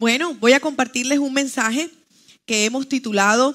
Bueno, 0.00 0.32
voy 0.32 0.54
a 0.54 0.60
compartirles 0.60 1.18
un 1.18 1.34
mensaje 1.34 1.90
que 2.46 2.64
hemos 2.64 2.88
titulado 2.88 3.54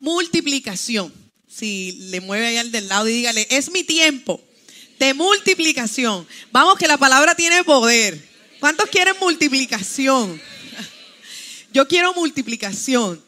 Multiplicación. 0.00 1.14
Si 1.46 1.92
le 2.10 2.20
mueve 2.20 2.48
ahí 2.48 2.56
al 2.56 2.72
del 2.72 2.88
lado 2.88 3.08
y 3.08 3.12
dígale, 3.12 3.46
es 3.48 3.70
mi 3.70 3.84
tiempo 3.84 4.42
de 4.98 5.14
multiplicación. 5.14 6.26
Vamos, 6.50 6.76
que 6.76 6.88
la 6.88 6.98
palabra 6.98 7.36
tiene 7.36 7.62
poder. 7.62 8.20
¿Cuántos 8.58 8.90
quieren 8.90 9.14
multiplicación? 9.20 10.42
Yo 11.72 11.86
quiero 11.86 12.12
multiplicación. 12.12 13.22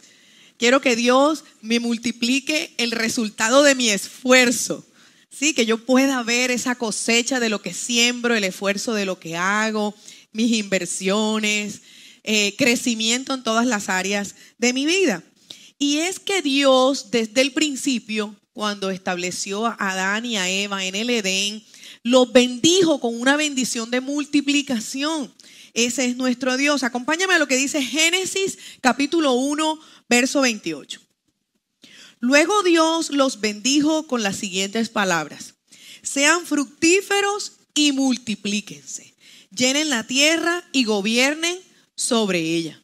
Quiero 0.57 0.81
que 0.81 0.97
Dios 0.97 1.45
me 1.61 1.79
multiplique 1.79 2.75
el 2.79 2.91
resultado 2.91 3.63
de 3.63 3.77
mi 3.77 3.89
esfuerzo. 3.89 4.85
Sí, 5.31 5.55
que 5.55 5.67
yo 5.67 5.79
pueda 5.79 6.25
ver 6.25 6.51
esa 6.51 6.75
cosecha 6.75 7.39
de 7.39 7.49
lo 7.49 7.63
que 7.63 7.73
siembro, 7.73 8.35
el 8.35 8.43
esfuerzo 8.43 8.95
de 8.95 9.05
lo 9.05 9.21
que 9.21 9.37
hago, 9.37 9.95
mis 10.33 10.53
inversiones, 10.53 11.83
eh, 12.25 12.55
crecimiento 12.57 13.35
en 13.35 13.43
todas 13.43 13.67
las 13.67 13.89
áreas 13.89 14.35
de 14.59 14.73
mi 14.73 14.86
vida. 14.86 15.23
Y 15.79 15.99
es 15.99 16.19
que 16.19 16.43
Dios 16.43 17.11
desde 17.11 17.41
el 17.41 17.53
principio, 17.53 18.35
cuando 18.53 18.91
estableció 18.91 19.67
a 19.67 19.77
Adán 19.79 20.27
y 20.27 20.36
a 20.36 20.49
Eva 20.49 20.85
en 20.85 20.95
el 20.95 21.11
Edén, 21.11 21.64
los 22.03 22.33
bendijo 22.33 23.00
con 23.00 23.19
una 23.19 23.36
bendición 23.36 23.91
de 23.91 24.00
multiplicación. 24.00 25.33
Ese 25.75 26.07
es 26.07 26.17
nuestro 26.17 26.57
Dios. 26.57 26.83
Acompáñame 26.83 27.35
a 27.35 27.39
lo 27.39 27.47
que 27.47 27.57
dice 27.57 27.83
Génesis 27.83 28.58
capítulo 28.81 29.33
1, 29.33 29.79
verso 30.08 30.41
28. 30.41 31.00
Luego 32.20 32.62
Dios 32.64 33.11
los 33.11 33.41
bendijo 33.41 34.06
con 34.06 34.22
las 34.22 34.36
siguientes 34.36 34.89
palabras. 34.89 35.55
Sean 36.03 36.47
fructíferos 36.47 37.53
y 37.75 37.92
multiplíquense. 37.92 39.08
Llenen 39.50 39.91
la 39.91 40.06
tierra 40.06 40.64
y 40.72 40.84
gobiernen 40.84 41.58
sobre 41.94 42.41
ella. 42.41 42.83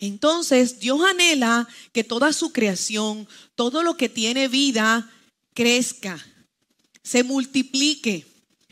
Entonces 0.00 0.78
Dios 0.78 1.00
anhela 1.02 1.68
que 1.92 2.04
toda 2.04 2.32
su 2.32 2.52
creación, 2.52 3.28
todo 3.54 3.82
lo 3.82 3.96
que 3.96 4.08
tiene 4.08 4.48
vida, 4.48 5.10
crezca, 5.54 6.24
se 7.02 7.24
multiplique, 7.24 8.26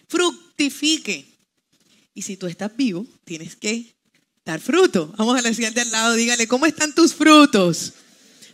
fructifique. 0.08 1.26
Y 2.14 2.22
si 2.22 2.36
tú 2.36 2.46
estás 2.46 2.74
vivo, 2.76 3.06
tienes 3.24 3.56
que 3.56 3.96
dar 4.44 4.60
fruto. 4.60 5.12
Vamos 5.16 5.38
a 5.38 5.42
la 5.42 5.52
siguiente 5.52 5.80
al 5.80 5.90
lado, 5.90 6.14
dígale, 6.14 6.46
¿cómo 6.46 6.66
están 6.66 6.94
tus 6.94 7.12
frutos? 7.12 7.94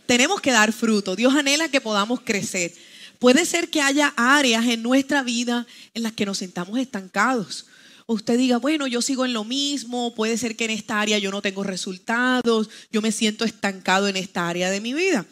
Tenemos 0.05 0.41
que 0.41 0.51
dar 0.51 0.73
fruto. 0.73 1.15
Dios 1.15 1.33
anhela 1.35 1.69
que 1.69 1.79
podamos 1.79 2.21
crecer. 2.21 2.73
Puede 3.19 3.45
ser 3.45 3.69
que 3.69 3.81
haya 3.81 4.13
áreas 4.17 4.65
en 4.65 4.81
nuestra 4.81 5.23
vida 5.23 5.65
en 5.93 6.03
las 6.03 6.13
que 6.13 6.25
nos 6.25 6.39
sentamos 6.39 6.79
estancados. 6.79 7.67
Usted 8.07 8.37
diga, 8.37 8.57
bueno, 8.57 8.87
yo 8.87 9.01
sigo 9.01 9.25
en 9.25 9.33
lo 9.33 9.43
mismo, 9.43 10.13
puede 10.15 10.37
ser 10.37 10.55
que 10.55 10.65
en 10.65 10.71
esta 10.71 10.99
área 10.99 11.17
yo 11.17 11.31
no 11.31 11.41
tengo 11.41 11.63
resultados, 11.63 12.69
yo 12.91 13.01
me 13.01 13.11
siento 13.11 13.45
estancado 13.45 14.07
en 14.07 14.17
esta 14.17 14.47
área 14.47 14.69
de 14.69 14.81
mi 14.81 14.93
vida. 14.93 15.25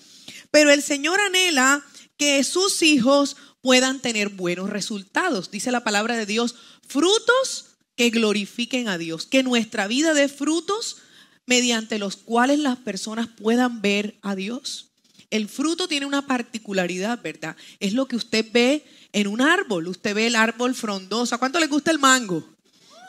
Pero 0.52 0.72
el 0.72 0.82
Señor 0.82 1.20
anhela 1.20 1.84
que 2.18 2.44
sus 2.44 2.82
hijos 2.82 3.38
puedan 3.62 4.00
tener 4.00 4.30
buenos 4.30 4.70
resultados. 4.70 5.52
Dice 5.52 5.72
la 5.72 5.84
palabra 5.84 6.18
de 6.18 6.26
Dios, 6.26 6.56
frutos 6.88 7.66
que 7.96 8.10
glorifiquen 8.10 8.88
a 8.88 8.98
Dios, 8.98 9.26
que 9.26 9.44
nuestra 9.44 9.88
vida 9.88 10.14
dé 10.14 10.30
frutos 10.30 10.98
mediante 11.46 12.00
los 12.00 12.18
cuales 12.18 12.60
las 12.60 12.78
personas 12.78 13.28
puedan 13.28 13.82
ver 13.82 14.18
a 14.22 14.36
Dios. 14.36 14.92
El 15.30 15.48
fruto 15.48 15.88
tiene 15.88 16.06
una 16.06 16.28
particularidad, 16.28 17.22
¿verdad? 17.22 17.56
Es 17.80 17.94
lo 17.94 18.08
que 18.08 18.18
usted 18.18 18.46
ve 18.52 18.86
en 19.14 19.28
un 19.28 19.42
árbol. 19.42 19.88
Usted 19.88 20.14
ve 20.14 20.28
el 20.28 20.36
árbol 20.36 20.76
frondoso. 20.76 21.36
¿A 21.36 21.38
cuánto 21.38 21.60
le 21.60 21.68
gusta 21.68 21.92
el 21.92 22.00
mango? 22.00 22.46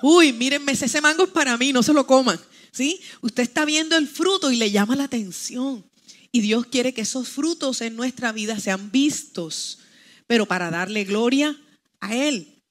Uy, 0.02 0.32
mírenme, 0.32 0.72
ese 0.72 1.00
mango 1.00 1.24
es 1.24 1.30
para 1.30 1.56
mí, 1.56 1.72
no 1.72 1.82
se 1.82 1.92
lo 1.92 2.06
coman. 2.06 2.38
¿Sí? 2.72 3.00
Usted 3.20 3.42
está 3.42 3.64
viendo 3.64 3.96
el 3.96 4.08
fruto 4.08 4.50
y 4.50 4.56
le 4.56 4.70
llama 4.70 4.96
la 4.96 5.04
atención. 5.04 5.84
Y 6.32 6.40
Dios 6.40 6.66
quiere 6.66 6.94
que 6.94 7.02
esos 7.02 7.28
frutos 7.28 7.82
en 7.82 7.94
nuestra 7.94 8.32
vida 8.32 8.58
sean 8.58 8.90
vistos, 8.90 9.78
pero 10.26 10.46
para 10.46 10.70
darle 10.70 11.04
gloria 11.04 11.58
a 12.00 12.16
Él. 12.16 12.62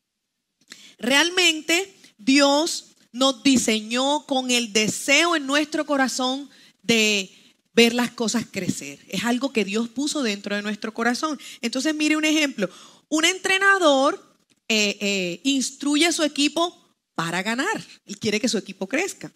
Realmente 0.97 1.95
Dios 2.17 2.95
nos 3.11 3.43
diseñó 3.43 4.25
con 4.25 4.49
el 4.49 4.73
deseo 4.73 5.35
en 5.35 5.45
nuestro 5.45 5.85
corazón 5.85 6.49
de 6.81 7.31
ver 7.73 7.93
las 7.93 8.11
cosas 8.11 8.45
crecer. 8.49 8.99
Es 9.07 9.23
algo 9.23 9.53
que 9.53 9.63
Dios 9.63 9.89
puso 9.89 10.23
dentro 10.23 10.55
de 10.55 10.61
nuestro 10.61 10.93
corazón. 10.93 11.39
Entonces, 11.61 11.93
mire 11.93 12.17
un 12.17 12.25
ejemplo. 12.25 12.69
Un 13.09 13.25
entrenador 13.25 14.35
eh, 14.67 14.97
eh, 14.99 15.41
instruye 15.43 16.07
a 16.07 16.11
su 16.11 16.23
equipo 16.23 16.80
para 17.21 17.43
ganar. 17.43 17.85
Él 18.07 18.17
quiere 18.17 18.39
que 18.39 18.49
su 18.49 18.57
equipo 18.57 18.87
crezca. 18.87 19.31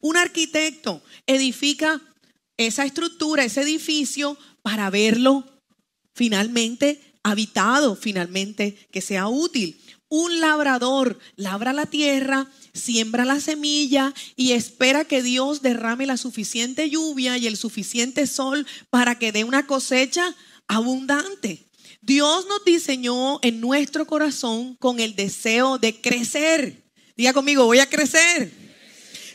Un 0.00 0.16
arquitecto 0.16 1.04
edifica 1.24 2.02
esa 2.56 2.84
estructura, 2.84 3.44
ese 3.44 3.60
edificio, 3.60 4.36
para 4.60 4.90
verlo 4.90 5.44
finalmente 6.16 7.00
habitado, 7.22 7.94
finalmente 7.94 8.88
que 8.90 9.00
sea 9.00 9.28
útil. 9.28 9.80
Un 10.08 10.40
labrador 10.40 11.20
labra 11.36 11.72
la 11.72 11.86
tierra, 11.86 12.50
siembra 12.74 13.24
la 13.24 13.38
semilla 13.38 14.12
y 14.34 14.50
espera 14.50 15.04
que 15.04 15.22
Dios 15.22 15.62
derrame 15.62 16.06
la 16.06 16.16
suficiente 16.16 16.90
lluvia 16.90 17.38
y 17.38 17.46
el 17.46 17.56
suficiente 17.56 18.26
sol 18.26 18.66
para 18.90 19.16
que 19.16 19.30
dé 19.30 19.44
una 19.44 19.64
cosecha 19.64 20.34
abundante. 20.66 21.68
Dios 22.00 22.46
nos 22.48 22.64
diseñó 22.64 23.38
en 23.42 23.60
nuestro 23.60 24.08
corazón 24.08 24.74
con 24.74 24.98
el 24.98 25.14
deseo 25.14 25.78
de 25.78 26.00
crecer. 26.00 26.87
Diga 27.18 27.32
conmigo, 27.32 27.64
voy 27.64 27.80
a 27.80 27.90
crecer. 27.90 28.52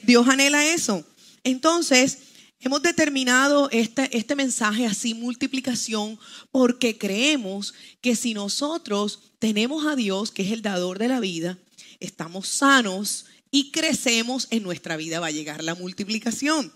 Dios 0.03 0.25
anhela 0.29 0.65
eso. 0.65 1.05
Entonces, 1.43 2.17
hemos 2.61 2.81
determinado 2.81 3.69
este, 3.71 4.09
este 4.17 4.37
mensaje 4.37 4.85
así, 4.85 5.13
multiplicación, 5.13 6.17
porque 6.49 6.97
creemos 6.97 7.73
que 7.99 8.15
si 8.15 8.33
nosotros 8.33 9.33
tenemos 9.37 9.85
a 9.85 9.97
Dios, 9.97 10.31
que 10.31 10.43
es 10.43 10.53
el 10.53 10.61
dador 10.61 10.97
de 10.97 11.09
la 11.09 11.19
vida, 11.19 11.59
estamos 11.99 12.47
sanos 12.47 13.25
y 13.51 13.71
crecemos 13.71 14.47
en 14.49 14.63
nuestra 14.63 14.95
vida, 14.95 15.19
va 15.19 15.27
a 15.27 15.31
llegar 15.31 15.61
la 15.61 15.75
multiplicación. 15.75 16.71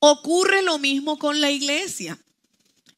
Ocurre 0.00 0.62
lo 0.62 0.80
mismo 0.80 1.20
con 1.20 1.40
la 1.40 1.52
iglesia. 1.52 2.18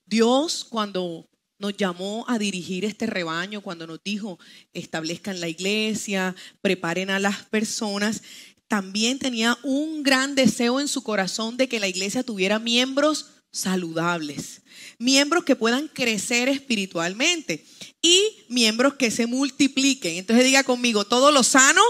Dios 0.07 0.65
cuando 0.65 1.30
nos 1.61 1.77
llamó 1.77 2.25
a 2.27 2.39
dirigir 2.39 2.85
este 2.85 3.07
rebaño, 3.07 3.61
cuando 3.61 3.87
nos 3.87 4.03
dijo, 4.03 4.39
establezcan 4.73 5.41
la 5.41 5.49
iglesia, 5.49 6.35
preparen 6.63 7.11
a 7.11 7.21
las 7.21 7.45
personas, 7.45 8.23
también 8.67 9.19
tenía 9.19 9.59
un 9.63 10.03
gran 10.03 10.35
deseo 10.35 10.81
en 10.81 10.89
su 10.89 11.03
corazón 11.03 11.57
de 11.57 11.69
que 11.69 11.79
la 11.79 11.89
iglesia 11.89 12.23
tuviera 12.23 12.59
miembros 12.59 13.27
saludables, 13.53 14.63
miembros 14.99 15.45
que 15.45 15.57
puedan 15.57 15.89
crecer 15.89 16.49
espiritualmente 16.49 17.65
y 18.01 18.45
miembros 18.49 18.95
que 18.95 19.11
se 19.11 19.27
multipliquen. 19.27 20.17
Entonces 20.17 20.45
diga 20.45 20.65
conmigo, 20.65 21.05
todo 21.05 21.31
lo 21.31 21.43
sano 21.43 21.83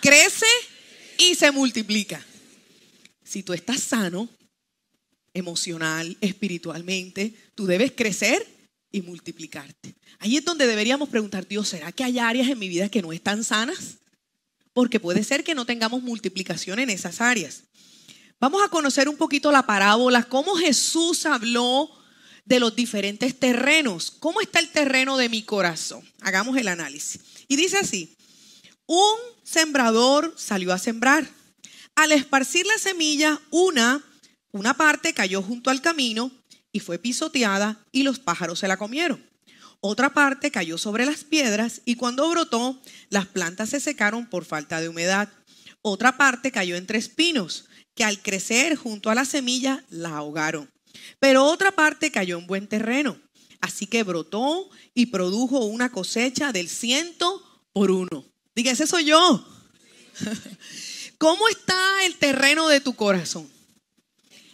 crece 0.00 0.46
y 1.18 1.34
se 1.34 1.50
multiplica. 1.50 2.24
Si 3.24 3.42
tú 3.42 3.52
estás 3.52 3.80
sano, 3.80 4.28
emocional, 5.34 6.16
espiritualmente, 6.20 7.34
tú 7.54 7.66
debes 7.66 7.92
crecer 7.92 8.59
y 8.92 9.02
multiplicarte. 9.02 9.94
Ahí 10.18 10.36
es 10.36 10.44
donde 10.44 10.66
deberíamos 10.66 11.08
preguntar, 11.08 11.46
Dios, 11.46 11.68
¿será 11.68 11.92
que 11.92 12.04
hay 12.04 12.18
áreas 12.18 12.48
en 12.48 12.58
mi 12.58 12.68
vida 12.68 12.88
que 12.88 13.02
no 13.02 13.12
están 13.12 13.44
sanas? 13.44 13.98
Porque 14.72 15.00
puede 15.00 15.24
ser 15.24 15.44
que 15.44 15.54
no 15.54 15.64
tengamos 15.64 16.02
multiplicación 16.02 16.78
en 16.78 16.90
esas 16.90 17.20
áreas. 17.20 17.64
Vamos 18.40 18.62
a 18.64 18.68
conocer 18.68 19.08
un 19.08 19.16
poquito 19.16 19.52
la 19.52 19.66
parábola, 19.66 20.22
cómo 20.24 20.54
Jesús 20.56 21.26
habló 21.26 21.90
de 22.44 22.58
los 22.58 22.74
diferentes 22.74 23.38
terrenos. 23.38 24.10
¿Cómo 24.10 24.40
está 24.40 24.58
el 24.58 24.70
terreno 24.70 25.16
de 25.16 25.28
mi 25.28 25.42
corazón? 25.42 26.02
Hagamos 26.20 26.56
el 26.56 26.68
análisis. 26.68 27.20
Y 27.48 27.56
dice 27.56 27.78
así, 27.78 28.16
un 28.86 29.16
sembrador 29.44 30.34
salió 30.36 30.72
a 30.72 30.78
sembrar. 30.78 31.28
Al 31.94 32.12
esparcir 32.12 32.66
la 32.66 32.78
semilla, 32.78 33.40
una, 33.50 34.02
una 34.52 34.74
parte 34.74 35.12
cayó 35.12 35.42
junto 35.42 35.70
al 35.70 35.82
camino 35.82 36.32
y 36.72 36.80
fue 36.80 36.98
pisoteada 36.98 37.84
y 37.92 38.02
los 38.02 38.18
pájaros 38.18 38.58
se 38.58 38.68
la 38.68 38.76
comieron. 38.76 39.24
Otra 39.80 40.12
parte 40.12 40.50
cayó 40.50 40.76
sobre 40.76 41.06
las 41.06 41.24
piedras 41.24 41.80
y 41.84 41.94
cuando 41.94 42.28
brotó, 42.28 42.78
las 43.08 43.26
plantas 43.26 43.70
se 43.70 43.80
secaron 43.80 44.26
por 44.26 44.44
falta 44.44 44.80
de 44.80 44.88
humedad. 44.88 45.30
Otra 45.80 46.18
parte 46.18 46.52
cayó 46.52 46.76
entre 46.76 46.98
espinos, 46.98 47.64
que 47.94 48.04
al 48.04 48.20
crecer 48.20 48.76
junto 48.76 49.10
a 49.10 49.14
la 49.14 49.24
semilla 49.24 49.84
la 49.88 50.16
ahogaron. 50.16 50.70
Pero 51.18 51.44
otra 51.44 51.72
parte 51.72 52.10
cayó 52.10 52.38
en 52.38 52.46
buen 52.46 52.68
terreno. 52.68 53.18
Así 53.60 53.86
que 53.86 54.02
brotó 54.02 54.68
y 54.94 55.06
produjo 55.06 55.64
una 55.64 55.90
cosecha 55.90 56.52
del 56.52 56.68
ciento 56.68 57.42
por 57.72 57.90
uno. 57.90 58.24
Diga, 58.54 58.72
ese 58.72 58.86
soy 58.86 59.06
yo. 59.06 59.46
¿Cómo 61.18 61.48
está 61.48 62.04
el 62.04 62.16
terreno 62.16 62.68
de 62.68 62.80
tu 62.80 62.94
corazón? 62.94 63.50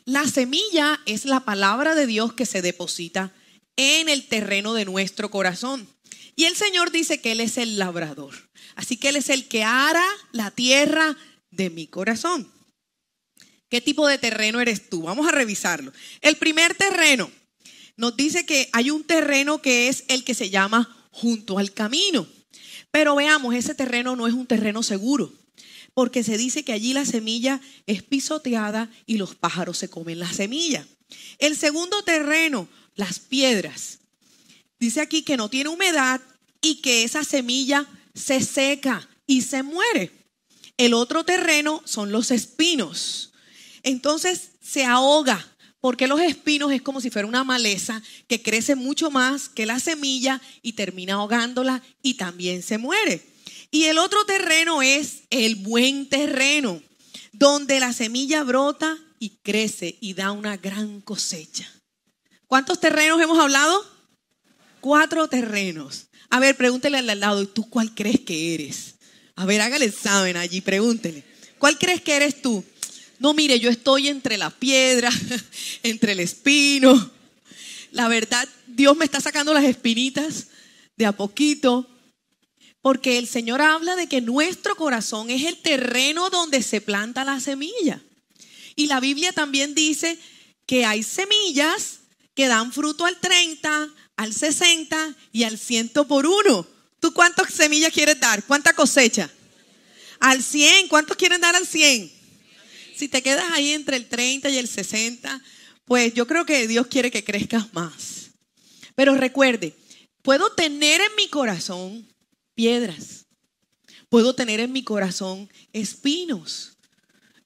La 0.06 0.24
semilla 0.24 1.00
es 1.04 1.24
la 1.24 1.40
palabra 1.40 1.96
de 1.96 2.06
Dios 2.06 2.32
que 2.32 2.46
se 2.46 2.62
deposita 2.62 3.32
en 3.74 4.08
el 4.08 4.28
terreno 4.28 4.72
de 4.72 4.84
nuestro 4.84 5.32
corazón. 5.32 5.88
Y 6.36 6.44
el 6.44 6.54
Señor 6.54 6.92
dice 6.92 7.20
que 7.20 7.32
Él 7.32 7.40
es 7.40 7.58
el 7.58 7.76
labrador. 7.76 8.32
Así 8.76 8.98
que 8.98 9.08
Él 9.08 9.16
es 9.16 9.30
el 9.30 9.48
que 9.48 9.64
ara 9.64 10.06
la 10.30 10.52
tierra 10.52 11.16
de 11.50 11.70
mi 11.70 11.88
corazón. 11.88 12.52
¿Qué 13.68 13.80
tipo 13.80 14.06
de 14.06 14.18
terreno 14.18 14.60
eres 14.60 14.88
tú? 14.88 15.02
Vamos 15.02 15.26
a 15.26 15.32
revisarlo. 15.32 15.92
El 16.20 16.36
primer 16.36 16.76
terreno 16.76 17.28
nos 17.96 18.16
dice 18.16 18.46
que 18.46 18.68
hay 18.72 18.92
un 18.92 19.02
terreno 19.02 19.60
que 19.60 19.88
es 19.88 20.04
el 20.06 20.22
que 20.22 20.34
se 20.34 20.50
llama 20.50 21.08
junto 21.10 21.58
al 21.58 21.72
camino. 21.72 22.28
Pero 22.92 23.16
veamos, 23.16 23.56
ese 23.56 23.74
terreno 23.74 24.14
no 24.14 24.28
es 24.28 24.34
un 24.34 24.46
terreno 24.46 24.84
seguro, 24.84 25.32
porque 25.96 26.22
se 26.22 26.36
dice 26.36 26.62
que 26.62 26.74
allí 26.74 26.92
la 26.92 27.06
semilla 27.06 27.58
es 27.86 28.02
pisoteada 28.02 28.90
y 29.06 29.16
los 29.16 29.34
pájaros 29.34 29.78
se 29.78 29.88
comen 29.88 30.18
la 30.18 30.30
semilla. 30.30 30.86
El 31.38 31.56
segundo 31.56 32.02
terreno, 32.02 32.68
las 32.96 33.18
piedras. 33.18 34.00
Dice 34.78 35.00
aquí 35.00 35.22
que 35.22 35.38
no 35.38 35.48
tiene 35.48 35.70
humedad 35.70 36.20
y 36.60 36.82
que 36.82 37.02
esa 37.02 37.24
semilla 37.24 37.86
se 38.14 38.42
seca 38.42 39.08
y 39.26 39.40
se 39.40 39.62
muere. 39.62 40.12
El 40.76 40.92
otro 40.92 41.24
terreno 41.24 41.80
son 41.86 42.12
los 42.12 42.30
espinos. 42.30 43.32
Entonces 43.82 44.50
se 44.60 44.84
ahoga, 44.84 45.56
porque 45.80 46.08
los 46.08 46.20
espinos 46.20 46.72
es 46.72 46.82
como 46.82 47.00
si 47.00 47.08
fuera 47.08 47.26
una 47.26 47.42
maleza 47.42 48.02
que 48.28 48.42
crece 48.42 48.74
mucho 48.74 49.10
más 49.10 49.48
que 49.48 49.64
la 49.64 49.80
semilla 49.80 50.42
y 50.60 50.74
termina 50.74 51.14
ahogándola 51.14 51.82
y 52.02 52.14
también 52.14 52.62
se 52.62 52.76
muere. 52.76 53.35
Y 53.70 53.84
el 53.84 53.98
otro 53.98 54.24
terreno 54.24 54.82
es 54.82 55.22
el 55.30 55.56
buen 55.56 56.08
terreno, 56.08 56.82
donde 57.32 57.80
la 57.80 57.92
semilla 57.92 58.42
brota 58.44 58.96
y 59.18 59.30
crece 59.42 59.96
y 60.00 60.14
da 60.14 60.32
una 60.32 60.56
gran 60.56 61.00
cosecha. 61.00 61.70
¿Cuántos 62.46 62.80
terrenos 62.80 63.20
hemos 63.20 63.38
hablado? 63.38 63.84
Cuatro 64.80 65.28
terrenos. 65.28 66.06
A 66.30 66.40
ver, 66.40 66.56
pregúntele 66.56 66.98
al 66.98 67.20
lado, 67.20 67.42
¿y 67.42 67.46
tú 67.46 67.68
cuál 67.68 67.94
crees 67.94 68.20
que 68.20 68.54
eres? 68.54 68.94
A 69.34 69.44
ver, 69.44 69.60
hágale 69.60 69.86
examen 69.86 70.36
allí, 70.36 70.60
pregúntele. 70.60 71.24
¿Cuál 71.58 71.78
crees 71.78 72.00
que 72.00 72.16
eres 72.16 72.40
tú? 72.42 72.64
No, 73.18 73.34
mire, 73.34 73.58
yo 73.58 73.70
estoy 73.70 74.08
entre 74.08 74.36
la 74.36 74.50
piedra, 74.50 75.10
entre 75.82 76.12
el 76.12 76.20
espino. 76.20 77.10
La 77.92 78.08
verdad, 78.08 78.46
Dios 78.66 78.96
me 78.96 79.04
está 79.04 79.20
sacando 79.20 79.54
las 79.54 79.64
espinitas 79.64 80.48
de 80.96 81.06
a 81.06 81.12
poquito, 81.12 81.88
porque 82.86 83.18
el 83.18 83.26
Señor 83.26 83.62
habla 83.62 83.96
de 83.96 84.06
que 84.06 84.20
nuestro 84.20 84.76
corazón 84.76 85.28
es 85.28 85.42
el 85.42 85.56
terreno 85.56 86.30
donde 86.30 86.62
se 86.62 86.80
planta 86.80 87.24
la 87.24 87.40
semilla. 87.40 88.00
Y 88.76 88.86
la 88.86 89.00
Biblia 89.00 89.32
también 89.32 89.74
dice 89.74 90.16
que 90.66 90.84
hay 90.84 91.02
semillas 91.02 91.98
que 92.36 92.46
dan 92.46 92.72
fruto 92.72 93.04
al 93.04 93.18
30, 93.18 93.88
al 94.16 94.32
60 94.32 95.16
y 95.32 95.42
al 95.42 95.58
100 95.58 95.94
por 96.06 96.26
uno. 96.28 96.64
¿Tú 97.00 97.12
cuántas 97.12 97.52
semillas 97.52 97.92
quieres 97.92 98.20
dar? 98.20 98.44
¿Cuánta 98.44 98.72
cosecha? 98.72 99.28
Al 100.20 100.40
100. 100.40 100.86
¿Cuántos 100.86 101.16
quieren 101.16 101.40
dar 101.40 101.56
al 101.56 101.66
100? 101.66 102.12
Si 102.94 103.08
te 103.08 103.20
quedas 103.20 103.50
ahí 103.50 103.72
entre 103.72 103.96
el 103.96 104.06
30 104.06 104.48
y 104.50 104.58
el 104.58 104.68
60, 104.68 105.42
pues 105.86 106.14
yo 106.14 106.28
creo 106.28 106.46
que 106.46 106.68
Dios 106.68 106.86
quiere 106.86 107.10
que 107.10 107.24
crezcas 107.24 107.74
más. 107.74 108.30
Pero 108.94 109.16
recuerde, 109.16 109.74
puedo 110.22 110.52
tener 110.52 111.00
en 111.00 111.16
mi 111.16 111.26
corazón 111.26 112.06
piedras. 112.56 113.26
Puedo 114.08 114.34
tener 114.34 114.58
en 114.58 114.72
mi 114.72 114.82
corazón 114.82 115.48
espinos 115.72 116.76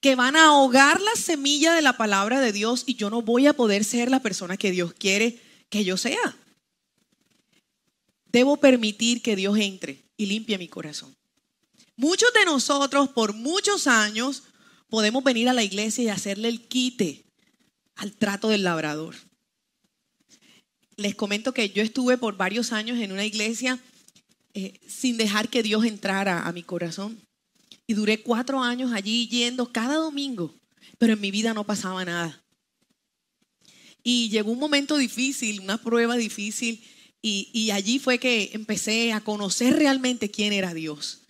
que 0.00 0.14
van 0.14 0.36
a 0.36 0.46
ahogar 0.46 1.00
la 1.02 1.14
semilla 1.16 1.74
de 1.74 1.82
la 1.82 1.98
palabra 1.98 2.40
de 2.40 2.52
Dios 2.52 2.84
y 2.86 2.94
yo 2.94 3.10
no 3.10 3.20
voy 3.20 3.46
a 3.46 3.52
poder 3.52 3.84
ser 3.84 4.10
la 4.10 4.22
persona 4.22 4.56
que 4.56 4.70
Dios 4.70 4.94
quiere 4.94 5.42
que 5.68 5.84
yo 5.84 5.98
sea. 5.98 6.38
Debo 8.26 8.56
permitir 8.56 9.20
que 9.20 9.36
Dios 9.36 9.58
entre 9.58 10.04
y 10.16 10.26
limpie 10.26 10.56
mi 10.56 10.68
corazón. 10.68 11.14
Muchos 11.96 12.32
de 12.32 12.46
nosotros 12.46 13.10
por 13.10 13.34
muchos 13.34 13.86
años 13.86 14.44
podemos 14.88 15.22
venir 15.22 15.48
a 15.48 15.52
la 15.52 15.64
iglesia 15.64 16.04
y 16.04 16.08
hacerle 16.08 16.48
el 16.48 16.66
quite 16.66 17.24
al 17.96 18.12
trato 18.12 18.48
del 18.48 18.62
labrador. 18.62 19.16
Les 20.96 21.14
comento 21.14 21.52
que 21.52 21.70
yo 21.70 21.82
estuve 21.82 22.16
por 22.16 22.36
varios 22.36 22.72
años 22.72 22.98
en 22.98 23.12
una 23.12 23.24
iglesia 23.26 23.78
eh, 24.54 24.80
sin 24.86 25.16
dejar 25.16 25.48
que 25.48 25.62
Dios 25.62 25.84
entrara 25.84 26.46
a 26.46 26.52
mi 26.52 26.62
corazón. 26.62 27.18
Y 27.86 27.94
duré 27.94 28.22
cuatro 28.22 28.62
años 28.62 28.92
allí 28.92 29.28
yendo 29.28 29.72
cada 29.72 29.96
domingo, 29.96 30.54
pero 30.98 31.14
en 31.14 31.20
mi 31.20 31.30
vida 31.30 31.54
no 31.54 31.64
pasaba 31.64 32.04
nada. 32.04 32.42
Y 34.02 34.28
llegó 34.30 34.52
un 34.52 34.58
momento 34.58 34.96
difícil, 34.96 35.60
una 35.60 35.78
prueba 35.78 36.16
difícil, 36.16 36.82
y, 37.22 37.50
y 37.52 37.70
allí 37.70 37.98
fue 37.98 38.18
que 38.18 38.50
empecé 38.54 39.12
a 39.12 39.20
conocer 39.20 39.76
realmente 39.76 40.30
quién 40.30 40.52
era 40.52 40.72
Dios. 40.72 41.20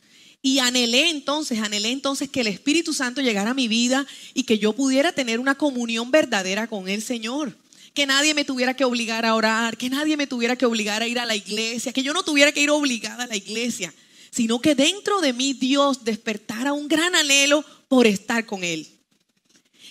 Y 0.43 0.59
anhelé 0.61 1.11
entonces, 1.11 1.59
anhelé 1.59 1.91
entonces 1.91 2.31
que 2.31 2.41
el 2.41 2.47
Espíritu 2.47 2.95
Santo 2.95 3.21
llegara 3.21 3.51
a 3.51 3.55
mi 3.55 3.69
vida 3.69 4.07
y 4.33 4.45
que 4.45 4.59
yo 4.59 4.73
pudiera 4.73 5.13
tener 5.13 5.39
una 5.39 5.57
comunión 5.57 6.11
verdadera 6.11 6.67
con 6.67 6.89
el 6.89 7.03
Señor. 7.03 7.57
Que 7.95 8.07
nadie 8.07 8.35
me 8.35 8.45
tuviera 8.45 8.75
que 8.75 8.85
obligar 8.85 9.27
a 9.27 9.35
orar, 9.35 9.77
que 9.77 9.91
nadie 9.91 10.17
me 10.17 10.27
tuviera 10.27 10.57
que 10.57 10.67
obligar 10.67 11.03
a 11.03 11.09
ir 11.09 11.19
a 11.19 11.27
la 11.27 11.37
iglesia, 11.37 11.93
que 11.93 12.03
yo 12.03 12.13
no 12.13 12.23
tuviera 12.23 12.53
que 12.53 12.63
ir 12.63 12.71
obligada 12.71 13.25
a 13.25 13.27
la 13.27 13.37
iglesia, 13.37 13.93
sino 14.31 14.61
que 14.61 14.75
dentro 14.75 15.21
de 15.21 15.33
mí 15.33 15.55
Dios 15.55 16.05
despertara 16.05 16.73
un 16.73 16.89
gran 16.89 17.15
anhelo 17.15 17.65
por 17.89 18.07
estar 18.07 18.47
con 18.47 18.63
Él. 18.63 18.87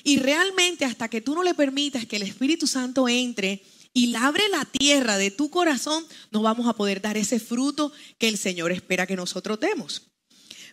Y 0.04 0.18
realmente 0.18 0.86
hasta 0.86 1.10
que 1.10 1.22
tú 1.22 1.36
no 1.36 1.44
le 1.44 1.54
permitas 1.54 2.06
que 2.06 2.16
el 2.16 2.24
Espíritu 2.24 2.68
Santo 2.68 3.10
entre 3.10 3.64
y 3.94 4.08
labre 4.08 4.48
la 4.50 4.66
tierra 4.66 5.18
de 5.18 5.32
tu 5.32 5.50
corazón, 5.50 6.06
no 6.32 6.42
vamos 6.42 6.68
a 6.68 6.74
poder 6.74 7.02
dar 7.02 7.18
ese 7.18 7.40
fruto 7.40 7.92
que 8.18 8.28
el 8.28 8.38
Señor 8.38 8.72
espera 8.72 9.08
que 9.08 9.16
nosotros 9.16 9.60
demos. 9.60 10.04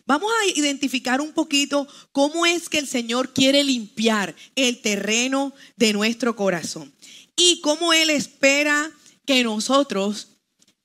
Vamos 0.06 0.30
a 0.30 0.58
identificar 0.58 1.20
un 1.20 1.32
poquito 1.32 1.88
cómo 2.12 2.46
es 2.46 2.68
que 2.68 2.78
el 2.78 2.86
Señor 2.86 3.32
quiere 3.32 3.64
limpiar 3.64 4.36
el 4.54 4.80
terreno 4.80 5.52
de 5.76 5.92
nuestro 5.92 6.36
corazón 6.36 6.92
y 7.36 7.60
cómo 7.60 7.92
Él 7.92 8.10
espera 8.10 8.90
que 9.26 9.44
nosotros 9.44 10.28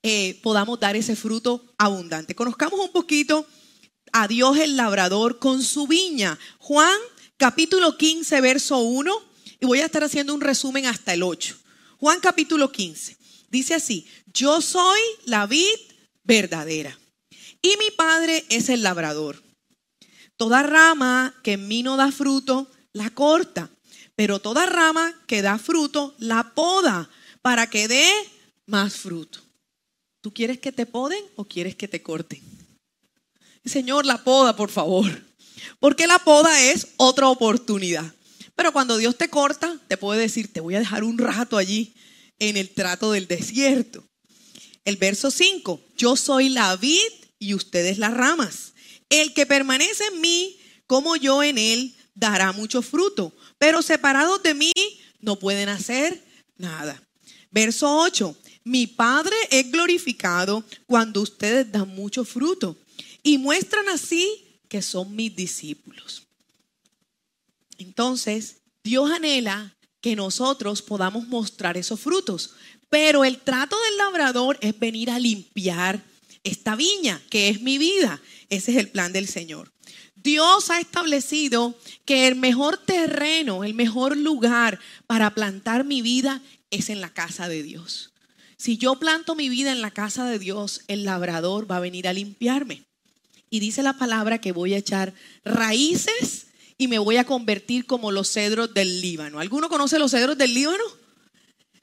eh, 0.04 0.40
podamos 0.44 0.80
dar 0.80 0.96
ese 0.96 1.16
fruto 1.16 1.74
abundante. 1.78 2.36
Conozcamos 2.36 2.80
un 2.80 2.92
poquito 2.92 3.48
a 4.12 4.28
Dios 4.28 4.58
el 4.58 4.76
labrador 4.76 5.40
con 5.40 5.64
su 5.64 5.88
viña. 5.88 6.38
Juan 6.60 6.98
capítulo 7.38 7.98
15, 7.98 8.42
verso 8.42 8.80
1, 8.80 9.14
y 9.62 9.66
voy 9.66 9.80
a 9.80 9.86
estar 9.86 10.04
haciendo 10.04 10.34
un 10.34 10.42
resumen 10.42 10.86
hasta 10.86 11.14
el 11.14 11.24
8. 11.24 11.56
Juan 11.98 12.20
capítulo 12.20 12.72
15. 12.72 13.18
Dice 13.50 13.76
así, 13.76 14.08
yo 14.34 14.62
soy 14.62 15.00
la 15.26 15.46
vid 15.46 15.78
verdadera 16.24 16.98
y 17.62 17.76
mi 17.78 17.92
Padre 17.96 18.46
es 18.50 18.70
el 18.70 18.82
labrador. 18.82 19.44
Toda 20.36 20.64
rama 20.64 21.36
que 21.44 21.54
en 21.54 21.68
mí 21.68 21.84
no 21.84 21.98
da 21.98 22.12
fruto, 22.12 22.72
la 22.94 23.12
corta, 23.12 23.70
pero 24.22 24.38
toda 24.38 24.68
rama 24.68 25.20
que 25.26 25.42
da 25.42 25.58
fruto, 25.58 26.14
la 26.20 26.54
poda 26.54 27.10
para 27.42 27.72
que 27.72 27.88
dé 27.88 28.08
más 28.68 28.94
fruto. 28.94 29.40
¿Tú 30.22 30.32
quieres 30.32 30.60
que 30.60 30.72
te 30.72 30.86
poden 30.86 31.24
o 31.36 31.46
quieres 31.46 31.76
que 31.76 31.88
te 31.88 32.04
corten? 32.04 32.40
Señor, 33.66 34.06
la 34.06 34.24
poda, 34.24 34.56
por 34.56 34.70
favor. 34.70 35.26
Porque 35.80 36.06
la 36.06 36.20
poda 36.20 36.62
es 36.62 36.90
otra 36.98 37.30
oportunidad. 37.30 38.14
Pero 38.56 38.72
cuando 38.72 38.98
Dios 38.98 39.18
te 39.18 39.28
corta, 39.28 39.80
te 39.88 39.98
puede 39.98 40.22
decir, 40.22 40.54
te 40.54 40.60
voy 40.60 40.76
a 40.76 40.80
dejar 40.80 41.04
un 41.04 41.18
rato 41.18 41.58
allí 41.58 41.96
en 42.38 42.58
el 42.58 42.70
trato 42.70 43.14
del 43.14 43.28
desierto. 43.28 44.06
El 44.86 44.98
verso 44.98 45.32
5, 45.32 45.82
yo 45.98 46.16
soy 46.16 46.50
la 46.50 46.76
vid 46.76 47.00
y 47.40 47.56
ustedes 47.56 47.98
las 47.98 48.14
ramas. 48.14 48.74
El 49.10 49.34
que 49.34 49.48
permanece 49.48 50.04
en 50.14 50.22
mí, 50.22 50.60
como 50.86 51.16
yo 51.16 51.42
en 51.42 51.58
él, 51.58 51.96
dará 52.22 52.52
mucho 52.52 52.84
fruto, 52.84 53.34
pero 53.58 53.82
separados 53.82 54.42
de 54.44 54.54
mí 54.54 54.72
no 55.20 55.38
pueden 55.38 55.68
hacer 55.70 56.24
nada. 56.56 57.02
Verso 57.50 57.98
8, 57.98 58.38
mi 58.64 58.86
Padre 58.86 59.36
es 59.50 59.70
glorificado 59.72 60.64
cuando 60.86 61.22
ustedes 61.22 61.70
dan 61.72 61.90
mucho 61.90 62.24
fruto 62.24 62.78
y 63.24 63.40
muestran 63.40 63.90
así 63.90 64.60
que 64.70 64.84
son 64.84 65.16
mis 65.16 65.36
discípulos. 65.36 66.24
Entonces, 67.80 68.58
Dios 68.84 69.10
anhela 69.12 69.76
que 70.00 70.16
nosotros 70.16 70.84
podamos 70.84 71.28
mostrar 71.28 71.76
esos 71.76 72.00
frutos, 72.00 72.52
pero 72.90 73.26
el 73.26 73.40
trato 73.40 73.76
del 73.82 73.98
labrador 73.98 74.60
es 74.62 74.78
venir 74.78 75.10
a 75.10 75.18
limpiar 75.18 76.04
esta 76.44 76.76
viña, 76.76 77.20
que 77.30 77.50
es 77.50 77.62
mi 77.62 77.80
vida. 77.80 78.22
Ese 78.50 78.72
es 78.72 78.78
el 78.78 78.90
plan 78.90 79.12
del 79.12 79.28
Señor. 79.28 79.72
Dios 80.24 80.70
ha 80.70 80.80
establecido 80.80 81.76
que 82.06 82.28
el 82.28 82.36
mejor 82.36 82.78
terreno, 82.78 83.64
el 83.64 83.74
mejor 83.74 84.18
lugar 84.18 84.80
para 85.08 85.34
plantar 85.34 85.84
mi 85.84 86.02
vida 86.02 86.42
es 86.70 86.90
en 86.90 87.02
la 87.02 87.14
casa 87.14 87.48
de 87.48 87.64
Dios. 87.64 88.12
Si 88.58 88.78
yo 88.78 89.00
planto 89.00 89.36
mi 89.36 89.50
vida 89.50 89.72
en 89.72 89.82
la 89.82 89.92
casa 89.92 90.26
de 90.26 90.38
Dios, 90.38 90.82
el 90.88 91.04
labrador 91.04 91.70
va 91.70 91.78
a 91.78 91.82
venir 91.82 92.08
a 92.08 92.14
limpiarme. 92.14 92.84
Y 93.50 93.60
dice 93.60 93.84
la 93.84 93.94
palabra 93.94 94.40
que 94.40 94.52
voy 94.52 94.74
a 94.74 94.78
echar 94.78 95.14
raíces 95.44 96.48
y 96.78 96.88
me 96.88 97.00
voy 97.00 97.18
a 97.18 97.26
convertir 97.26 97.86
como 97.86 98.12
los 98.12 98.32
cedros 98.32 98.74
del 98.74 99.02
Líbano. 99.02 99.40
¿Alguno 99.40 99.70
conoce 99.70 100.00
los 100.00 100.12
cedros 100.12 100.38
del 100.38 100.54
Líbano? 100.54 100.84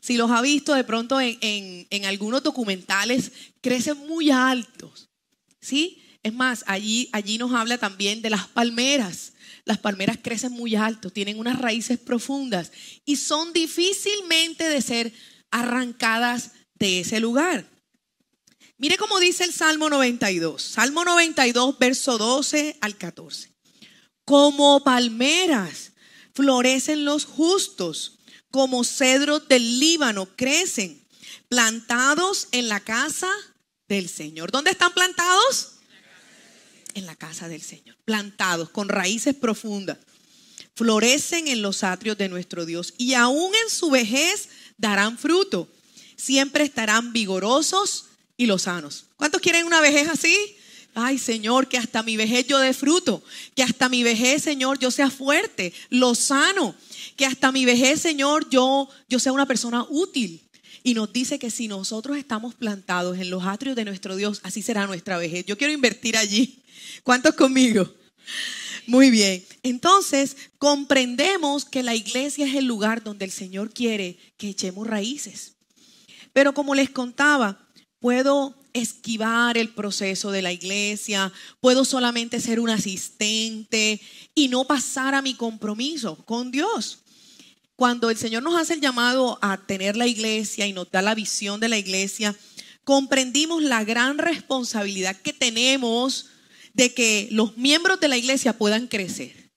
si 0.01 0.17
los 0.17 0.31
ha 0.31 0.41
visto 0.41 0.75
de 0.75 0.85
pronto 0.85 1.21
en, 1.21 2.05
algunos 2.07 2.43
documentales, 2.43 3.33
crecen 3.61 3.99
muy 4.07 4.31
altos. 4.31 5.09
¿Sí? 5.61 6.03
Es 6.29 6.35
más, 6.35 6.63
allí, 6.67 7.09
allí 7.13 7.39
nos 7.39 7.55
habla 7.55 7.79
también 7.79 8.21
de 8.21 8.29
las 8.29 8.47
palmeras. 8.49 9.33
las 9.65 9.79
palmeras 9.79 10.19
crecen 10.23 10.53
muy 10.53 10.77
alto, 10.77 11.09
tienen 11.09 11.39
unas 11.39 11.59
raíces 11.59 11.99
profundas 11.99 12.71
y 13.07 13.17
son 13.17 13.55
difícilmente 13.55 14.69
de 14.69 14.83
ser 14.83 15.13
arrancadas 15.51 16.51
de 16.75 17.01
ese 17.01 17.19
lugar. 17.19 17.67
Mire 18.77 18.99
cómo 18.99 19.19
dice 19.21 19.45
el 19.45 19.55
Salmo 19.55 19.89
92, 19.89 20.63
Salmo 20.63 21.03
92, 21.03 21.79
verso 21.79 22.19
12 22.19 22.77
al 22.83 22.99
14. 22.99 23.55
Como 24.27 24.85
palmeras 24.85 25.93
florecen 26.35 27.07
los 27.07 27.25
justos, 27.25 28.19
como 28.51 28.85
cedros 28.85 29.49
del 29.49 29.81
Líbano 29.81 30.29
crecen, 30.37 31.07
plantados 31.49 32.49
en 32.53 32.69
la 32.69 32.81
casa 32.81 33.31
del 33.89 34.11
Señor. 34.11 34.51
¿Dónde 34.51 34.73
están 34.73 34.93
plantados? 34.93 35.78
En 36.95 37.07
la 37.07 37.17
casa 37.17 37.49
del 37.49 37.63
Señor. 37.63 37.97
Plantados 38.05 38.71
con 38.71 38.89
raíces 38.89 39.35
profundas. 39.35 39.99
Florecen 40.75 41.49
en 41.49 41.63
los 41.63 41.83
atrios 41.85 42.17
de 42.19 42.29
nuestro 42.29 42.65
Dios 42.65 42.95
y 42.99 43.15
aún 43.15 43.53
en 43.65 43.71
su 43.71 43.91
vejez 43.91 44.49
darán 44.77 45.19
fruto. 45.19 45.69
Siempre 46.17 46.65
estarán 46.65 47.13
vigorosos 47.13 48.07
y 48.37 48.47
los 48.47 48.63
sanos. 48.63 49.07
¿Cuántos 49.17 49.41
quieren 49.41 49.67
una 49.67 49.81
vejez 49.81 50.09
así? 50.09 50.35
Ay, 50.95 51.19
Señor, 51.19 51.69
que 51.69 51.79
hasta 51.79 52.03
mi 52.03 52.17
vejez 52.17 52.47
yo 52.47 52.59
dé 52.59 52.73
fruto, 52.73 53.23
que 53.55 53.63
hasta 53.63 53.89
mi 53.89 54.03
vejez, 54.03 54.43
Señor, 54.43 54.79
yo 54.79 54.91
sea 54.91 55.11
fuerte, 55.11 55.73
lo 55.91 56.15
sano, 56.15 56.75
que 57.17 57.27
hasta 57.27 57.53
mi 57.53 57.65
vejez, 57.65 58.01
Señor, 58.01 58.49
yo, 58.51 58.89
yo 59.09 59.19
sea 59.19 59.33
una 59.33 59.47
persona 59.47 59.87
útil. 59.91 60.41
Y 60.83 60.95
nos 60.95 61.13
dice 61.13 61.39
que 61.39 61.51
si 61.51 61.69
nosotros 61.69 62.17
estamos 62.17 62.55
plantados 62.55 63.19
en 63.19 63.31
los 63.31 63.45
atrios 63.45 63.77
de 63.77 63.85
nuestro 63.85 64.17
Dios, 64.17 64.41
así 64.43 64.63
será 64.63 64.87
nuestra 64.87 65.19
vejez. 65.19 65.45
Yo 65.47 65.59
quiero 65.59 65.73
invertir 65.73 66.17
allí. 66.17 66.63
¿Cuántos 67.03 67.35
conmigo? 67.35 67.93
Muy 68.87 69.11
bien. 69.11 69.45
Entonces, 69.63 70.37
comprendemos 70.59 71.65
que 71.65 71.83
la 71.83 71.95
iglesia 71.95 72.47
es 72.47 72.55
el 72.55 72.65
lugar 72.65 73.03
donde 73.03 73.25
el 73.25 73.31
Señor 73.31 73.73
quiere 73.73 74.19
que 74.37 74.49
echemos 74.49 74.87
raíces. 74.87 75.55
Pero 76.33 76.55
como 76.55 76.75
les 76.75 76.91
contaba, 76.91 77.69
puedo 77.99 78.55
esquivar 78.73 79.59
el 79.59 79.71
proceso 79.71 80.31
de 80.31 80.43
la 80.43 80.53
iglesia, 80.53 81.33
puedo 81.61 81.85
solamente 81.85 82.41
ser 82.41 82.61
un 82.61 82.71
asistente 82.71 84.01
y 84.35 84.49
no 84.49 84.67
pasar 84.67 85.15
a 85.15 85.23
mi 85.23 85.35
compromiso 85.35 86.17
con 86.25 86.51
Dios. 86.51 87.01
Cuando 87.79 88.11
el 88.11 88.17
Señor 88.17 88.43
nos 88.43 88.61
hace 88.61 88.75
el 88.75 88.81
llamado 88.81 89.39
a 89.41 89.57
tener 89.57 89.97
la 89.97 90.09
iglesia 90.09 90.67
y 90.67 90.73
nos 90.73 90.91
da 90.91 91.01
la 91.01 91.15
visión 91.15 91.61
de 91.61 91.69
la 91.69 91.79
iglesia, 91.79 92.35
comprendimos 92.83 93.63
la 93.63 93.85
gran 93.85 94.19
responsabilidad 94.19 95.15
que 95.15 95.33
tenemos 95.33 96.27
de 96.75 96.93
que 96.93 97.29
los 97.31 97.57
miembros 97.57 98.01
de 98.01 98.09
la 98.09 98.17
iglesia 98.17 98.59
puedan 98.59 98.89
crecer. 98.89 99.53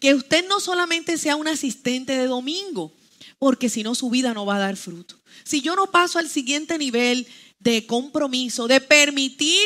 Que 0.00 0.12
usted 0.12 0.44
no 0.48 0.58
solamente 0.58 1.16
sea 1.18 1.36
un 1.36 1.46
asistente 1.46 2.16
de 2.16 2.26
domingo, 2.26 2.92
porque 3.38 3.68
si 3.68 3.84
no 3.84 3.94
su 3.94 4.10
vida 4.10 4.34
no 4.34 4.44
va 4.44 4.56
a 4.56 4.66
dar 4.66 4.76
fruto. 4.76 5.22
Si 5.44 5.60
yo 5.60 5.76
no 5.76 5.88
paso 5.88 6.18
al 6.18 6.28
siguiente 6.28 6.78
nivel 6.78 7.28
de 7.60 7.86
compromiso, 7.86 8.66
de 8.66 8.80
permitir 8.80 9.62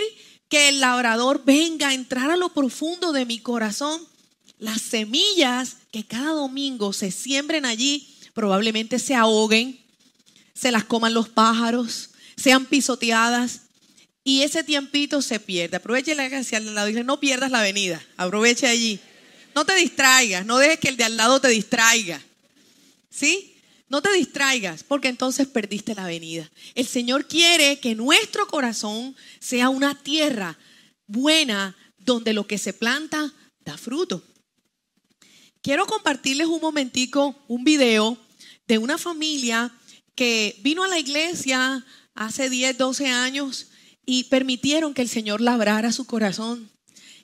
que 0.51 0.69
el 0.69 0.81
labrador 0.81 1.45
venga 1.47 1.89
a 1.89 1.95
entrar 1.95 2.31
a 2.31 2.37
lo 2.37 2.51
profundo 2.51 3.13
de 3.13 3.25
mi 3.25 3.39
corazón, 3.39 4.07
las 4.59 4.83
semillas 4.83 5.79
que 5.97 6.05
cada 6.05 6.33
domingo 6.33 6.93
se 6.93 7.11
siembren 7.11 7.65
allí 7.65 8.07
probablemente 8.35 8.99
se 8.99 9.15
ahoguen, 9.15 9.81
se 10.53 10.71
las 10.71 10.85
coman 10.85 11.15
los 11.15 11.31
pájaros, 11.31 12.11
sean 12.37 12.67
pisoteadas 12.67 13.63
y 14.23 14.43
ese 14.43 14.63
tiempito 14.63 15.23
se 15.23 15.41
pierde. 15.41 15.79
Aproveche 15.79 16.15
la 16.15 16.27
hacia 16.27 16.59
al 16.59 16.75
lado 16.75 16.91
y 16.91 17.03
no 17.03 17.19
pierdas 17.19 17.51
la 17.51 17.61
avenida, 17.61 18.05
aproveche 18.19 18.67
allí. 18.67 19.01
No 19.55 19.65
te 19.65 19.75
distraigas, 19.75 20.45
no 20.45 20.59
dejes 20.59 20.81
que 20.81 20.89
el 20.89 20.99
de 20.99 21.05
al 21.05 21.17
lado 21.17 21.41
te 21.41 21.49
distraiga. 21.49 22.23
¿Sí? 23.09 23.55
No 23.89 24.03
te 24.03 24.13
distraigas 24.13 24.83
porque 24.83 25.09
entonces 25.09 25.47
perdiste 25.47 25.95
la 25.95 26.05
avenida. 26.05 26.51
El 26.75 26.87
Señor 26.87 27.27
quiere 27.27 27.81
que 27.81 27.95
nuestro 27.95 28.47
corazón 28.49 29.17
sea 29.41 29.71
una 29.71 29.95
tierra 30.03 30.59
buena 31.07 31.75
donde 31.97 32.35
lo 32.35 32.47
que 32.47 32.59
se 32.59 32.75
planta 32.75 33.33
da 33.65 33.79
fruto. 33.79 34.23
Quiero 35.67 35.85
compartirles 35.85 36.47
un 36.47 36.61
momentico 36.61 37.35
un 37.49 37.65
video 37.65 38.17
de 38.69 38.79
una 38.79 38.99
familia 38.99 39.73
que 40.15 40.55
vino 40.63 40.85
a 40.85 40.87
la 40.87 41.01
iglesia 41.01 41.85
hace 42.15 42.49
10, 42.49 42.79
12 42.79 43.09
años 43.09 43.67
y 44.05 44.23
permitieron 44.31 44.95
que 44.95 45.03
el 45.03 45.09
Señor 45.09 45.41
labrara 45.41 45.91
su 45.91 46.07
corazón 46.07 46.71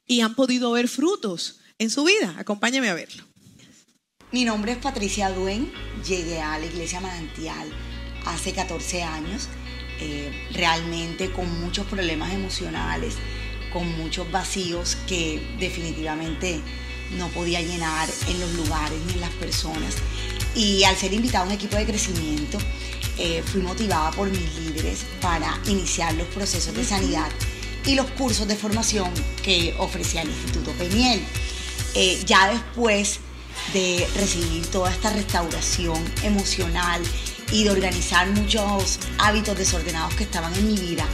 y 0.08 0.22
han 0.22 0.34
podido 0.34 0.72
ver 0.72 0.88
frutos 0.88 1.60
en 1.78 1.88
su 1.88 2.02
vida. 2.02 2.34
Acompáñame 2.36 2.88
a 2.88 2.94
verlo. 2.94 3.22
Mi 4.32 4.42
nombre 4.42 4.72
es 4.72 4.78
Patricia 4.78 5.30
Duen, 5.30 5.70
llegué 6.04 6.40
a 6.40 6.58
la 6.58 6.66
iglesia 6.66 7.00
Manantial 7.00 7.68
hace 8.26 8.52
14 8.52 9.04
años, 9.04 9.46
eh, 10.00 10.32
realmente 10.50 11.30
con 11.30 11.60
muchos 11.60 11.86
problemas 11.86 12.34
emocionales, 12.34 13.14
con 13.72 13.86
muchos 13.98 14.28
vacíos 14.32 14.96
que 15.06 15.40
definitivamente 15.60 16.60
no 17.16 17.28
podía 17.28 17.60
llenar 17.60 18.08
en 18.28 18.40
los 18.40 18.52
lugares 18.52 18.98
ni 19.06 19.14
en 19.14 19.20
las 19.20 19.30
personas. 19.30 19.94
Y 20.54 20.84
al 20.84 20.96
ser 20.96 21.12
invitada 21.12 21.44
a 21.44 21.46
un 21.46 21.52
equipo 21.52 21.76
de 21.76 21.86
crecimiento, 21.86 22.58
eh, 23.18 23.42
fui 23.44 23.60
motivada 23.60 24.10
por 24.12 24.28
mis 24.30 24.54
líderes 24.56 25.04
para 25.20 25.58
iniciar 25.66 26.14
los 26.14 26.26
procesos 26.28 26.74
de 26.74 26.84
sanidad 26.84 27.30
y 27.86 27.94
los 27.94 28.06
cursos 28.12 28.48
de 28.48 28.56
formación 28.56 29.10
que 29.42 29.74
ofrecía 29.78 30.22
el 30.22 30.28
Instituto 30.28 30.72
Peniel. 30.72 31.22
Eh, 31.94 32.22
ya 32.24 32.48
después 32.50 33.20
de 33.72 34.06
recibir 34.16 34.66
toda 34.66 34.90
esta 34.90 35.10
restauración 35.10 36.02
emocional 36.22 37.02
y 37.50 37.64
de 37.64 37.70
organizar 37.70 38.26
muchos 38.30 38.98
hábitos 39.18 39.58
desordenados 39.58 40.14
que 40.14 40.24
estaban 40.24 40.54
en 40.54 40.66
mi 40.66 40.78
vida, 40.78 41.06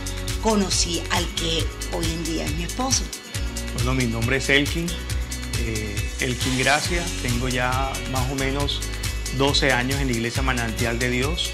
conocí 0.42 1.02
al 1.10 1.26
que 1.34 1.64
hoy 1.96 2.04
en 2.04 2.24
día 2.24 2.44
es 2.44 2.54
mi 2.54 2.64
esposo. 2.64 3.02
Bueno, 3.74 3.94
mi 3.94 4.06
nombre 4.06 4.36
es 4.36 4.48
Elkin, 4.48 4.86
eh, 5.60 5.96
Elkin 6.20 6.58
Gracia, 6.58 7.04
tengo 7.22 7.48
ya 7.48 7.92
más 8.12 8.30
o 8.30 8.34
menos 8.34 8.80
12 9.36 9.72
años 9.72 10.00
en 10.00 10.08
la 10.08 10.12
iglesia 10.12 10.42
Manantial 10.42 10.98
de 10.98 11.10
Dios. 11.10 11.52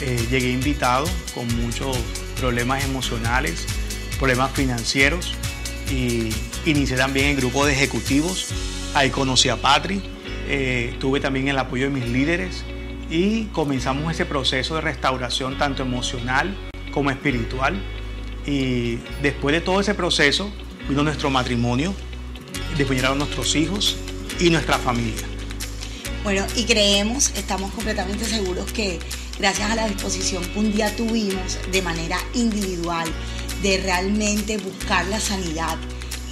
Eh, 0.00 0.26
llegué 0.30 0.50
invitado 0.50 1.06
con 1.34 1.46
muchos 1.62 1.96
problemas 2.38 2.84
emocionales, 2.84 3.66
problemas 4.18 4.52
financieros 4.52 5.34
y 5.90 6.30
inicié 6.66 6.96
también 6.96 7.26
en 7.26 7.36
grupo 7.36 7.64
de 7.64 7.72
ejecutivos. 7.72 8.48
Ahí 8.94 9.10
conocí 9.10 9.48
a 9.48 9.56
Patri, 9.56 10.02
eh, 10.48 10.96
tuve 10.98 11.20
también 11.20 11.48
el 11.48 11.58
apoyo 11.58 11.84
de 11.84 11.90
mis 11.90 12.06
líderes 12.06 12.64
y 13.10 13.44
comenzamos 13.46 14.12
ese 14.12 14.26
proceso 14.26 14.74
de 14.74 14.80
restauración 14.80 15.56
tanto 15.58 15.82
emocional 15.82 16.56
como 16.92 17.10
espiritual. 17.10 17.80
Y 18.46 18.96
después 19.22 19.54
de 19.54 19.60
todo 19.60 19.80
ese 19.80 19.94
proceso 19.94 20.52
vino 20.88 21.02
nuestro 21.02 21.30
matrimonio, 21.30 21.94
después 22.76 22.96
llegaron 22.96 23.18
nuestros 23.18 23.54
hijos 23.54 23.96
y 24.40 24.50
nuestra 24.50 24.78
familia. 24.78 25.26
Bueno, 26.24 26.46
y 26.56 26.64
creemos, 26.64 27.32
estamos 27.34 27.72
completamente 27.72 28.24
seguros 28.24 28.70
que 28.72 29.00
gracias 29.38 29.70
a 29.70 29.74
la 29.74 29.88
disposición 29.88 30.44
que 30.44 30.58
un 30.58 30.72
día 30.72 30.94
tuvimos 30.94 31.58
de 31.70 31.82
manera 31.82 32.18
individual 32.34 33.08
de 33.62 33.78
realmente 33.78 34.58
buscar 34.58 35.06
la 35.06 35.20
sanidad 35.20 35.76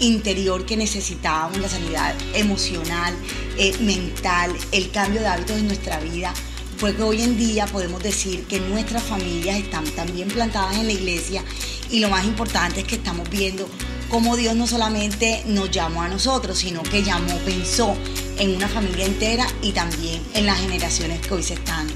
interior 0.00 0.65
que 0.65 0.77
necesitábamos, 0.77 1.59
la 1.59 1.69
sanidad 1.69 2.15
emocional, 2.35 3.15
eh, 3.59 3.77
mental, 3.81 4.53
el 4.73 4.91
cambio 4.91 5.21
de 5.21 5.27
hábitos 5.27 5.57
en 5.59 5.67
nuestra 5.67 6.00
vida, 6.00 6.33
fue 6.79 6.97
que 6.97 7.03
hoy 7.03 7.21
en 7.21 7.37
día 7.37 7.67
podemos 7.67 8.03
decir 8.03 8.45
que 8.47 8.59
nuestras 8.59 9.03
familias 9.03 9.59
están 9.59 9.85
también 9.91 10.29
plantadas 10.29 10.77
en 10.79 10.87
la 10.87 10.93
iglesia 10.93 11.45
y 11.91 12.00
lo 12.00 12.09
más 12.09 12.25
importante 12.25 12.81
es 12.81 12.87
que 12.87 12.95
estamos 12.95 13.29
viendo 13.29 13.69
cómo 14.11 14.37
Dios 14.37 14.57
no 14.57 14.67
solamente 14.67 15.43
nos 15.47 15.71
llamó 15.71 16.02
a 16.02 16.09
nosotros, 16.09 16.59
sino 16.59 16.83
que 16.83 17.02
llamó, 17.02 17.38
pensó 17.38 17.97
en 18.38 18.57
una 18.57 18.69
familia 18.69 19.07
entera 19.07 19.47
y 19.62 19.73
también 19.73 20.21
en 20.35 20.47
las 20.47 20.61
generaciones 20.61 21.21
que 21.21 21.33
hoy 21.33 21.43
se 21.43 21.55
están 21.55 21.87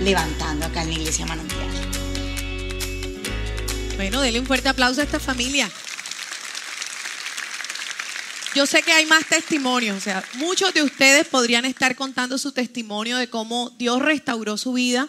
levantando 0.00 0.66
acá 0.66 0.82
en 0.82 0.88
la 0.88 0.94
iglesia 0.94 1.26
manantial. 1.26 1.68
Bueno, 3.96 4.20
denle 4.20 4.40
un 4.40 4.46
fuerte 4.46 4.68
aplauso 4.68 5.00
a 5.00 5.04
esta 5.04 5.18
familia. 5.18 5.68
Yo 8.54 8.66
sé 8.66 8.82
que 8.82 8.92
hay 8.92 9.04
más 9.06 9.26
testimonios, 9.26 9.96
o 9.96 10.00
sea, 10.00 10.24
muchos 10.34 10.72
de 10.72 10.84
ustedes 10.84 11.26
podrían 11.26 11.64
estar 11.64 11.96
contando 11.96 12.38
su 12.38 12.52
testimonio 12.52 13.16
de 13.16 13.28
cómo 13.28 13.70
Dios 13.78 14.00
restauró 14.00 14.56
su 14.56 14.74
vida 14.74 15.08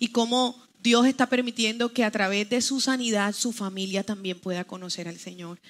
y 0.00 0.08
cómo 0.08 0.60
Dios 0.82 1.06
está 1.06 1.26
permitiendo 1.26 1.92
que 1.92 2.04
a 2.04 2.10
través 2.10 2.48
de 2.50 2.60
su 2.62 2.80
sanidad 2.80 3.32
su 3.32 3.52
familia 3.52 4.02
también 4.02 4.40
pueda 4.40 4.64
conocer 4.64 5.06
al 5.06 5.18
Señor. 5.18 5.60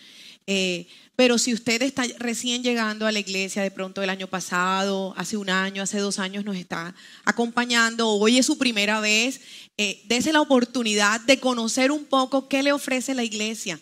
Eh, 0.52 0.88
pero 1.14 1.38
si 1.38 1.54
usted 1.54 1.80
está 1.80 2.02
recién 2.19 2.64
llegando 2.64 3.07
a 3.07 3.12
la 3.12 3.21
iglesia 3.21 3.62
de 3.62 3.71
pronto 3.71 4.02
el 4.02 4.11
año 4.11 4.26
pasado, 4.26 5.14
hace 5.16 5.37
un 5.37 5.49
año, 5.49 5.80
hace 5.80 6.00
dos 6.00 6.19
años 6.19 6.45
nos 6.45 6.57
está 6.57 6.92
acompañando, 7.25 8.09
hoy 8.09 8.37
es 8.37 8.47
su 8.47 8.59
primera 8.59 8.99
vez, 8.99 9.42
eh, 9.76 10.02
dése 10.07 10.33
la 10.33 10.40
oportunidad 10.40 11.21
de 11.21 11.38
conocer 11.38 11.92
un 11.92 12.04
poco 12.04 12.49
qué 12.49 12.64
le 12.64 12.73
ofrece 12.73 13.14
la 13.14 13.23
iglesia. 13.23 13.78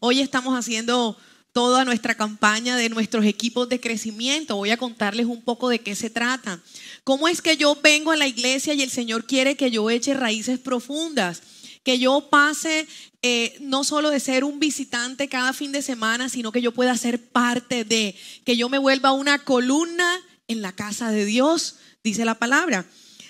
Hoy 0.00 0.18
estamos 0.18 0.58
haciendo 0.58 1.16
toda 1.52 1.84
nuestra 1.84 2.16
campaña 2.16 2.76
de 2.76 2.88
nuestros 2.88 3.24
equipos 3.24 3.68
de 3.68 3.78
crecimiento. 3.78 4.56
Voy 4.56 4.70
a 4.70 4.78
contarles 4.78 5.26
un 5.26 5.42
poco 5.42 5.68
de 5.68 5.78
qué 5.78 5.94
se 5.94 6.10
trata. 6.10 6.60
¿Cómo 7.04 7.28
es 7.28 7.40
que 7.40 7.56
yo 7.56 7.78
vengo 7.80 8.10
a 8.10 8.16
la 8.16 8.26
iglesia 8.26 8.74
y 8.74 8.82
el 8.82 8.90
Señor 8.90 9.26
quiere 9.26 9.56
que 9.56 9.70
yo 9.70 9.88
eche 9.90 10.14
raíces 10.14 10.58
profundas? 10.58 11.40
Que 11.82 11.98
yo 11.98 12.28
pase 12.30 12.86
eh, 13.22 13.56
no 13.60 13.84
solo 13.84 14.10
de 14.10 14.20
ser 14.20 14.44
un 14.44 14.60
visitante 14.60 15.28
cada 15.28 15.52
fin 15.52 15.72
de 15.72 15.82
semana, 15.82 16.28
sino 16.28 16.52
que 16.52 16.62
yo 16.62 16.72
pueda 16.72 16.96
ser 16.96 17.30
parte 17.30 17.84
de, 17.84 18.14
que 18.44 18.56
yo 18.56 18.68
me 18.68 18.78
vuelva 18.78 19.12
una 19.12 19.38
columna 19.44 20.20
en 20.48 20.62
la 20.62 20.72
casa 20.72 21.10
de 21.10 21.24
Dios, 21.24 21.76
dice 22.02 22.24
la 22.24 22.34
palabra. 22.34 22.86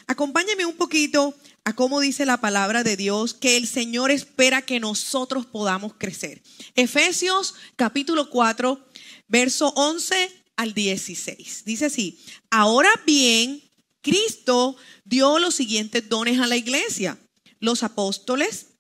Acompáñeme 0.07 0.66
un 0.66 0.76
poquito 0.76 1.35
a 1.64 1.75
cómo 1.75 2.00
dice 2.00 2.26
la 2.26 2.40
palabra 2.40 2.83
de 2.83 2.97
Dios 2.97 3.35
que 3.35 3.57
el 3.57 3.66
Señor 3.66 4.11
espera 4.11 4.62
que 4.62 4.80
nosotros 4.80 5.47
podamos 5.47 5.95
crecer. 5.95 6.42
Efesios 6.75 7.54
capítulo 7.76 8.30
4, 8.30 8.88
verso 9.28 9.73
11 9.76 10.30
al 10.57 10.75
16. 10.75 11.64
Dice 11.64 11.87
así, 11.87 12.19
ahora 12.50 12.90
bien, 13.07 13.62
Cristo 14.02 14.76
dio 15.04 15.38
los 15.38 15.54
siguientes 15.54 16.09
dones 16.09 16.40
a 16.40 16.47
la 16.47 16.57
iglesia. 16.57 17.19
Los 17.61 17.83
apóstoles, 17.83 18.79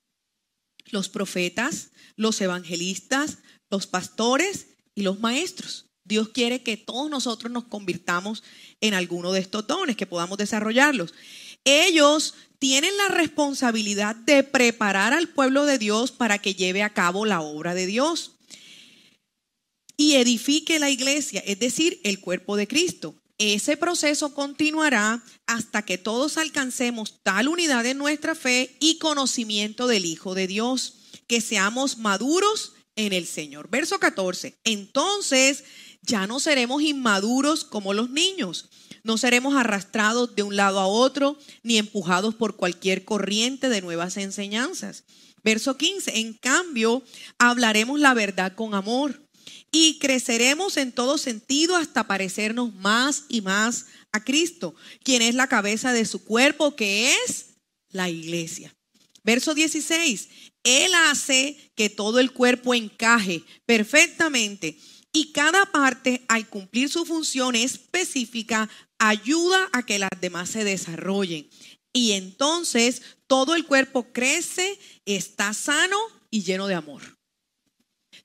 los 0.90 1.08
profetas, 1.08 1.90
los 2.16 2.40
evangelistas, 2.40 3.38
los 3.70 3.86
pastores 3.86 4.68
y 4.94 5.02
los 5.02 5.20
maestros. 5.20 5.86
Dios 6.04 6.30
quiere 6.30 6.62
que 6.62 6.76
todos 6.76 7.08
nosotros 7.08 7.52
nos 7.52 7.64
convirtamos 7.64 8.42
en 8.80 8.94
alguno 8.94 9.32
de 9.32 9.40
estos 9.40 9.66
dones, 9.66 9.96
que 9.96 10.06
podamos 10.06 10.38
desarrollarlos. 10.38 11.14
Ellos 11.64 12.34
tienen 12.58 12.96
la 12.96 13.08
responsabilidad 13.08 14.16
de 14.16 14.42
preparar 14.42 15.12
al 15.12 15.28
pueblo 15.28 15.66
de 15.66 15.78
Dios 15.78 16.10
para 16.10 16.38
que 16.38 16.54
lleve 16.54 16.82
a 16.82 16.92
cabo 16.92 17.26
la 17.26 17.40
obra 17.42 17.74
de 17.74 17.86
Dios 17.86 18.32
y 19.96 20.14
edifique 20.14 20.78
la 20.78 20.88
iglesia, 20.88 21.42
es 21.46 21.58
decir, 21.58 22.00
el 22.04 22.20
cuerpo 22.20 22.56
de 22.56 22.66
Cristo. 22.66 23.19
Ese 23.40 23.76
proceso 23.76 24.34
continuará 24.34 25.24
hasta 25.46 25.82
que 25.82 25.98
todos 25.98 26.36
alcancemos 26.36 27.22
tal 27.22 27.48
unidad 27.48 27.86
en 27.86 27.98
nuestra 27.98 28.34
fe 28.34 28.76
y 28.80 28.98
conocimiento 28.98 29.86
del 29.86 30.04
Hijo 30.04 30.34
de 30.34 30.46
Dios, 30.46 30.98
que 31.26 31.40
seamos 31.40 31.96
maduros 31.98 32.74
en 32.96 33.12
el 33.12 33.26
Señor. 33.26 33.70
Verso 33.70 33.98
14. 33.98 34.58
Entonces 34.64 35.64
ya 36.02 36.26
no 36.26 36.38
seremos 36.38 36.82
inmaduros 36.82 37.64
como 37.64 37.94
los 37.94 38.10
niños 38.10 38.68
no 39.02 39.16
seremos 39.18 39.54
arrastrados 39.56 40.34
de 40.34 40.42
un 40.42 40.56
lado 40.56 40.78
a 40.78 40.86
otro 40.86 41.38
ni 41.62 41.78
empujados 41.78 42.34
por 42.34 42.56
cualquier 42.56 43.04
corriente 43.04 43.68
de 43.68 43.80
nuevas 43.80 44.16
enseñanzas. 44.16 45.04
Verso 45.42 45.76
15, 45.76 46.18
en 46.18 46.34
cambio, 46.34 47.02
hablaremos 47.38 47.98
la 47.98 48.12
verdad 48.12 48.52
con 48.54 48.74
amor 48.74 49.29
y 49.72 49.98
creceremos 49.98 50.76
en 50.76 50.92
todo 50.92 51.18
sentido 51.18 51.76
hasta 51.76 52.06
parecernos 52.06 52.74
más 52.74 53.24
y 53.28 53.40
más 53.40 53.86
a 54.12 54.24
Cristo, 54.24 54.74
quien 55.02 55.22
es 55.22 55.34
la 55.34 55.46
cabeza 55.46 55.92
de 55.92 56.04
su 56.04 56.24
cuerpo, 56.24 56.74
que 56.74 57.14
es 57.14 57.56
la 57.90 58.08
iglesia. 58.08 58.74
Verso 59.22 59.54
16, 59.54 60.28
Él 60.64 60.92
hace 61.08 61.72
que 61.76 61.90
todo 61.90 62.20
el 62.20 62.32
cuerpo 62.32 62.74
encaje 62.74 63.44
perfectamente 63.66 64.78
y 65.12 65.32
cada 65.32 65.66
parte, 65.66 66.24
al 66.28 66.48
cumplir 66.48 66.88
su 66.88 67.04
función 67.04 67.54
específica, 67.54 68.68
ayuda 68.98 69.68
a 69.72 69.84
que 69.84 69.98
las 69.98 70.10
demás 70.20 70.50
se 70.50 70.64
desarrollen. 70.64 71.48
Y 71.92 72.12
entonces 72.12 73.02
todo 73.26 73.54
el 73.54 73.66
cuerpo 73.66 74.12
crece, 74.12 74.78
está 75.04 75.52
sano 75.52 75.98
y 76.30 76.42
lleno 76.42 76.68
de 76.68 76.74
amor. 76.74 77.19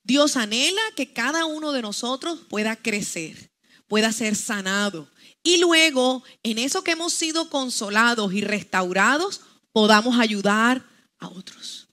Dios 0.06 0.36
anhela 0.36 0.80
que 0.94 1.12
cada 1.12 1.46
uno 1.46 1.72
de 1.72 1.82
nosotros 1.82 2.38
pueda 2.48 2.76
crecer, 2.76 3.50
pueda 3.88 4.12
ser 4.12 4.36
sanado. 4.36 5.10
Y 5.42 5.58
luego, 5.58 6.22
en 6.44 6.58
eso 6.58 6.84
que 6.84 6.92
hemos 6.92 7.12
sido 7.12 7.50
consolados 7.50 8.32
y 8.32 8.40
restaurados, 8.40 9.40
podamos 9.72 10.20
ayudar 10.20 10.86
a 11.18 11.28
otros. 11.28 11.88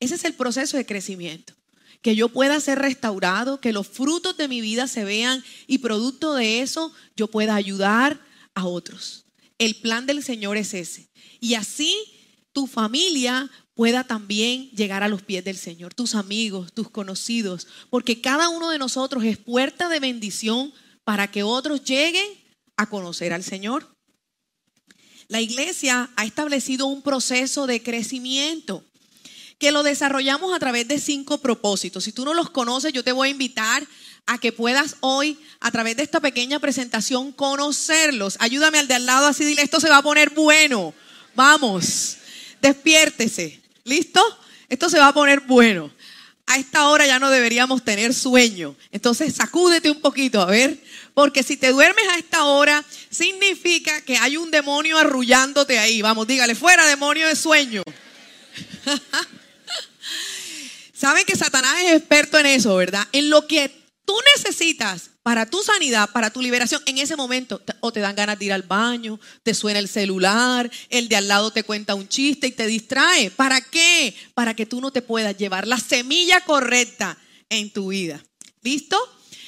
Ese 0.00 0.14
es 0.14 0.24
el 0.24 0.34
proceso 0.34 0.78
de 0.78 0.86
crecimiento 0.86 1.54
que 2.00 2.14
yo 2.14 2.28
pueda 2.28 2.60
ser 2.60 2.78
restaurado, 2.78 3.60
que 3.60 3.72
los 3.72 3.88
frutos 3.88 4.36
de 4.36 4.48
mi 4.48 4.60
vida 4.60 4.86
se 4.86 5.04
vean 5.04 5.44
y 5.66 5.78
producto 5.78 6.34
de 6.34 6.60
eso 6.60 6.92
yo 7.16 7.26
pueda 7.28 7.54
ayudar 7.54 8.24
a 8.54 8.64
otros. 8.64 9.26
El 9.58 9.74
plan 9.74 10.06
del 10.06 10.22
Señor 10.22 10.56
es 10.56 10.74
ese. 10.74 11.10
Y 11.40 11.54
así 11.54 11.94
tu 12.52 12.66
familia 12.66 13.50
pueda 13.78 14.02
también 14.02 14.72
llegar 14.72 15.04
a 15.04 15.08
los 15.08 15.22
pies 15.22 15.44
del 15.44 15.56
Señor, 15.56 15.94
tus 15.94 16.16
amigos, 16.16 16.72
tus 16.72 16.90
conocidos, 16.90 17.68
porque 17.90 18.20
cada 18.20 18.48
uno 18.48 18.70
de 18.70 18.78
nosotros 18.78 19.22
es 19.22 19.38
puerta 19.38 19.88
de 19.88 20.00
bendición 20.00 20.74
para 21.04 21.30
que 21.30 21.44
otros 21.44 21.84
lleguen 21.84 22.26
a 22.76 22.88
conocer 22.88 23.32
al 23.32 23.44
Señor. 23.44 23.86
La 25.28 25.40
iglesia 25.40 26.10
ha 26.16 26.24
establecido 26.24 26.86
un 26.86 27.02
proceso 27.02 27.68
de 27.68 27.80
crecimiento 27.80 28.82
que 29.60 29.70
lo 29.70 29.84
desarrollamos 29.84 30.52
a 30.52 30.58
través 30.58 30.88
de 30.88 30.98
cinco 30.98 31.38
propósitos. 31.38 32.02
Si 32.02 32.10
tú 32.10 32.24
no 32.24 32.34
los 32.34 32.50
conoces, 32.50 32.92
yo 32.92 33.04
te 33.04 33.12
voy 33.12 33.28
a 33.28 33.30
invitar 33.30 33.86
a 34.26 34.38
que 34.38 34.50
puedas 34.50 34.96
hoy, 34.98 35.38
a 35.60 35.70
través 35.70 35.96
de 35.96 36.02
esta 36.02 36.18
pequeña 36.18 36.58
presentación, 36.58 37.30
conocerlos. 37.30 38.38
Ayúdame 38.40 38.80
al 38.80 38.88
de 38.88 38.94
al 38.94 39.06
lado 39.06 39.28
así, 39.28 39.44
dile, 39.44 39.62
esto 39.62 39.78
se 39.78 39.88
va 39.88 39.98
a 39.98 40.02
poner 40.02 40.30
bueno. 40.30 40.92
Vamos, 41.36 42.16
despiértese. 42.60 43.67
¿Listo? 43.88 44.22
Esto 44.68 44.90
se 44.90 44.98
va 44.98 45.08
a 45.08 45.14
poner 45.14 45.40
bueno. 45.40 45.90
A 46.46 46.56
esta 46.56 46.88
hora 46.88 47.06
ya 47.06 47.18
no 47.18 47.30
deberíamos 47.30 47.84
tener 47.84 48.14
sueño. 48.14 48.74
Entonces, 48.90 49.34
sacúdete 49.34 49.90
un 49.90 50.00
poquito, 50.00 50.40
a 50.40 50.46
ver. 50.46 50.78
Porque 51.14 51.42
si 51.42 51.56
te 51.56 51.72
duermes 51.72 52.06
a 52.08 52.16
esta 52.16 52.44
hora, 52.44 52.84
significa 53.10 54.00
que 54.02 54.16
hay 54.16 54.36
un 54.36 54.50
demonio 54.50 54.96
arrullándote 54.98 55.78
ahí. 55.78 56.00
Vamos, 56.00 56.26
dígale, 56.26 56.54
fuera 56.54 56.86
demonio 56.86 57.28
de 57.28 57.36
sueño. 57.36 57.82
Saben 60.94 61.24
que 61.26 61.36
Satanás 61.36 61.74
es 61.82 61.96
experto 61.96 62.38
en 62.38 62.46
eso, 62.46 62.76
¿verdad? 62.76 63.06
En 63.12 63.30
lo 63.30 63.46
que 63.46 63.70
tú 64.04 64.14
necesitas 64.36 65.10
para 65.28 65.44
tu 65.44 65.62
sanidad, 65.62 66.08
para 66.10 66.30
tu 66.30 66.40
liberación, 66.40 66.80
en 66.86 66.96
ese 66.96 67.14
momento 67.14 67.60
o 67.80 67.92
te 67.92 68.00
dan 68.00 68.16
ganas 68.16 68.38
de 68.38 68.46
ir 68.46 68.52
al 68.54 68.62
baño, 68.62 69.20
te 69.42 69.52
suena 69.52 69.78
el 69.78 69.86
celular, 69.86 70.70
el 70.88 71.06
de 71.10 71.16
al 71.16 71.28
lado 71.28 71.50
te 71.50 71.64
cuenta 71.64 71.94
un 71.94 72.08
chiste 72.08 72.46
y 72.46 72.52
te 72.52 72.66
distrae. 72.66 73.30
¿Para 73.30 73.60
qué? 73.60 74.16
Para 74.32 74.54
que 74.54 74.64
tú 74.64 74.80
no 74.80 74.90
te 74.90 75.02
puedas 75.02 75.36
llevar 75.36 75.68
la 75.68 75.76
semilla 75.76 76.40
correcta 76.46 77.18
en 77.50 77.70
tu 77.70 77.88
vida. 77.88 78.24
¿Listo? 78.62 78.96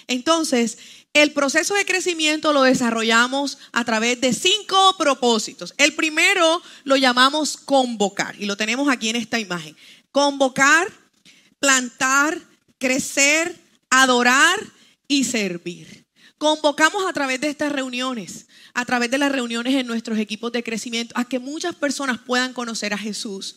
Entonces, 0.07 0.77
el 1.15 1.33
proceso 1.33 1.73
de 1.73 1.87
crecimiento 1.87 2.53
lo 2.53 2.61
desarrollamos 2.61 3.57
a 3.73 3.83
través 3.87 4.21
de 4.21 4.35
cinco 4.35 4.99
propósitos. 4.99 5.73
El 5.79 5.95
primero 5.95 6.61
lo 6.85 6.97
llamamos 6.97 7.57
convocar 7.57 8.35
y 8.39 8.45
lo 8.45 8.59
tenemos 8.59 8.91
aquí 8.91 9.09
en 9.09 9.17
esta 9.17 9.39
imagen. 9.39 9.75
Convocar 10.13 10.93
plantar, 11.59 12.39
crecer, 12.79 13.59
adorar 13.89 14.59
y 15.11 15.25
servir. 15.25 16.07
Convocamos 16.39 17.05
a 17.05 17.13
través 17.13 17.41
de 17.41 17.49
estas 17.49 17.73
reuniones, 17.73 18.47
a 18.75 18.85
través 18.85 19.11
de 19.11 19.19
las 19.19 19.33
reuniones 19.33 19.75
en 19.75 19.89
nuestros 19.89 20.21
equipos 20.21 20.53
de 20.53 20.63
crecimiento, 20.63 21.13
a 21.19 21.25
que 21.25 21.41
muchas 21.41 21.75
personas 21.75 22.21
puedan 22.21 22.53
conocer 22.53 22.95
a 22.95 22.99
Jesús. 22.99 23.57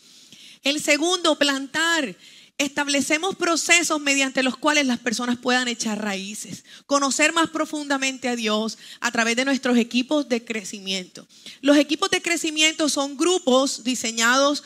El 0.64 0.82
segundo, 0.82 1.38
plantar. 1.38 2.18
Establecemos 2.58 3.36
procesos 3.36 4.02
mediante 4.02 4.42
los 4.42 4.58
cuales 4.58 4.88
las 4.88 4.98
personas 4.98 5.38
puedan 5.38 5.68
echar 5.68 6.02
raíces, 6.02 6.66
conocer 6.88 7.34
más 7.34 7.52
profundamente 7.52 8.30
a 8.30 8.36
Dios 8.36 8.80
a 9.00 9.12
través 9.12 9.36
de 9.36 9.46
nuestros 9.46 9.78
equipos 9.78 10.28
de 10.30 10.44
crecimiento. 10.44 11.28
Los 11.62 11.78
equipos 11.78 12.10
de 12.10 12.22
crecimiento 12.24 12.90
son 12.90 13.16
grupos 13.16 13.84
diseñados 13.84 14.64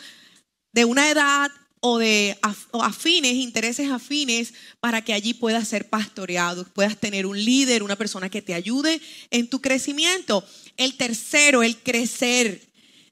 de 0.72 0.86
una 0.86 1.10
edad, 1.10 1.52
o 1.80 2.00
de 2.00 2.38
afines, 2.74 3.34
intereses 3.36 3.90
afines, 3.92 4.54
para 4.80 5.04
que 5.04 5.14
allí 5.14 5.34
puedas 5.34 5.68
ser 5.68 5.90
pastoreado, 5.90 6.66
puedas 6.74 6.98
tener 6.98 7.26
un 7.26 7.44
líder, 7.44 7.84
una 7.84 7.96
persona 7.96 8.30
que 8.30 8.42
te 8.42 8.54
ayude 8.54 9.02
en 9.30 9.48
tu 9.48 9.62
crecimiento. 9.62 10.44
El 10.76 10.96
tercero, 10.96 11.64
el 11.64 11.78
crecer. 11.78 12.68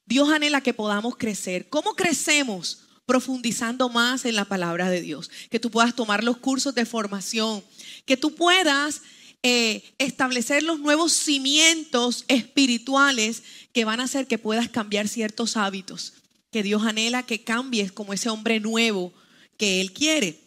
Dios 0.06 0.30
anhela 0.30 0.62
que 0.62 0.74
podamos 0.74 1.16
crecer. 1.16 1.70
¿Cómo 1.70 1.96
crecemos? 1.96 2.80
Profundizando 3.06 3.90
más 3.90 4.26
en 4.26 4.36
la 4.36 4.46
palabra 4.46 4.90
de 4.90 5.02
Dios. 5.02 5.30
Que 5.50 5.60
tú 5.60 5.70
puedas 5.70 5.96
tomar 5.96 6.24
los 6.24 6.38
cursos 6.38 6.74
de 6.74 6.86
formación. 6.86 7.64
Que 8.06 8.18
tú 8.18 8.34
puedas 8.34 9.02
eh, 9.44 9.84
establecer 10.00 10.64
los 10.64 10.80
nuevos 10.80 11.12
cimientos 11.12 12.26
espirituales 12.28 13.44
que 13.74 13.86
van 13.86 14.00
a 14.00 14.06
hacer 14.06 14.26
que 14.26 14.40
puedas 14.40 14.70
cambiar 14.70 15.08
ciertos 15.08 15.56
hábitos 15.56 16.14
que 16.56 16.64
Dios 16.64 16.84
anhela 16.84 17.24
que 17.24 17.44
cambies 17.44 17.92
como 17.92 18.14
ese 18.14 18.30
hombre 18.30 18.62
nuevo 18.62 19.12
que 19.58 19.82
Él 19.82 19.92
quiere. 19.92 20.40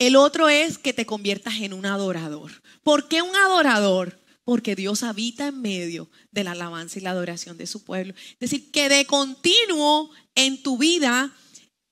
El 0.00 0.16
otro 0.16 0.48
es 0.48 0.76
que 0.76 0.92
te 0.92 1.06
conviertas 1.06 1.54
en 1.60 1.72
un 1.72 1.86
adorador. 1.86 2.50
¿Por 2.82 3.06
qué 3.06 3.22
un 3.22 3.36
adorador? 3.36 4.18
Porque 4.42 4.74
Dios 4.74 5.04
habita 5.04 5.46
en 5.46 5.62
medio 5.62 6.10
de 6.32 6.42
la 6.42 6.50
alabanza 6.50 6.98
y 6.98 7.02
la 7.02 7.10
adoración 7.10 7.58
de 7.58 7.68
su 7.68 7.84
pueblo. 7.84 8.12
Es 8.40 8.50
decir, 8.50 8.72
que 8.72 8.88
de 8.88 9.06
continuo 9.06 10.10
en 10.34 10.60
tu 10.64 10.78
vida 10.78 11.32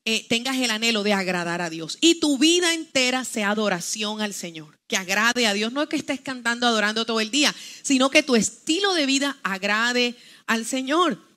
eh, 0.04 0.26
tengas 0.28 0.56
el 0.56 0.72
anhelo 0.72 1.04
de 1.04 1.12
agradar 1.12 1.62
a 1.62 1.70
Dios 1.70 1.96
y 2.00 2.18
tu 2.18 2.38
vida 2.38 2.74
entera 2.74 3.24
sea 3.24 3.50
adoración 3.50 4.20
al 4.20 4.34
Señor, 4.34 4.80
que 4.88 4.96
agrade 4.96 5.46
a 5.46 5.54
Dios, 5.54 5.72
no 5.72 5.88
que 5.88 5.94
estés 5.94 6.20
cantando, 6.20 6.66
adorando 6.66 7.06
todo 7.06 7.20
el 7.20 7.30
día, 7.30 7.54
sino 7.82 8.10
que 8.10 8.24
tu 8.24 8.34
estilo 8.34 8.94
de 8.94 9.06
vida 9.06 9.38
agrade 9.44 10.16
al 10.48 10.66
Señor. 10.66 11.29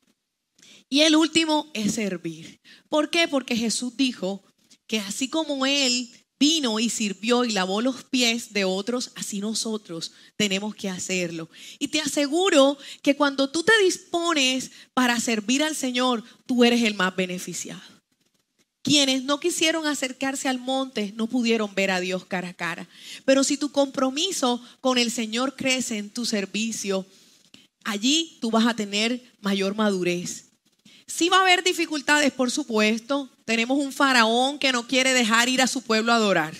Y 0.93 1.01
el 1.01 1.15
último 1.15 1.71
es 1.73 1.95
servir. 1.95 2.61
¿Por 2.87 3.09
qué? 3.09 3.27
Porque 3.27 3.55
Jesús 3.55 3.97
dijo 3.97 4.43
que 4.85 4.99
así 4.99 5.27
como 5.27 5.65
Él 5.65 6.07
vino 6.39 6.79
y 6.79 6.87
sirvió 6.91 7.45
y 7.45 7.51
lavó 7.51 7.81
los 7.81 8.03
pies 8.03 8.53
de 8.53 8.63
otros, 8.63 9.09
así 9.15 9.39
nosotros 9.39 10.11
tenemos 10.37 10.75
que 10.75 10.91
hacerlo. 10.91 11.49
Y 11.79 11.87
te 11.87 11.99
aseguro 11.99 12.77
que 13.01 13.15
cuando 13.15 13.49
tú 13.49 13.63
te 13.63 13.71
dispones 13.83 14.69
para 14.93 15.19
servir 15.19 15.63
al 15.63 15.75
Señor, 15.75 16.23
tú 16.45 16.63
eres 16.63 16.83
el 16.83 16.93
más 16.93 17.15
beneficiado. 17.15 17.81
Quienes 18.83 19.23
no 19.23 19.39
quisieron 19.39 19.87
acercarse 19.87 20.47
al 20.47 20.59
monte 20.59 21.11
no 21.15 21.25
pudieron 21.25 21.73
ver 21.73 21.89
a 21.89 22.01
Dios 22.01 22.23
cara 22.25 22.49
a 22.49 22.53
cara. 22.53 22.87
Pero 23.25 23.43
si 23.43 23.57
tu 23.57 23.71
compromiso 23.71 24.61
con 24.79 24.99
el 24.99 25.09
Señor 25.09 25.55
crece 25.55 25.97
en 25.97 26.11
tu 26.11 26.27
servicio, 26.27 27.07
allí 27.83 28.37
tú 28.41 28.51
vas 28.51 28.67
a 28.67 28.75
tener 28.75 29.33
mayor 29.41 29.73
madurez. 29.73 30.52
Sí 31.07 31.29
va 31.29 31.37
a 31.37 31.41
haber 31.41 31.63
dificultades, 31.63 32.31
por 32.31 32.51
supuesto. 32.51 33.29
Tenemos 33.45 33.77
un 33.77 33.91
faraón 33.91 34.59
que 34.59 34.71
no 34.71 34.87
quiere 34.87 35.13
dejar 35.13 35.49
ir 35.49 35.61
a 35.61 35.67
su 35.67 35.81
pueblo 35.81 36.11
a 36.11 36.15
adorar. 36.15 36.53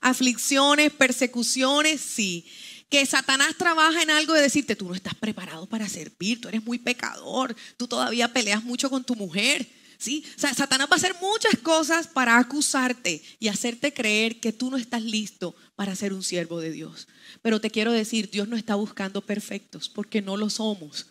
Aflicciones, 0.00 0.92
persecuciones, 0.92 2.00
sí. 2.00 2.46
Que 2.88 3.04
Satanás 3.04 3.56
trabaja 3.56 4.02
en 4.02 4.10
algo 4.10 4.34
de 4.34 4.42
decirte, 4.42 4.76
tú 4.76 4.88
no 4.88 4.94
estás 4.94 5.14
preparado 5.14 5.66
para 5.66 5.88
servir, 5.88 6.40
tú 6.40 6.48
eres 6.48 6.64
muy 6.64 6.78
pecador, 6.78 7.54
tú 7.76 7.86
todavía 7.86 8.32
peleas 8.32 8.64
mucho 8.64 8.88
con 8.88 9.04
tu 9.04 9.14
mujer. 9.14 9.68
¿sí? 9.98 10.24
Satanás 10.36 10.88
va 10.88 10.94
a 10.94 10.96
hacer 10.96 11.16
muchas 11.20 11.58
cosas 11.62 12.06
para 12.06 12.38
acusarte 12.38 13.22
y 13.38 13.48
hacerte 13.48 13.92
creer 13.92 14.40
que 14.40 14.52
tú 14.52 14.70
no 14.70 14.76
estás 14.76 15.02
listo 15.02 15.54
para 15.76 15.94
ser 15.96 16.12
un 16.12 16.22
siervo 16.22 16.60
de 16.60 16.70
Dios. 16.70 17.08
Pero 17.42 17.60
te 17.60 17.70
quiero 17.70 17.92
decir, 17.92 18.30
Dios 18.30 18.48
no 18.48 18.56
está 18.56 18.76
buscando 18.76 19.20
perfectos 19.20 19.88
porque 19.88 20.22
no 20.22 20.36
lo 20.36 20.48
somos. 20.48 21.06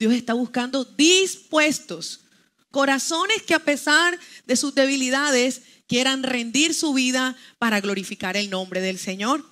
Dios 0.00 0.14
está 0.14 0.32
buscando 0.32 0.84
dispuestos, 0.84 2.20
corazones 2.70 3.42
que 3.42 3.52
a 3.52 3.58
pesar 3.58 4.18
de 4.46 4.56
sus 4.56 4.74
debilidades 4.74 5.60
quieran 5.86 6.22
rendir 6.22 6.72
su 6.72 6.94
vida 6.94 7.36
para 7.58 7.82
glorificar 7.82 8.34
el 8.38 8.48
nombre 8.48 8.80
del 8.80 8.98
Señor. 8.98 9.44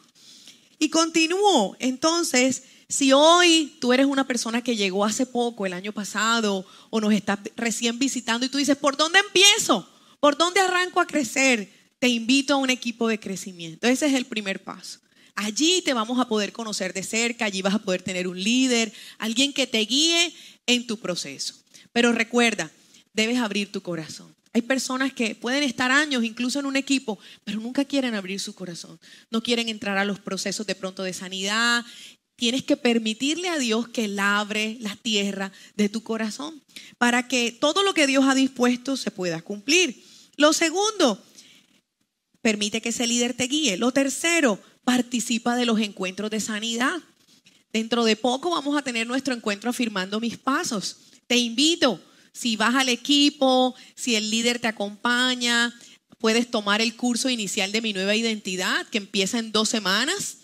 Y 0.79 0.89
continúo, 0.89 1.77
entonces, 1.81 2.63
si 2.89 3.13
hoy 3.13 3.77
tú 3.79 3.93
eres 3.93 4.07
una 4.07 4.27
persona 4.27 4.63
que 4.63 4.75
llegó 4.75 5.05
hace 5.05 5.27
poco, 5.27 5.67
el 5.67 5.75
año 5.75 5.93
pasado, 5.93 6.65
o 6.89 6.99
nos 6.99 7.13
estás 7.13 7.41
recién 7.55 7.99
visitando 7.99 8.47
y 8.47 8.49
tú 8.49 8.57
dices, 8.57 8.79
¿por 8.79 8.97
dónde 8.97 9.19
empiezo? 9.19 9.87
¿Por 10.19 10.39
dónde 10.39 10.61
arranco 10.61 11.01
a 11.01 11.07
crecer? 11.07 11.71
Te 11.99 12.09
invito 12.09 12.55
a 12.55 12.59
un 12.59 12.71
equipo 12.71 13.07
de 13.07 13.21
crecimiento. 13.21 13.87
Ese 13.87 14.07
es 14.07 14.15
el 14.15 14.25
primer 14.25 14.65
paso. 14.65 15.01
Allí 15.41 15.83
te 15.83 15.95
vamos 15.95 16.19
a 16.19 16.27
poder 16.27 16.53
conocer 16.53 16.93
de 16.93 17.05
cerca, 17.05 17.45
allí 17.45 17.63
vas 17.63 17.75
a 17.75 17.79
poder 17.79 18.03
tener 18.03 18.27
un 18.27 18.43
líder, 18.43 18.93
alguien 19.19 19.53
que 19.53 19.67
te 19.67 19.79
guíe 19.79 20.35
en 20.67 20.87
tu 20.87 20.99
proceso. 20.99 21.55
Pero 21.93 22.13
recuerda, 22.13 22.73
debes 23.13 23.39
abrir 23.39 23.71
tu 23.71 23.81
corazón. 23.81 24.35
Hay 24.53 24.63
personas 24.63 25.13
que 25.13 25.37
pueden 25.37 25.63
estar 25.63 25.93
años 25.93 26.25
incluso 26.25 26.59
en 26.59 26.67
un 26.67 26.75
equipo, 26.75 27.19
pero 27.45 27.61
nunca 27.61 27.85
quieren 27.85 28.15
abrir 28.15 28.41
su 28.41 28.55
corazón. 28.55 28.99
No 29.31 29.43
quieren 29.43 29.69
entrar 29.69 29.97
a 29.99 30.05
los 30.05 30.19
procesos 30.19 30.67
de 30.67 30.75
pronto 30.75 31.05
de 31.05 31.13
sanidad 31.13 31.85
Tienes 32.39 32.63
que 32.63 32.77
permitirle 32.77 33.49
a 33.49 33.59
Dios 33.59 33.89
que 33.89 34.07
labre 34.07 34.77
la 34.79 34.95
tierra 34.95 35.51
de 35.75 35.89
tu 35.89 36.05
corazón 36.05 36.63
para 36.97 37.27
que 37.27 37.51
todo 37.51 37.83
lo 37.83 37.95
que 37.95 38.07
Dios 38.07 38.27
ha 38.29 38.35
dispuesto 38.37 38.97
se 38.97 39.11
pueda 39.11 39.43
cumplir. 39.43 40.05
Lo 40.37 40.53
segundo, 40.53 41.21
permite 42.41 42.81
que 42.81 42.91
ese 42.91 43.09
líder 43.09 43.35
te 43.35 43.49
guíe. 43.49 43.77
Lo 43.77 43.91
tercero, 43.91 44.63
participa 44.89 45.55
de 45.55 45.67
los 45.67 45.79
encuentros 45.81 46.31
de 46.31 46.41
sanidad. 46.41 46.97
Dentro 47.75 48.07
de 48.07 48.17
poco 48.17 48.49
vamos 48.49 48.75
a 48.75 48.81
tener 48.81 49.07
nuestro 49.07 49.35
encuentro 49.35 49.69
afirmando 49.69 50.19
mis 50.19 50.39
pasos. 50.39 50.97
Te 51.27 51.37
invito, 51.37 52.01
si 52.33 52.57
vas 52.57 52.75
al 52.75 52.89
equipo, 52.89 53.75
si 53.95 54.15
el 54.15 54.31
líder 54.31 54.61
te 54.61 54.67
acompaña, 54.67 55.79
puedes 56.17 56.51
tomar 56.51 56.81
el 56.81 56.97
curso 56.97 57.29
inicial 57.29 57.71
de 57.71 57.83
mi 57.83 57.93
nueva 57.93 58.17
identidad 58.17 58.87
que 58.87 58.97
empieza 58.97 59.39
en 59.39 59.53
dos 59.53 59.69
semanas. 59.69 60.39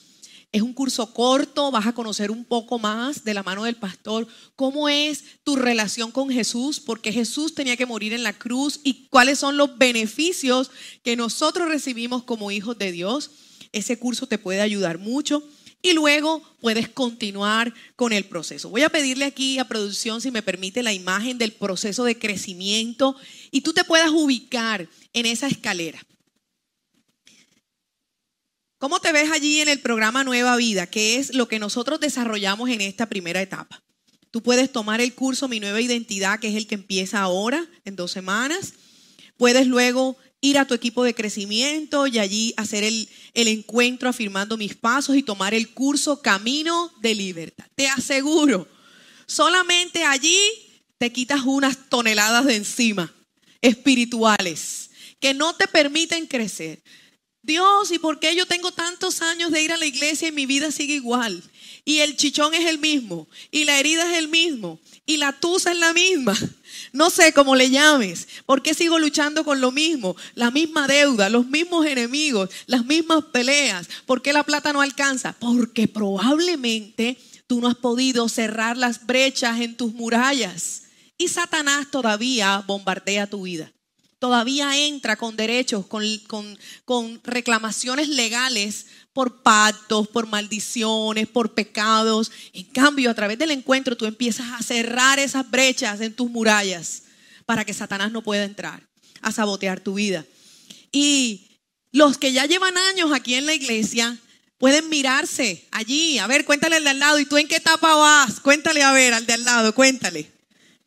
Es 0.53 0.61
un 0.61 0.75
curso 0.75 1.15
corto, 1.15 1.71
vas 1.71 1.87
a 1.87 1.95
conocer 1.95 2.31
un 2.31 2.45
poco 2.45 2.79
más 2.79 3.25
de 3.25 3.33
la 3.33 3.43
mano 3.43 3.65
del 3.65 3.77
pastor 3.77 4.29
cómo 4.57 4.91
es 4.91 5.25
tu 5.43 5.57
relación 5.57 6.13
con 6.13 6.29
Jesús, 6.29 6.81
porque 6.81 7.13
Jesús 7.13 7.55
tenía 7.55 7.79
que 7.79 7.87
morir 7.87 8.13
en 8.13 8.23
la 8.23 8.35
cruz 8.35 8.81
y 8.85 9.07
cuáles 9.09 9.39
son 9.39 9.57
los 9.57 9.79
beneficios 9.79 10.71
que 11.03 11.17
nosotros 11.17 11.71
recibimos 11.71 12.25
como 12.25 12.51
hijos 12.51 12.77
de 12.77 12.93
Dios. 12.93 13.31
Ese 13.75 13.99
curso 13.99 14.27
te 14.29 14.39
puede 14.39 14.61
ayudar 14.61 14.99
mucho 14.99 15.43
y 15.83 15.93
luego 15.93 16.43
puedes 16.61 16.89
continuar 16.89 17.75
con 17.97 18.13
el 18.13 18.25
proceso. 18.25 18.71
Voy 18.71 18.83
a 18.83 18.89
pedirle 18.89 19.27
aquí 19.27 19.59
a 19.59 19.67
producción, 19.67 20.21
si 20.21 20.31
me 20.31 20.43
permite, 20.43 20.83
la 20.83 20.93
imagen 20.93 21.37
del 21.37 21.53
proceso 21.53 22.05
de 22.05 22.19
crecimiento 22.19 23.17
y 23.51 23.63
tú 23.63 23.75
te 23.75 23.85
puedas 23.85 24.11
ubicar 24.11 24.89
en 25.13 25.27
esa 25.27 25.49
escalera. 25.49 26.01
¿Cómo 28.79 29.01
te 29.01 29.13
ves 29.13 29.31
allí 29.33 29.61
en 29.61 29.69
el 29.69 29.81
programa 29.81 30.25
Nueva 30.25 30.57
Vida, 30.57 30.87
que 30.87 31.17
es 31.17 31.35
lo 31.35 31.49
que 31.49 31.59
nosotros 31.59 31.99
desarrollamos 31.99 32.71
en 32.71 32.81
esta 32.81 33.07
primera 33.07 33.43
etapa? 33.43 33.83
Tú 34.31 34.43
puedes 34.43 34.71
tomar 34.71 35.01
el 35.01 35.15
curso 35.15 35.49
Mi 35.49 35.59
Nueva 35.59 35.81
Identidad, 35.81 36.39
que 36.39 36.49
es 36.49 36.55
el 36.55 36.67
que 36.67 36.77
empieza 36.77 37.21
ahora, 37.21 37.67
en 37.85 37.97
dos 37.97 38.13
semanas. 38.13 38.75
Puedes 39.37 39.67
luego 39.67 40.17
ir 40.45 40.59
a 40.59 40.67
tu 40.67 40.75
equipo 40.75 41.03
de 41.05 41.15
crecimiento 41.15 42.07
y 42.07 42.19
allí 42.19 42.53
hacer 42.59 42.85
el, 42.85 43.09
el, 43.33 43.49
encuentro 43.49 44.11
afirmando 44.11 44.59
mis 44.59 44.75
pasos 44.75 45.17
y 45.17 45.23
tomar 45.23 45.55
el 45.55 45.71
curso 45.71 46.21
Camino 46.21 46.93
de 47.01 47.15
Libertad. 47.15 47.65
Te 47.75 47.89
aseguro, 47.89 48.69
solamente 49.27 50.05
allí 50.05 50.39
te 50.99 51.11
quitas 51.11 51.41
unas 51.45 51.89
toneladas 51.89 52.45
de 52.45 52.57
encima 52.57 53.11
espirituales 53.63 54.91
que 55.19 55.33
no 55.33 55.55
te 55.55 55.67
permiten 55.67 56.27
crecer. 56.27 56.83
Dios, 57.41 57.91
¿y 57.91 57.99
por 57.99 58.21
qué 58.21 58.37
yo 58.37 58.45
tengo 58.45 58.71
tantos 58.71 59.23
años 59.23 59.51
de 59.51 59.63
ir 59.63 59.73
a 59.73 59.79
la 59.79 59.87
iglesia 59.87 60.29
y 60.29 60.33
mi 60.33 60.45
vida 60.45 60.71
sigue 60.71 60.95
igual? 60.95 61.43
Y 61.87 62.01
el 62.01 62.17
chichón 62.17 62.55
es 62.55 62.67
el 62.67 62.79
mismo, 62.79 63.29
y 63.51 63.65
la 63.65 63.79
herida 63.79 64.11
es 64.11 64.19
el 64.19 64.29
mismo, 64.29 64.79
y 65.07 65.19
la 65.19 65.33
tusa 65.33 65.73
es 65.73 65.79
la 65.79 65.93
misma. 65.93 66.37
No 66.93 67.11
sé 67.11 67.33
cómo 67.33 67.57
le 67.57 67.71
llames. 67.71 68.27
¿Por 68.47 68.63
qué 68.63 68.75
sigo 68.75 68.99
luchando 68.99 69.45
con 69.45 69.61
lo 69.61 69.71
mismo? 69.71 70.17
La 70.35 70.51
misma 70.51 70.87
deuda, 70.87 71.29
los 71.29 71.47
mismos 71.47 71.87
enemigos, 71.87 72.51
las 72.67 72.85
mismas 72.85 73.25
peleas. 73.33 73.89
¿Por 74.07 74.23
qué 74.23 74.33
la 74.33 74.45
plata 74.45 74.73
no 74.73 74.81
alcanza? 74.81 75.35
Porque 75.39 75.89
probablemente 75.89 77.19
tú 77.47 77.61
no 77.61 77.69
has 77.69 77.77
podido 77.77 78.29
cerrar 78.29 78.77
las 78.77 79.07
brechas 79.07 79.61
en 79.61 79.77
tus 79.77 79.93
murallas. 79.93 80.83
Y 81.19 81.29
Satanás 81.29 81.91
todavía 81.91 82.65
bombardea 82.67 83.29
tu 83.29 83.43
vida 83.43 83.75
todavía 84.25 84.79
entra 84.79 85.17
con 85.17 85.37
derechos, 85.37 85.85
con, 85.87 87.21
reclamaciones 87.25 88.09
legales 88.09 88.87
por 89.15 89.43
pactos, 89.43 90.09
por 90.09 90.27
maldiciones, 90.27 91.27
por 91.29 91.55
pecados. 91.55 92.31
En 92.53 92.65
cambio, 92.65 93.11
a 93.11 93.15
través 93.15 93.39
del 93.39 93.53
encuentro 93.53 93.97
tú 93.97 94.05
empiezas 94.05 94.49
a 94.53 94.63
cerrar 94.63 95.19
esas 95.19 95.51
brechas 95.51 96.01
en 96.03 96.13
tus 96.13 96.29
murallas 96.29 97.05
para 97.47 97.65
que 97.65 97.73
Satanás 97.73 98.13
no 98.13 98.23
pueda 98.23 98.45
entrar 98.45 98.83
a 99.23 99.33
sabotear 99.33 99.81
tu 99.81 99.95
vida. 99.95 100.27
Y 100.93 101.59
los 101.93 102.19
que 102.19 102.33
ya 102.33 102.45
llevan 102.45 102.77
años 102.77 103.13
aquí 103.13 103.35
en 103.37 103.47
la 103.47 103.55
iglesia 103.55 104.19
pueden 104.59 104.89
mirarse 104.89 105.67
allí. 105.71 106.19
A 106.19 106.27
ver, 106.27 106.45
cuéntale 106.45 106.77
al 106.77 106.85
de 106.85 106.91
al 106.91 106.99
lado. 106.99 107.19
¿Y 107.21 107.25
tú 107.25 107.37
en 107.37 107.47
qué 107.47 107.57
etapa 107.57 107.95
vas? 107.95 108.41
Cuéntale 108.41 108.83
a 108.83 108.93
ver 108.93 109.15
al 109.15 109.27
de 109.27 109.35
al 109.35 109.45
lado, 109.45 109.75
cuéntale. 109.75 110.31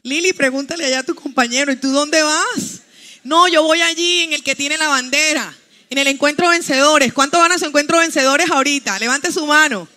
Lili, 0.04 0.34
pregúntale 0.34 0.86
allá 0.86 1.00
a 1.00 1.04
tu 1.04 1.16
compañero. 1.16 1.72
¿Y 1.72 1.78
tú 1.78 1.92
dónde 1.92 2.22
vas? 2.24 2.82
No, 3.24 3.48
yo 3.48 3.64
voy 3.64 3.82
allí 3.82 4.24
en 4.24 4.34
el 4.34 4.44
que 4.44 4.56
tiene 4.56 4.78
la 4.78 4.88
bandera, 4.88 5.57
en 5.90 5.98
el 5.98 6.08
encuentro 6.08 6.50
vencedores. 6.50 7.14
¿Cuántos 7.14 7.40
van 7.40 7.52
a 7.52 7.58
su 7.58 7.66
encuentro 7.66 8.00
vencedores 8.00 8.50
ahorita? 8.50 9.00
Levante 9.00 9.32
su 9.32 9.46
mano. 9.46 9.88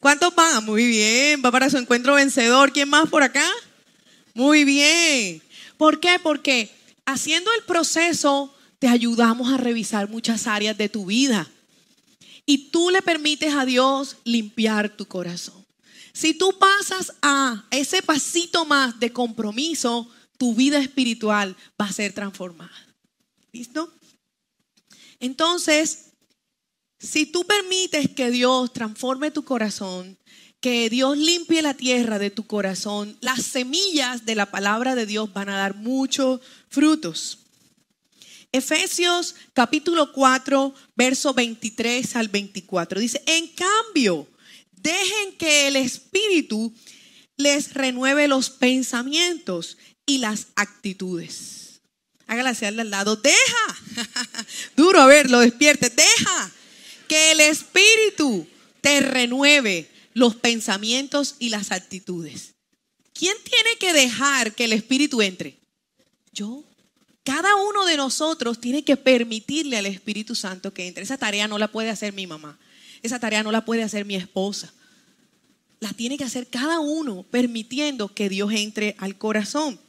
¿Cuántos 0.00 0.34
van? 0.34 0.64
Muy 0.64 0.86
bien, 0.86 1.42
va 1.44 1.50
para 1.50 1.70
su 1.70 1.78
encuentro 1.78 2.14
vencedor. 2.14 2.72
¿Quién 2.72 2.88
más 2.88 3.08
por 3.08 3.22
acá? 3.22 3.46
Muy 4.34 4.64
bien. 4.64 5.42
¿Por 5.76 6.00
qué? 6.00 6.18
Porque 6.22 6.70
haciendo 7.04 7.50
el 7.54 7.64
proceso 7.64 8.54
te 8.78 8.88
ayudamos 8.88 9.52
a 9.52 9.56
revisar 9.56 10.08
muchas 10.08 10.46
áreas 10.46 10.76
de 10.76 10.88
tu 10.88 11.06
vida. 11.06 11.48
Y 12.44 12.70
tú 12.70 12.90
le 12.90 13.02
permites 13.02 13.54
a 13.54 13.64
Dios 13.64 14.18
limpiar 14.24 14.90
tu 14.90 15.06
corazón. 15.06 15.66
Si 16.12 16.32
tú 16.32 16.56
pasas 16.58 17.12
a 17.20 17.64
ese 17.70 18.00
pasito 18.02 18.64
más 18.64 18.98
de 19.00 19.12
compromiso, 19.12 20.08
tu 20.38 20.54
vida 20.54 20.78
espiritual 20.78 21.56
va 21.80 21.86
a 21.86 21.92
ser 21.92 22.12
transformada. 22.12 22.72
¿Listo? 23.52 23.92
Entonces, 25.20 26.12
si 26.98 27.26
tú 27.26 27.44
permites 27.44 28.10
que 28.10 28.30
Dios 28.30 28.72
transforme 28.72 29.30
tu 29.30 29.44
corazón, 29.44 30.18
que 30.60 30.88
Dios 30.90 31.16
limpie 31.16 31.62
la 31.62 31.74
tierra 31.74 32.18
de 32.18 32.30
tu 32.30 32.46
corazón, 32.46 33.16
las 33.20 33.42
semillas 33.42 34.24
de 34.24 34.34
la 34.34 34.50
palabra 34.50 34.94
de 34.94 35.06
Dios 35.06 35.32
van 35.32 35.48
a 35.48 35.56
dar 35.56 35.76
muchos 35.76 36.40
frutos. 36.68 37.38
Efesios 38.52 39.34
capítulo 39.52 40.12
4, 40.12 40.74
verso 40.94 41.34
23 41.34 42.16
al 42.16 42.28
24. 42.28 43.00
Dice, 43.00 43.22
en 43.26 43.48
cambio, 43.48 44.26
dejen 44.72 45.36
que 45.36 45.68
el 45.68 45.76
Espíritu 45.76 46.72
les 47.36 47.74
renueve 47.74 48.28
los 48.28 48.48
pensamientos 48.50 49.76
y 50.06 50.18
las 50.18 50.48
actitudes. 50.56 51.55
Hágala 52.26 52.50
hacia 52.50 52.68
al 52.68 52.90
lado, 52.90 53.16
deja. 53.16 53.76
Duro, 54.76 55.00
a 55.00 55.06
ver, 55.06 55.30
lo 55.30 55.40
despierte. 55.40 55.90
Deja 55.90 56.50
que 57.08 57.32
el 57.32 57.40
Espíritu 57.40 58.46
te 58.80 59.00
renueve 59.00 59.88
los 60.12 60.34
pensamientos 60.34 61.36
y 61.38 61.50
las 61.50 61.70
actitudes. 61.70 62.54
¿Quién 63.12 63.36
tiene 63.44 63.76
que 63.78 63.92
dejar 63.92 64.54
que 64.54 64.64
el 64.64 64.72
Espíritu 64.72 65.22
entre? 65.22 65.58
Yo. 66.32 66.64
Cada 67.22 67.56
uno 67.56 67.86
de 67.86 67.96
nosotros 67.96 68.60
tiene 68.60 68.84
que 68.84 68.96
permitirle 68.96 69.76
al 69.76 69.86
Espíritu 69.86 70.34
Santo 70.34 70.72
que 70.72 70.86
entre. 70.86 71.02
Esa 71.02 71.18
tarea 71.18 71.48
no 71.48 71.58
la 71.58 71.72
puede 71.72 71.90
hacer 71.90 72.12
mi 72.12 72.26
mamá. 72.26 72.58
Esa 73.02 73.18
tarea 73.18 73.42
no 73.42 73.52
la 73.52 73.64
puede 73.64 73.82
hacer 73.82 74.04
mi 74.04 74.14
esposa. 74.14 74.72
La 75.80 75.92
tiene 75.92 76.18
que 76.18 76.24
hacer 76.24 76.46
cada 76.48 76.80
uno 76.80 77.24
permitiendo 77.24 78.14
que 78.14 78.28
Dios 78.28 78.52
entre 78.52 78.94
al 78.98 79.18
corazón. 79.18 79.80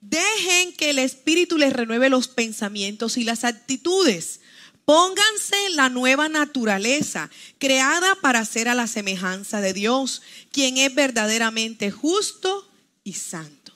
Dejen 0.00 0.72
que 0.72 0.90
el 0.90 0.98
Espíritu 0.98 1.58
les 1.58 1.72
renueve 1.72 2.08
los 2.08 2.28
pensamientos 2.28 3.16
y 3.18 3.24
las 3.24 3.44
actitudes. 3.44 4.40
Pónganse 4.86 5.56
la 5.74 5.88
nueva 5.90 6.28
naturaleza, 6.28 7.30
creada 7.58 8.14
para 8.16 8.44
ser 8.44 8.68
a 8.68 8.74
la 8.74 8.86
semejanza 8.86 9.60
de 9.60 9.74
Dios, 9.74 10.22
quien 10.52 10.78
es 10.78 10.94
verdaderamente 10.94 11.90
justo 11.90 12.68
y 13.04 13.12
santo. 13.12 13.72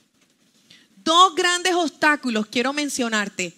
Dos 0.97 1.35
grandes 1.35 1.75
obstáculos 1.75 2.47
quiero 2.47 2.73
mencionarte 2.73 3.55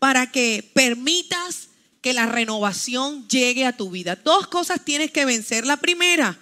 para 0.00 0.30
que 0.32 0.68
permitas 0.74 1.68
que 2.02 2.12
la 2.12 2.26
renovación 2.26 3.26
llegue 3.28 3.64
a 3.64 3.76
tu 3.76 3.90
vida. 3.90 4.16
Dos 4.16 4.48
cosas 4.48 4.84
tienes 4.84 5.12
que 5.12 5.24
vencer. 5.24 5.64
La 5.64 5.76
primera, 5.76 6.38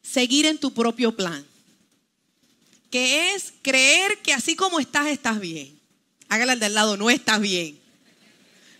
seguir 0.00 0.46
en 0.46 0.58
tu 0.58 0.72
propio 0.72 1.16
plan 1.16 1.44
que 2.92 3.34
es 3.34 3.54
creer 3.62 4.18
que 4.18 4.34
así 4.34 4.54
como 4.54 4.78
estás, 4.78 5.06
estás 5.06 5.40
bien. 5.40 5.80
Hágale 6.28 6.52
al 6.52 6.60
del 6.60 6.74
lado, 6.74 6.98
no 6.98 7.08
estás 7.08 7.40
bien. 7.40 7.80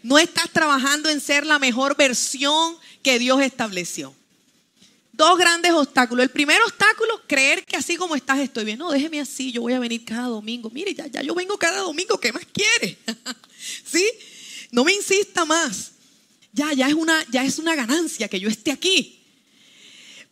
No 0.03 0.18
estás 0.18 0.51
trabajando 0.51 1.09
en 1.09 1.20
ser 1.20 1.46
la 1.46 1.59
mejor 1.59 1.96
versión 1.96 2.77
que 3.03 3.18
Dios 3.18 3.40
estableció. 3.40 4.14
Dos 5.12 5.38
grandes 5.38 5.72
obstáculos. 5.72 6.25
El 6.25 6.31
primer 6.31 6.61
obstáculo, 6.62 7.22
creer 7.27 7.64
que 7.64 7.77
así 7.77 7.96
como 7.96 8.14
estás 8.14 8.38
estoy 8.40 8.64
bien. 8.64 8.79
No, 8.79 8.90
déjeme 8.90 9.18
así, 9.18 9.51
yo 9.51 9.62
voy 9.62 9.72
a 9.72 9.79
venir 9.79 10.05
cada 10.05 10.29
domingo. 10.29 10.68
Mire, 10.68 10.94
ya, 10.94 11.07
ya 11.07 11.22
yo 11.22 11.35
vengo 11.35 11.57
cada 11.57 11.81
domingo, 11.81 12.20
¿qué 12.20 12.33
más 12.33 12.44
quiere? 12.53 12.98
¿Sí? 13.85 14.07
No 14.70 14.85
me 14.85 14.92
insista 14.92 15.46
más. 15.46 15.92
Ya, 16.53 16.72
ya 16.75 16.87
es 16.87 16.94
una, 16.94 17.25
ya 17.31 17.44
es 17.44 17.59
una 17.59 17.75
ganancia 17.75 18.29
que 18.29 18.38
yo 18.38 18.51
esté 18.51 18.72
aquí. 18.72 19.21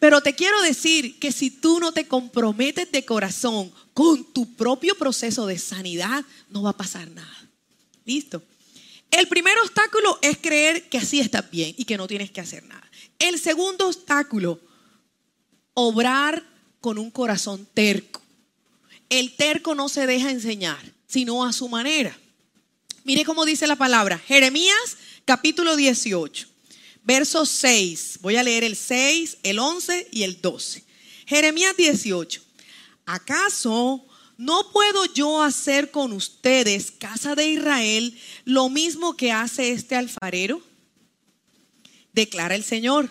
Pero 0.01 0.23
te 0.23 0.35
quiero 0.35 0.61
decir 0.63 1.19
que 1.19 1.31
si 1.31 1.51
tú 1.51 1.79
no 1.79 1.93
te 1.93 2.09
comprometes 2.09 2.91
de 2.91 3.05
corazón 3.05 3.71
con 3.93 4.25
tu 4.33 4.57
propio 4.57 4.97
proceso 4.97 5.47
de 5.47 5.59
sanidad, 5.59 6.25
no 6.49 6.63
va 6.63 6.71
a 6.71 6.77
pasar 6.77 7.09
nada. 7.11 7.49
¿Listo? 8.07 8.43
El 9.11 9.29
primer 9.29 9.55
obstáculo 9.59 10.19
es 10.23 10.39
creer 10.39 10.89
que 10.89 10.97
así 10.97 11.21
estás 11.21 11.51
bien 11.51 11.75
y 11.77 11.85
que 11.85 11.99
no 11.99 12.09
tienes 12.09 12.31
que 12.31 12.41
hacer 12.41 12.65
nada. 12.65 12.91
El 13.19 13.39
segundo 13.39 13.89
obstáculo, 13.89 14.59
obrar 15.75 16.43
con 16.81 16.97
un 16.97 17.11
corazón 17.11 17.69
terco. 17.75 18.23
El 19.11 19.37
terco 19.37 19.75
no 19.75 19.91
se 19.91 20.07
deja 20.07 20.31
enseñar, 20.31 20.81
sino 21.09 21.45
a 21.45 21.53
su 21.53 21.69
manera. 21.69 22.19
Mire 23.05 23.27
cómo 23.27 23.45
dice 23.45 23.67
la 23.67 23.77
palabra. 23.77 24.19
Jeremías 24.19 24.97
capítulo 25.27 25.77
18 25.77 26.49
verso 27.03 27.47
6. 27.47 28.19
Voy 28.21 28.37
a 28.37 28.43
leer 28.43 28.65
el 28.65 28.77
6, 28.77 29.39
el 29.43 29.59
11 29.59 30.09
y 30.11 30.23
el 30.23 30.41
12. 30.41 30.85
Jeremías 31.27 31.77
18. 31.77 32.43
¿Acaso 33.07 34.07
no 34.37 34.71
puedo 34.73 35.05
yo 35.07 35.43
hacer 35.43 35.91
con 35.91 36.13
ustedes, 36.13 36.91
casa 36.91 37.35
de 37.35 37.49
Israel, 37.49 38.19
lo 38.45 38.69
mismo 38.69 39.17
que 39.17 39.33
hace 39.33 39.73
este 39.73 39.97
alfarero? 39.97 40.63
Declara 42.13 42.55
el 42.55 42.65
Señor. 42.65 43.11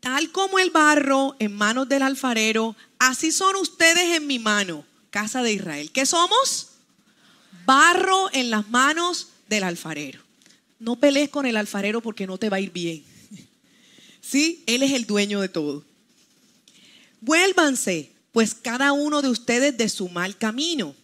Tal 0.00 0.30
como 0.32 0.58
el 0.58 0.70
barro 0.70 1.34
en 1.38 1.54
manos 1.54 1.88
del 1.88 2.02
alfarero, 2.02 2.76
así 2.98 3.32
son 3.32 3.56
ustedes 3.56 4.16
en 4.16 4.26
mi 4.26 4.38
mano, 4.38 4.84
casa 5.10 5.42
de 5.42 5.52
Israel. 5.52 5.90
¿Qué 5.92 6.04
somos? 6.04 6.72
Barro 7.64 8.28
en 8.32 8.50
las 8.50 8.68
manos 8.68 9.28
del 9.48 9.64
alfarero. 9.64 10.23
No 10.84 10.96
pelees 10.96 11.30
con 11.30 11.46
el 11.46 11.56
alfarero 11.56 12.02
porque 12.02 12.26
no 12.26 12.36
te 12.36 12.50
va 12.50 12.58
a 12.58 12.60
ir 12.60 12.70
bien. 12.70 13.02
¿Sí? 14.20 14.62
Él 14.66 14.82
es 14.82 14.92
el 14.92 15.06
dueño 15.06 15.40
de 15.40 15.48
todo. 15.48 15.82
Vuélvanse, 17.22 18.12
pues 18.32 18.54
cada 18.54 18.92
uno 18.92 19.22
de 19.22 19.30
ustedes 19.30 19.78
de 19.78 19.88
su 19.88 20.10
mal 20.10 20.36
camino 20.36 20.94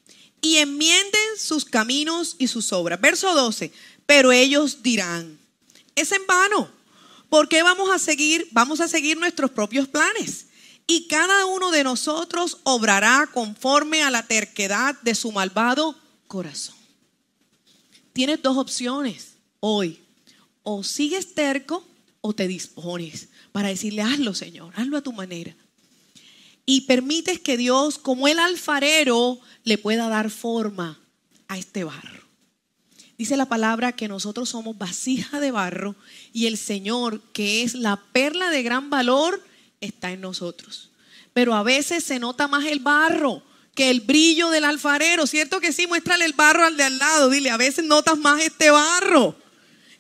y 0.42 0.56
enmienden 0.56 1.38
sus 1.38 1.64
caminos 1.64 2.36
y 2.38 2.48
sus 2.48 2.74
obras. 2.74 3.00
Verso 3.00 3.34
12. 3.34 3.72
Pero 4.04 4.32
ellos 4.32 4.82
dirán, 4.82 5.38
es 5.94 6.12
en 6.12 6.26
vano, 6.26 6.70
porque 7.30 7.62
vamos 7.62 7.88
a 7.90 7.98
seguir, 7.98 8.48
vamos 8.50 8.80
a 8.80 8.88
seguir 8.88 9.16
nuestros 9.16 9.50
propios 9.50 9.88
planes. 9.88 10.48
Y 10.86 11.06
cada 11.06 11.46
uno 11.46 11.70
de 11.70 11.84
nosotros 11.84 12.58
obrará 12.64 13.30
conforme 13.32 14.02
a 14.02 14.10
la 14.10 14.26
terquedad 14.26 14.94
de 15.00 15.14
su 15.14 15.32
malvado 15.32 15.98
corazón. 16.26 16.76
Tienes 18.12 18.42
dos 18.42 18.58
opciones 18.58 19.39
hoy. 19.61 20.01
O 20.62 20.83
sigues 20.83 21.35
terco 21.35 21.87
o 22.20 22.35
te 22.35 22.49
dispones 22.49 23.29
para 23.53 23.68
decirle, 23.68 24.03
hazlo 24.03 24.35
Señor, 24.35 24.73
hazlo 24.77 24.96
a 24.96 25.03
tu 25.03 25.12
manera. 25.12 25.55
Y 26.66 26.83
permites 26.83 27.38
que 27.38 27.57
Dios, 27.57 27.99
como 27.99 28.29
el 28.29 28.38
alfarero, 28.38 29.40
le 29.64 29.79
pueda 29.79 30.09
dar 30.09 30.31
forma 30.31 31.01
a 31.49 31.59
este 31.59 31.85
barro. 31.85 32.20
Dice 33.16 33.37
la 33.37 33.46
palabra 33.46 33.92
que 33.92 34.09
nosotros 34.09 34.49
somos 34.49 34.79
vasija 34.79 35.40
de 35.40 35.51
barro 35.51 35.94
y 36.33 36.46
el 36.46 36.57
Señor, 36.57 37.20
que 37.33 37.62
es 37.62 37.75
la 37.75 37.96
perla 38.12 38.51
de 38.51 38.62
gran 38.62 38.88
valor, 38.88 39.42
está 39.81 40.12
en 40.12 40.20
nosotros. 40.20 40.90
Pero 41.33 41.55
a 41.55 41.62
veces 41.62 42.05
se 42.05 42.18
nota 42.18 42.49
más 42.49 42.64
el 42.66 42.81
barro 42.81 43.42
que 43.75 43.90
el 43.90 44.01
brillo 44.01 44.51
del 44.51 44.64
alfarero. 44.64 45.27
¿Cierto 45.27 45.61
que 45.61 45.73
sí? 45.73 45.87
Muéstrale 45.87 46.25
el 46.25 46.33
barro 46.33 46.64
al 46.64 46.77
de 46.77 46.85
al 46.85 46.99
lado. 46.99 47.31
Dile, 47.31 47.51
a 47.51 47.57
veces 47.57 47.85
notas 47.85 48.18
más 48.18 48.42
este 48.42 48.70
barro 48.70 49.37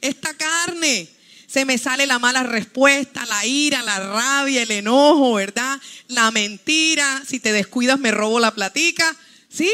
esta 0.00 0.34
carne. 0.34 1.08
Se 1.46 1.64
me 1.64 1.78
sale 1.78 2.06
la 2.06 2.18
mala 2.18 2.44
respuesta, 2.44 3.26
la 3.26 3.44
ira, 3.44 3.82
la 3.82 3.98
rabia, 3.98 4.62
el 4.62 4.70
enojo, 4.70 5.34
¿verdad? 5.34 5.80
La 6.08 6.30
mentira. 6.30 7.22
Si 7.26 7.40
te 7.40 7.52
descuidas, 7.52 7.98
me 7.98 8.12
robo 8.12 8.38
la 8.38 8.54
platica. 8.54 9.16
¿Sí? 9.48 9.68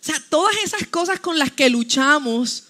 O 0.00 0.04
sea, 0.04 0.22
todas 0.28 0.54
esas 0.64 0.86
cosas 0.86 1.18
con 1.18 1.36
las 1.36 1.50
que 1.50 1.68
luchamos 1.68 2.64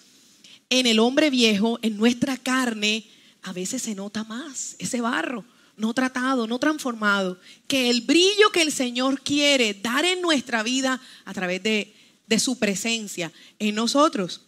en 0.71 0.87
el 0.87 0.99
hombre 0.99 1.29
viejo, 1.29 1.79
en 1.83 1.99
nuestra 1.99 2.39
carne, 2.39 3.05
a 3.43 3.53
veces 3.53 3.83
se 3.83 3.95
nota 3.95 4.25
más 4.25 4.75
ese 4.79 5.01
barro, 5.03 5.45
no 5.77 5.93
tratado, 5.93 6.47
no 6.47 6.59
transformado, 6.59 7.39
que 7.69 7.91
el 7.91 8.01
brillo 8.01 8.51
que 8.53 8.63
el 8.63 8.73
Señor 8.73 9.21
quiere 9.21 9.75
dar 9.75 10.05
en 10.05 10.23
nuestra 10.23 10.63
vida 10.63 11.01
a 11.27 11.35
través 11.35 11.63
de, 11.63 11.95
de 12.27 12.39
su 12.39 12.59
presencia 12.59 13.31
en 13.59 13.75
nosotros. 13.75 14.46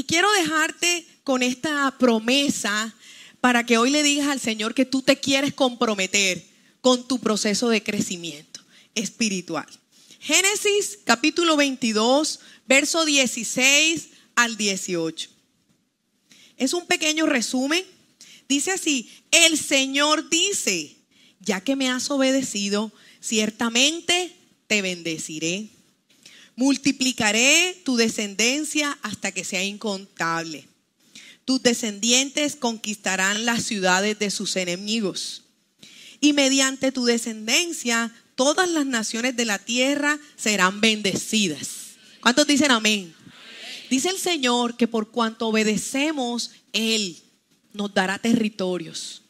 Y 0.00 0.04
quiero 0.04 0.32
dejarte 0.32 1.06
con 1.24 1.42
esta 1.42 1.94
promesa 1.98 2.96
para 3.42 3.66
que 3.66 3.76
hoy 3.76 3.90
le 3.90 4.02
digas 4.02 4.28
al 4.28 4.40
Señor 4.40 4.74
que 4.74 4.86
tú 4.86 5.02
te 5.02 5.20
quieres 5.20 5.52
comprometer 5.52 6.42
con 6.80 7.06
tu 7.06 7.18
proceso 7.18 7.68
de 7.68 7.82
crecimiento 7.82 8.62
espiritual. 8.94 9.66
Génesis 10.18 11.00
capítulo 11.04 11.54
22, 11.58 12.40
verso 12.66 13.04
16 13.04 14.08
al 14.36 14.56
18. 14.56 15.28
Es 16.56 16.72
un 16.72 16.86
pequeño 16.86 17.26
resumen. 17.26 17.84
Dice 18.48 18.70
así, 18.70 19.10
el 19.30 19.58
Señor 19.58 20.30
dice, 20.30 20.96
ya 21.40 21.60
que 21.60 21.76
me 21.76 21.90
has 21.90 22.10
obedecido, 22.10 22.90
ciertamente 23.20 24.34
te 24.66 24.80
bendeciré 24.80 25.68
Multiplicaré 26.60 27.80
tu 27.86 27.96
descendencia 27.96 28.98
hasta 29.00 29.32
que 29.32 29.44
sea 29.44 29.64
incontable. 29.64 30.68
Tus 31.46 31.62
descendientes 31.62 32.54
conquistarán 32.54 33.46
las 33.46 33.62
ciudades 33.62 34.18
de 34.18 34.30
sus 34.30 34.56
enemigos. 34.56 35.44
Y 36.20 36.34
mediante 36.34 36.92
tu 36.92 37.06
descendencia, 37.06 38.14
todas 38.34 38.68
las 38.68 38.84
naciones 38.84 39.36
de 39.36 39.46
la 39.46 39.58
tierra 39.58 40.18
serán 40.36 40.82
bendecidas. 40.82 41.96
¿Cuántos 42.20 42.46
dicen 42.46 42.72
amén? 42.72 43.14
Dice 43.88 44.10
el 44.10 44.18
Señor 44.18 44.76
que 44.76 44.86
por 44.86 45.10
cuanto 45.10 45.46
obedecemos, 45.46 46.50
Él 46.74 47.16
nos 47.72 47.94
dará 47.94 48.18
territorios, 48.18 49.22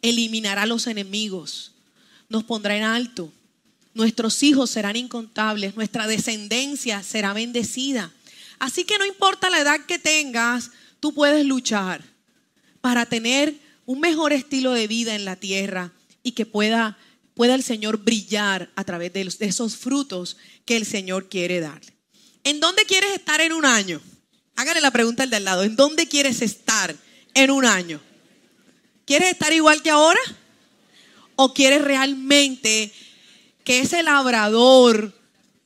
eliminará 0.00 0.64
los 0.64 0.86
enemigos, 0.86 1.72
nos 2.30 2.44
pondrá 2.44 2.74
en 2.74 2.84
alto 2.84 3.30
Nuestros 3.94 4.42
hijos 4.42 4.70
serán 4.70 4.96
incontables, 4.96 5.74
nuestra 5.76 6.06
descendencia 6.06 7.02
será 7.02 7.32
bendecida. 7.32 8.12
Así 8.58 8.84
que 8.84 8.98
no 8.98 9.06
importa 9.06 9.50
la 9.50 9.60
edad 9.60 9.80
que 9.86 9.98
tengas, 9.98 10.70
tú 11.00 11.14
puedes 11.14 11.44
luchar 11.46 12.04
para 12.80 13.06
tener 13.06 13.54
un 13.86 14.00
mejor 14.00 14.32
estilo 14.32 14.72
de 14.72 14.86
vida 14.86 15.14
en 15.14 15.24
la 15.24 15.36
tierra 15.36 15.92
y 16.22 16.32
que 16.32 16.46
pueda, 16.46 16.98
pueda 17.34 17.54
el 17.54 17.62
Señor 17.62 17.98
brillar 17.98 18.70
a 18.76 18.84
través 18.84 19.12
de, 19.12 19.24
de 19.24 19.46
esos 19.46 19.76
frutos 19.76 20.36
que 20.64 20.76
el 20.76 20.84
Señor 20.84 21.28
quiere 21.28 21.60
darle. 21.60 21.96
¿En 22.44 22.60
dónde 22.60 22.84
quieres 22.84 23.12
estar 23.12 23.40
en 23.40 23.52
un 23.52 23.64
año? 23.64 24.00
Hágale 24.56 24.80
la 24.80 24.90
pregunta 24.90 25.22
al 25.22 25.30
de 25.30 25.36
al 25.36 25.44
lado. 25.44 25.62
¿En 25.62 25.76
dónde 25.76 26.08
quieres 26.08 26.42
estar 26.42 26.94
en 27.34 27.50
un 27.50 27.64
año? 27.64 28.00
¿Quieres 29.04 29.30
estar 29.30 29.52
igual 29.52 29.82
que 29.82 29.90
ahora? 29.90 30.20
¿O 31.36 31.54
quieres 31.54 31.82
realmente 31.82 32.92
que 33.68 33.80
ese 33.80 34.02
labrador 34.02 35.12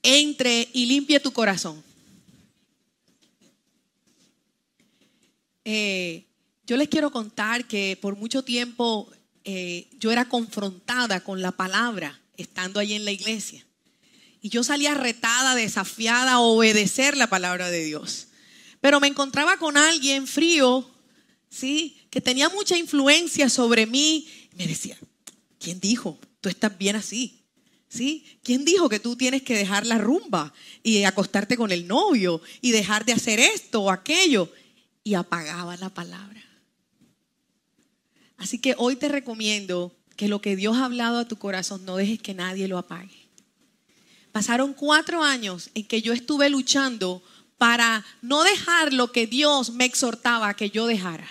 entre 0.02 0.68
y 0.72 0.86
limpie 0.86 1.20
tu 1.20 1.32
corazón? 1.32 1.84
Eh, 5.64 6.24
yo 6.66 6.76
les 6.76 6.88
quiero 6.88 7.12
contar 7.12 7.68
que 7.68 7.96
por 8.02 8.16
mucho 8.16 8.42
tiempo 8.42 9.08
eh, 9.44 9.88
yo 10.00 10.10
era 10.10 10.28
confrontada 10.28 11.20
con 11.20 11.42
la 11.42 11.52
palabra 11.52 12.20
estando 12.36 12.80
ahí 12.80 12.94
en 12.94 13.04
la 13.04 13.12
iglesia. 13.12 13.64
Y 14.40 14.48
yo 14.48 14.64
salía 14.64 14.94
retada, 14.94 15.54
desafiada 15.54 16.32
a 16.32 16.40
obedecer 16.40 17.16
la 17.16 17.28
palabra 17.28 17.70
de 17.70 17.84
Dios. 17.84 18.26
Pero 18.80 18.98
me 18.98 19.06
encontraba 19.06 19.58
con 19.58 19.76
alguien 19.76 20.26
frío, 20.26 20.90
¿sí? 21.48 21.98
Que 22.10 22.20
tenía 22.20 22.48
mucha 22.48 22.76
influencia 22.76 23.48
sobre 23.48 23.86
mí. 23.86 24.26
me 24.56 24.66
decía, 24.66 24.98
¿quién 25.60 25.78
dijo? 25.78 26.18
Tú 26.40 26.48
estás 26.48 26.76
bien 26.76 26.96
así. 26.96 27.41
¿Sí? 27.92 28.24
¿Quién 28.42 28.64
dijo 28.64 28.88
que 28.88 29.00
tú 29.00 29.16
tienes 29.16 29.42
que 29.42 29.54
dejar 29.54 29.84
la 29.86 29.98
rumba 29.98 30.54
y 30.82 31.04
acostarte 31.04 31.58
con 31.58 31.72
el 31.72 31.86
novio 31.86 32.40
y 32.62 32.70
dejar 32.70 33.04
de 33.04 33.12
hacer 33.12 33.38
esto 33.38 33.82
o 33.82 33.90
aquello? 33.90 34.50
Y 35.04 35.12
apagaba 35.12 35.76
la 35.76 35.90
palabra. 35.90 36.42
Así 38.38 38.58
que 38.58 38.74
hoy 38.78 38.96
te 38.96 39.10
recomiendo 39.10 39.94
que 40.16 40.28
lo 40.28 40.40
que 40.40 40.56
Dios 40.56 40.78
ha 40.78 40.86
hablado 40.86 41.18
a 41.18 41.28
tu 41.28 41.36
corazón 41.36 41.84
no 41.84 41.96
dejes 41.96 42.18
que 42.18 42.32
nadie 42.32 42.66
lo 42.66 42.78
apague. 42.78 43.28
Pasaron 44.32 44.72
cuatro 44.72 45.22
años 45.22 45.68
en 45.74 45.84
que 45.84 46.00
yo 46.00 46.14
estuve 46.14 46.48
luchando 46.48 47.22
para 47.58 48.06
no 48.22 48.42
dejar 48.42 48.94
lo 48.94 49.12
que 49.12 49.26
Dios 49.26 49.70
me 49.70 49.84
exhortaba 49.84 50.54
que 50.54 50.70
yo 50.70 50.86
dejara. 50.86 51.28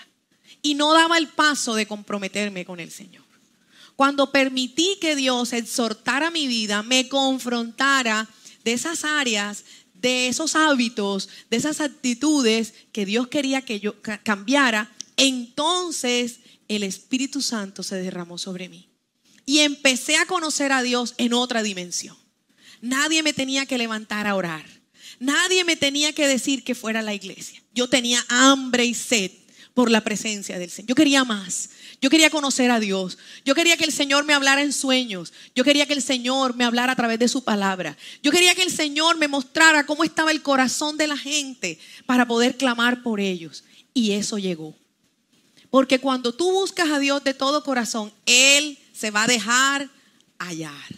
Y 0.61 0.75
no 0.75 0.93
daba 0.93 1.17
el 1.17 1.27
paso 1.27 1.73
de 1.73 1.87
comprometerme 1.87 2.65
con 2.65 2.79
el 2.79 2.91
Señor. 2.91 3.30
Cuando 4.01 4.31
permití 4.31 4.97
que 4.99 5.15
Dios 5.15 5.53
exhortara 5.53 6.31
mi 6.31 6.47
vida, 6.47 6.81
me 6.81 7.07
confrontara 7.07 8.27
de 8.63 8.73
esas 8.73 9.05
áreas, 9.05 9.63
de 9.93 10.27
esos 10.27 10.55
hábitos, 10.55 11.29
de 11.51 11.57
esas 11.57 11.81
actitudes 11.81 12.73
que 12.93 13.05
Dios 13.05 13.27
quería 13.27 13.61
que 13.61 13.79
yo 13.79 13.93
cambiara, 14.23 14.91
entonces 15.17 16.39
el 16.67 16.81
Espíritu 16.81 17.43
Santo 17.43 17.83
se 17.83 17.95
derramó 17.97 18.39
sobre 18.39 18.69
mí. 18.69 18.89
Y 19.45 19.59
empecé 19.59 20.17
a 20.17 20.25
conocer 20.25 20.71
a 20.71 20.81
Dios 20.81 21.13
en 21.19 21.33
otra 21.33 21.61
dimensión. 21.61 22.17
Nadie 22.81 23.21
me 23.21 23.33
tenía 23.33 23.67
que 23.67 23.77
levantar 23.77 24.25
a 24.25 24.33
orar. 24.33 24.65
Nadie 25.19 25.63
me 25.63 25.75
tenía 25.75 26.11
que 26.13 26.25
decir 26.25 26.63
que 26.63 26.73
fuera 26.73 27.01
a 27.01 27.03
la 27.03 27.13
iglesia. 27.13 27.61
Yo 27.75 27.87
tenía 27.87 28.25
hambre 28.29 28.83
y 28.83 28.95
sed 28.95 29.29
por 29.75 29.91
la 29.91 30.03
presencia 30.03 30.57
del 30.57 30.71
Señor. 30.71 30.89
Yo 30.89 30.95
quería 30.95 31.23
más. 31.23 31.69
Yo 32.01 32.09
quería 32.09 32.31
conocer 32.31 32.71
a 32.71 32.79
Dios. 32.79 33.19
Yo 33.45 33.53
quería 33.53 33.77
que 33.77 33.83
el 33.83 33.91
Señor 33.91 34.25
me 34.25 34.33
hablara 34.33 34.63
en 34.63 34.73
sueños. 34.73 35.31
Yo 35.53 35.63
quería 35.63 35.85
que 35.85 35.93
el 35.93 36.01
Señor 36.01 36.55
me 36.55 36.63
hablara 36.63 36.93
a 36.93 36.95
través 36.95 37.19
de 37.19 37.27
su 37.27 37.43
palabra. 37.43 37.95
Yo 38.23 38.31
quería 38.31 38.55
que 38.55 38.63
el 38.63 38.71
Señor 38.71 39.17
me 39.17 39.27
mostrara 39.27 39.85
cómo 39.85 40.03
estaba 40.03 40.31
el 40.31 40.41
corazón 40.41 40.97
de 40.97 41.05
la 41.05 41.15
gente 41.15 41.77
para 42.07 42.27
poder 42.27 42.57
clamar 42.57 43.03
por 43.03 43.19
ellos. 43.19 43.63
Y 43.93 44.13
eso 44.13 44.39
llegó. 44.39 44.75
Porque 45.69 45.99
cuando 45.99 46.33
tú 46.33 46.51
buscas 46.51 46.89
a 46.89 46.97
Dios 46.97 47.23
de 47.23 47.35
todo 47.35 47.63
corazón, 47.63 48.11
Él 48.25 48.79
se 48.93 49.11
va 49.11 49.23
a 49.23 49.27
dejar 49.27 49.87
hallar. 50.39 50.95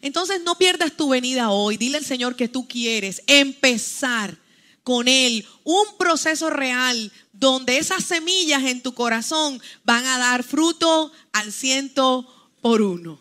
Entonces 0.00 0.40
no 0.44 0.56
pierdas 0.56 0.96
tu 0.96 1.08
venida 1.08 1.50
hoy. 1.50 1.76
Dile 1.76 1.98
al 1.98 2.04
Señor 2.04 2.36
que 2.36 2.46
tú 2.46 2.68
quieres 2.68 3.20
empezar 3.26 4.38
con 4.84 5.08
Él 5.08 5.44
un 5.64 5.84
proceso 5.98 6.50
real 6.50 7.10
donde 7.38 7.78
esas 7.78 8.04
semillas 8.04 8.62
en 8.64 8.82
tu 8.82 8.94
corazón 8.94 9.60
van 9.84 10.04
a 10.06 10.18
dar 10.18 10.42
fruto 10.42 11.12
al 11.32 11.52
ciento 11.52 12.26
por 12.60 12.82
uno. 12.82 13.20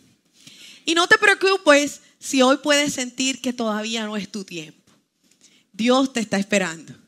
Y 0.86 0.93
no 0.93 1.08
te 1.08 1.17
preocupes 1.17 2.01
si 2.19 2.41
hoy 2.41 2.58
puedes 2.58 2.93
sentir 2.93 3.41
que 3.41 3.54
todavía 3.54 4.06
no 4.06 4.17
es 4.17 4.32
tu 4.32 4.43
tiempo. 4.43 4.91
Dios 5.73 6.13
te 6.13 6.21
está 6.21 6.38
esperando. 6.38 7.05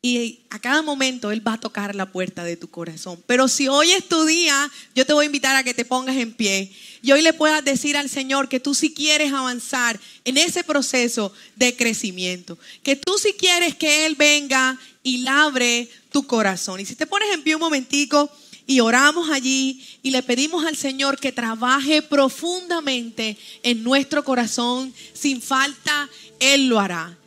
Y 0.00 0.42
a 0.50 0.60
cada 0.60 0.80
momento 0.82 1.32
Él 1.32 1.46
va 1.46 1.54
a 1.54 1.60
tocar 1.60 1.96
la 1.96 2.12
puerta 2.12 2.44
de 2.44 2.56
tu 2.56 2.68
corazón. 2.70 3.20
Pero 3.26 3.48
si 3.48 3.66
hoy 3.66 3.90
es 3.90 4.08
tu 4.08 4.24
día, 4.26 4.70
yo 4.94 5.04
te 5.04 5.12
voy 5.12 5.24
a 5.24 5.26
invitar 5.26 5.56
a 5.56 5.64
que 5.64 5.74
te 5.74 5.84
pongas 5.84 6.16
en 6.16 6.32
pie. 6.32 6.70
Y 7.02 7.10
hoy 7.10 7.20
le 7.20 7.32
puedas 7.32 7.64
decir 7.64 7.96
al 7.96 8.08
Señor 8.08 8.48
que 8.48 8.60
tú 8.60 8.74
si 8.74 8.94
quieres 8.94 9.32
avanzar 9.32 9.98
en 10.24 10.36
ese 10.36 10.62
proceso 10.62 11.32
de 11.56 11.74
crecimiento. 11.74 12.56
Que 12.84 12.94
tú 12.94 13.18
si 13.18 13.32
quieres 13.32 13.74
que 13.74 14.06
Él 14.06 14.14
venga 14.14 14.78
y 15.02 15.18
labre 15.18 15.88
tu 16.12 16.28
corazón. 16.28 16.78
Y 16.78 16.86
si 16.86 16.94
te 16.94 17.08
pones 17.08 17.34
en 17.34 17.42
pie 17.42 17.56
un 17.56 17.60
momentico 17.60 18.30
y 18.68 18.78
oramos 18.78 19.30
allí 19.30 19.84
y 20.04 20.12
le 20.12 20.22
pedimos 20.22 20.64
al 20.64 20.76
Señor 20.76 21.18
que 21.18 21.32
trabaje 21.32 22.02
profundamente 22.02 23.36
en 23.64 23.82
nuestro 23.82 24.22
corazón, 24.22 24.94
sin 25.12 25.42
falta, 25.42 26.08
Él 26.38 26.68
lo 26.68 26.78
hará 26.78 27.18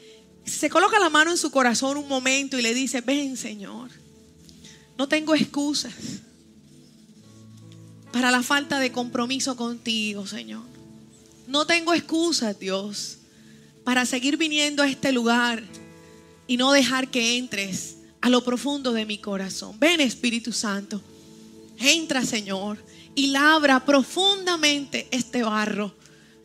se 0.52 0.70
coloca 0.70 1.00
la 1.00 1.10
mano 1.10 1.32
en 1.32 1.38
su 1.38 1.50
corazón 1.50 1.98
un 1.98 2.08
momento 2.08 2.60
y 2.60 2.62
le 2.62 2.74
dice, 2.74 3.02
ven 3.02 3.38
Señor, 3.38 3.90
no 4.98 5.08
tengo 5.08 5.34
excusas 5.34 5.94
para 8.12 8.30
la 8.32 8.44
falta 8.44 8.80
de 8.80 8.92
compromiso 8.92 9.56
contigo, 9.56 10.28
Señor. 10.28 10.64
No 11.48 11.66
tengo 11.66 11.94
excusas, 11.94 12.60
Dios, 12.60 13.18
para 13.84 14.06
seguir 14.06 14.38
viniendo 14.38 14.84
a 14.84 14.90
este 14.90 15.12
lugar 15.12 15.64
y 16.48 16.58
no 16.58 16.72
dejar 16.72 17.10
que 17.10 17.38
entres 17.38 17.96
a 18.20 18.30
lo 18.30 18.44
profundo 18.44 18.92
de 18.92 19.06
mi 19.06 19.18
corazón. 19.18 19.80
Ven 19.80 20.02
Espíritu 20.02 20.52
Santo, 20.52 21.02
entra 21.78 22.26
Señor 22.26 22.78
y 23.16 23.28
labra 23.28 23.86
profundamente 23.86 25.08
este 25.12 25.44
barro 25.44 25.96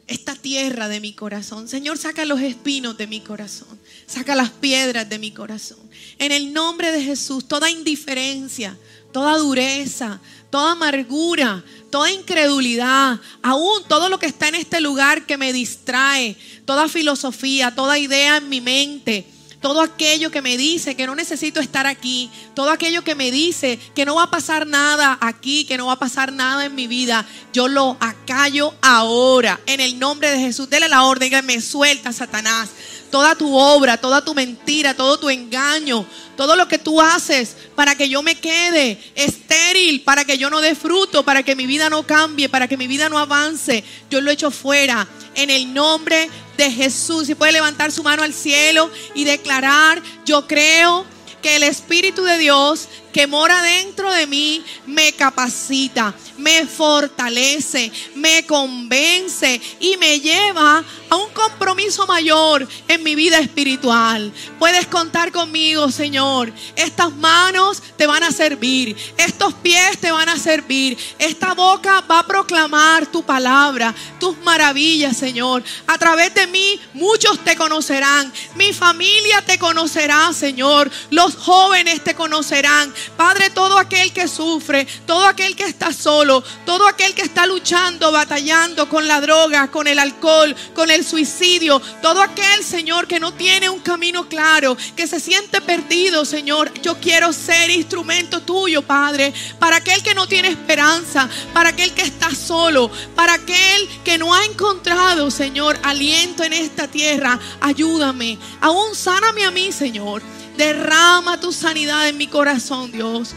esta 0.06 0.34
tierra 0.34 0.88
de 0.88 1.00
mi 1.00 1.12
corazón. 1.12 1.68
Señor, 1.68 1.98
saca 1.98 2.24
los 2.24 2.40
espinos 2.40 2.96
de 2.96 3.06
mi 3.06 3.20
corazón. 3.20 3.78
Saca 4.06 4.34
las 4.34 4.50
piedras 4.50 5.08
de 5.08 5.18
mi 5.18 5.32
corazón. 5.32 5.78
En 6.18 6.32
el 6.32 6.52
nombre 6.52 6.92
de 6.92 7.02
Jesús, 7.02 7.48
toda 7.48 7.70
indiferencia, 7.70 8.76
toda 9.12 9.36
dureza, 9.38 10.20
toda 10.50 10.72
amargura, 10.72 11.64
toda 11.90 12.12
incredulidad, 12.12 13.20
aún 13.42 13.82
todo 13.88 14.08
lo 14.08 14.18
que 14.18 14.26
está 14.26 14.48
en 14.48 14.56
este 14.56 14.80
lugar 14.80 15.26
que 15.26 15.36
me 15.36 15.52
distrae, 15.52 16.36
toda 16.64 16.88
filosofía, 16.88 17.74
toda 17.74 17.98
idea 17.98 18.36
en 18.36 18.48
mi 18.48 18.60
mente 18.60 19.26
todo 19.66 19.80
aquello 19.80 20.30
que 20.30 20.42
me 20.42 20.56
dice 20.56 20.94
que 20.94 21.08
no 21.08 21.16
necesito 21.16 21.58
estar 21.58 21.88
aquí, 21.88 22.30
todo 22.54 22.70
aquello 22.70 23.02
que 23.02 23.16
me 23.16 23.32
dice 23.32 23.80
que 23.96 24.04
no 24.04 24.14
va 24.14 24.22
a 24.22 24.30
pasar 24.30 24.64
nada 24.64 25.18
aquí, 25.20 25.64
que 25.64 25.76
no 25.76 25.86
va 25.86 25.94
a 25.94 25.98
pasar 25.98 26.32
nada 26.32 26.66
en 26.66 26.74
mi 26.76 26.86
vida, 26.86 27.26
yo 27.52 27.66
lo 27.66 27.96
acallo 27.98 28.72
ahora. 28.80 29.58
En 29.66 29.80
el 29.80 29.98
nombre 29.98 30.30
de 30.30 30.38
Jesús, 30.38 30.70
dele 30.70 30.88
la 30.88 31.02
orden 31.02 31.30
que 31.30 31.42
me 31.42 31.60
suelta, 31.60 32.12
Satanás. 32.12 32.70
Toda 33.16 33.34
tu 33.34 33.56
obra, 33.56 33.96
toda 33.96 34.22
tu 34.22 34.34
mentira, 34.34 34.92
todo 34.92 35.18
tu 35.18 35.30
engaño, 35.30 36.04
todo 36.36 36.54
lo 36.54 36.68
que 36.68 36.76
tú 36.76 37.00
haces 37.00 37.56
para 37.74 37.94
que 37.94 38.10
yo 38.10 38.20
me 38.20 38.34
quede 38.34 39.00
estéril, 39.14 40.02
para 40.02 40.26
que 40.26 40.36
yo 40.36 40.50
no 40.50 40.60
dé 40.60 40.74
fruto, 40.74 41.24
para 41.24 41.42
que 41.42 41.56
mi 41.56 41.64
vida 41.64 41.88
no 41.88 42.02
cambie, 42.02 42.50
para 42.50 42.68
que 42.68 42.76
mi 42.76 42.86
vida 42.86 43.08
no 43.08 43.16
avance, 43.18 43.82
yo 44.10 44.20
lo 44.20 44.30
echo 44.30 44.50
fuera 44.50 45.08
en 45.34 45.48
el 45.48 45.72
nombre 45.72 46.28
de 46.58 46.70
Jesús. 46.70 47.26
Si 47.26 47.34
puede 47.34 47.52
levantar 47.52 47.90
su 47.90 48.02
mano 48.02 48.22
al 48.22 48.34
cielo 48.34 48.90
y 49.14 49.24
declarar, 49.24 50.02
yo 50.26 50.46
creo 50.46 51.06
que 51.40 51.56
el 51.56 51.62
Espíritu 51.62 52.22
de 52.22 52.36
Dios 52.36 52.86
que 53.16 53.26
mora 53.26 53.62
dentro 53.62 54.12
de 54.12 54.26
mí 54.26 54.62
me 54.84 55.10
capacita, 55.14 56.14
me 56.36 56.66
fortalece, 56.66 57.90
me 58.14 58.44
convence 58.44 59.58
y 59.80 59.96
me 59.96 60.20
lleva 60.20 60.84
a 61.08 61.16
un 61.16 61.30
compromiso 61.30 62.06
mayor 62.06 62.68
en 62.86 63.02
mi 63.02 63.14
vida 63.14 63.38
espiritual. 63.38 64.30
Puedes 64.58 64.86
contar 64.88 65.32
conmigo, 65.32 65.90
Señor. 65.90 66.52
Estas 66.74 67.10
manos 67.16 67.82
te 67.96 68.06
van 68.06 68.22
a 68.22 68.30
servir, 68.30 68.94
estos 69.16 69.54
pies 69.54 69.96
te 69.98 70.10
van 70.10 70.28
a 70.28 70.36
servir, 70.36 70.98
esta 71.18 71.54
boca 71.54 72.02
va 72.02 72.18
a 72.18 72.26
proclamar 72.26 73.06
tu 73.06 73.22
palabra, 73.22 73.94
tus 74.20 74.36
maravillas, 74.38 75.16
Señor. 75.16 75.64
A 75.86 75.96
través 75.96 76.34
de 76.34 76.46
mí 76.48 76.78
muchos 76.92 77.42
te 77.42 77.56
conocerán, 77.56 78.30
mi 78.56 78.74
familia 78.74 79.40
te 79.40 79.58
conocerá, 79.58 80.34
Señor, 80.34 80.90
los 81.08 81.34
jóvenes 81.36 82.04
te 82.04 82.14
conocerán, 82.14 82.92
Padre, 83.16 83.50
todo 83.50 83.78
aquel 83.78 84.12
que 84.12 84.28
sufre, 84.28 84.86
todo 85.06 85.26
aquel 85.26 85.56
que 85.56 85.64
está 85.64 85.92
solo, 85.92 86.42
todo 86.64 86.86
aquel 86.86 87.14
que 87.14 87.22
está 87.22 87.46
luchando, 87.46 88.12
batallando 88.12 88.88
con 88.88 89.06
la 89.06 89.20
droga, 89.20 89.68
con 89.70 89.86
el 89.86 89.98
alcohol, 89.98 90.54
con 90.74 90.90
el 90.90 91.04
suicidio, 91.04 91.80
todo 92.02 92.22
aquel, 92.22 92.64
Señor, 92.64 93.06
que 93.06 93.20
no 93.20 93.32
tiene 93.34 93.68
un 93.68 93.80
camino 93.80 94.28
claro, 94.28 94.76
que 94.96 95.06
se 95.06 95.20
siente 95.20 95.60
perdido, 95.60 96.24
Señor. 96.24 96.72
Yo 96.82 96.96
quiero 97.00 97.32
ser 97.32 97.70
instrumento 97.70 98.42
tuyo, 98.42 98.82
Padre, 98.82 99.32
para 99.58 99.76
aquel 99.76 100.02
que 100.02 100.14
no 100.14 100.26
tiene 100.26 100.48
esperanza, 100.48 101.28
para 101.52 101.70
aquel 101.70 101.92
que 101.92 102.02
está 102.02 102.34
solo, 102.34 102.90
para 103.14 103.34
aquel 103.34 103.88
que 104.04 104.18
no 104.18 104.34
ha 104.34 104.44
encontrado, 104.44 105.30
Señor, 105.30 105.78
aliento 105.82 106.42
en 106.44 106.52
esta 106.52 106.88
tierra. 106.88 107.38
Ayúdame, 107.60 108.38
aún 108.60 108.94
sáname 108.94 109.44
a 109.44 109.50
mí, 109.50 109.72
Señor. 109.72 110.22
Derrama 110.56 111.38
tu 111.40 111.52
sanidad 111.52 112.08
en 112.08 112.16
mi 112.16 112.26
corazón, 112.26 112.90
Dios. 112.92 113.34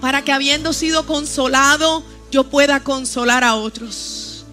Para 0.00 0.22
que 0.22 0.32
habiendo 0.32 0.72
sido 0.72 1.06
consolado, 1.06 2.04
yo 2.30 2.44
pueda 2.44 2.80
consolar 2.80 3.44
a 3.44 3.54
otros. 3.54 4.44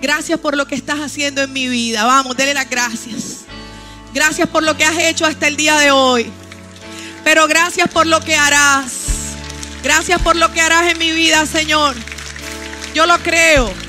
Gracias 0.00 0.38
por 0.38 0.56
lo 0.56 0.66
que 0.66 0.74
estás 0.74 1.00
haciendo 1.00 1.42
en 1.42 1.52
mi 1.52 1.68
vida. 1.68 2.04
Vamos, 2.04 2.36
dele 2.36 2.54
las 2.54 2.70
gracias. 2.70 3.44
Gracias 4.14 4.48
por 4.48 4.62
lo 4.62 4.76
que 4.76 4.84
has 4.84 4.98
hecho 4.98 5.26
hasta 5.26 5.48
el 5.48 5.56
día 5.56 5.78
de 5.78 5.90
hoy. 5.90 6.30
Pero 7.24 7.46
gracias 7.48 7.88
por 7.88 8.06
lo 8.06 8.20
que 8.20 8.36
harás. 8.36 8.92
Gracias 9.82 10.20
por 10.22 10.36
lo 10.36 10.52
que 10.52 10.60
harás 10.60 10.92
en 10.92 10.98
mi 10.98 11.10
vida, 11.10 11.44
Señor. 11.46 11.96
Yo 12.94 13.06
lo 13.06 13.18
creo. 13.18 13.85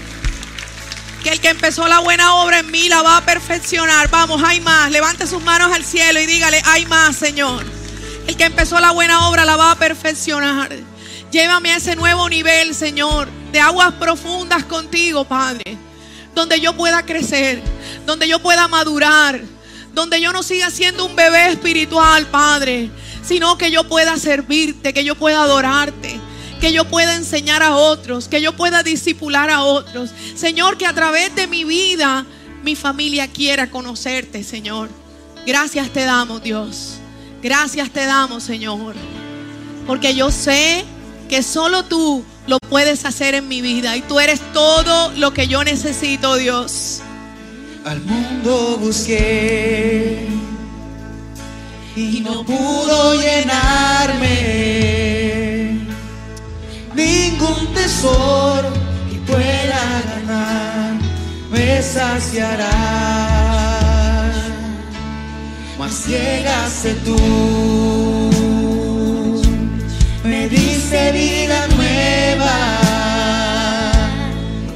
Que 1.27 1.33
el 1.33 1.41
que 1.41 1.49
empezó 1.49 1.85
la 1.89 1.99
buena 1.99 2.35
obra 2.35 2.59
en 2.59 2.71
mí 2.71 2.87
la 2.87 3.01
va 3.01 3.17
a 3.17 3.25
perfeccionar. 3.25 4.09
Vamos, 4.09 4.41
hay 4.45 4.61
más. 4.61 4.89
Levante 4.89 5.27
sus 5.27 5.43
manos 5.43 5.73
al 5.73 5.83
cielo 5.83 6.21
y 6.21 6.25
dígale, 6.25 6.61
hay 6.63 6.85
más, 6.85 7.17
Señor. 7.17 7.65
El 8.25 8.37
que 8.37 8.45
empezó 8.45 8.79
la 8.79 8.91
buena 8.91 9.27
obra 9.27 9.43
la 9.43 9.57
va 9.57 9.71
a 9.71 9.75
perfeccionar. 9.75 10.69
Llévame 11.29 11.73
a 11.73 11.75
ese 11.75 11.97
nuevo 11.97 12.29
nivel, 12.29 12.73
Señor, 12.73 13.27
de 13.51 13.59
aguas 13.59 13.91
profundas 13.95 14.63
contigo, 14.63 15.25
Padre. 15.25 15.77
Donde 16.33 16.61
yo 16.61 16.77
pueda 16.77 17.05
crecer, 17.05 17.61
donde 18.05 18.29
yo 18.29 18.39
pueda 18.39 18.69
madurar, 18.69 19.41
donde 19.93 20.21
yo 20.21 20.31
no 20.31 20.43
siga 20.43 20.69
siendo 20.69 21.03
un 21.03 21.17
bebé 21.17 21.49
espiritual, 21.49 22.25
Padre, 22.27 22.89
sino 23.21 23.57
que 23.57 23.69
yo 23.69 23.85
pueda 23.85 24.15
servirte, 24.15 24.93
que 24.93 25.03
yo 25.03 25.15
pueda 25.15 25.43
adorarte, 25.43 26.21
que 26.59 26.71
yo 26.71 26.85
pueda 26.85 27.15
enseñar 27.15 27.63
a 27.63 27.75
otros, 27.75 28.27
que 28.27 28.41
yo 28.41 28.55
pueda 28.55 28.83
disipular 28.83 29.49
a 29.49 29.63
otros. 29.63 30.11
Señor, 30.35 30.77
que 30.77 30.85
a 30.85 30.93
través 30.93 31.33
de 31.35 31.47
mi 31.47 31.63
vida 31.63 32.25
mi 32.63 32.75
familia 32.75 33.27
quiera 33.27 33.69
conocerte, 33.69 34.43
Señor. 34.43 34.89
Gracias 35.45 35.89
te 35.91 36.03
damos, 36.03 36.43
Dios. 36.43 36.95
Gracias 37.41 37.89
te 37.91 38.05
damos, 38.05 38.43
Señor. 38.43 38.95
Porque 39.85 40.15
yo 40.15 40.31
sé 40.31 40.83
que 41.29 41.43
solo 41.43 41.83
tú 41.85 42.25
lo 42.47 42.59
puedes 42.59 43.05
hacer 43.05 43.35
en 43.35 43.47
mi 43.47 43.61
vida 43.61 43.95
y 43.95 44.01
tú 44.01 44.19
eres 44.19 44.41
todo 44.53 45.11
lo 45.11 45.33
que 45.33 45.47
yo 45.47 45.63
necesito, 45.63 46.35
Dios. 46.35 47.01
Al 47.85 48.01
mundo 48.01 48.77
busqué 48.81 50.27
y 51.95 52.19
no 52.19 52.43
pudo 52.45 53.15
llenarme 53.21 54.27
ningún 56.97 57.67
tesoro 57.75 58.69
que 59.09 59.17
pueda 59.31 59.81
ganar 60.09 60.97
me 61.51 61.81
saciará. 61.81 62.75
Mas 65.77 66.07
llegaste 66.07 66.95
tú, 67.05 67.17
me 70.23 70.49
diste 70.49 71.11
vida 71.11 71.67
nueva 71.75 72.57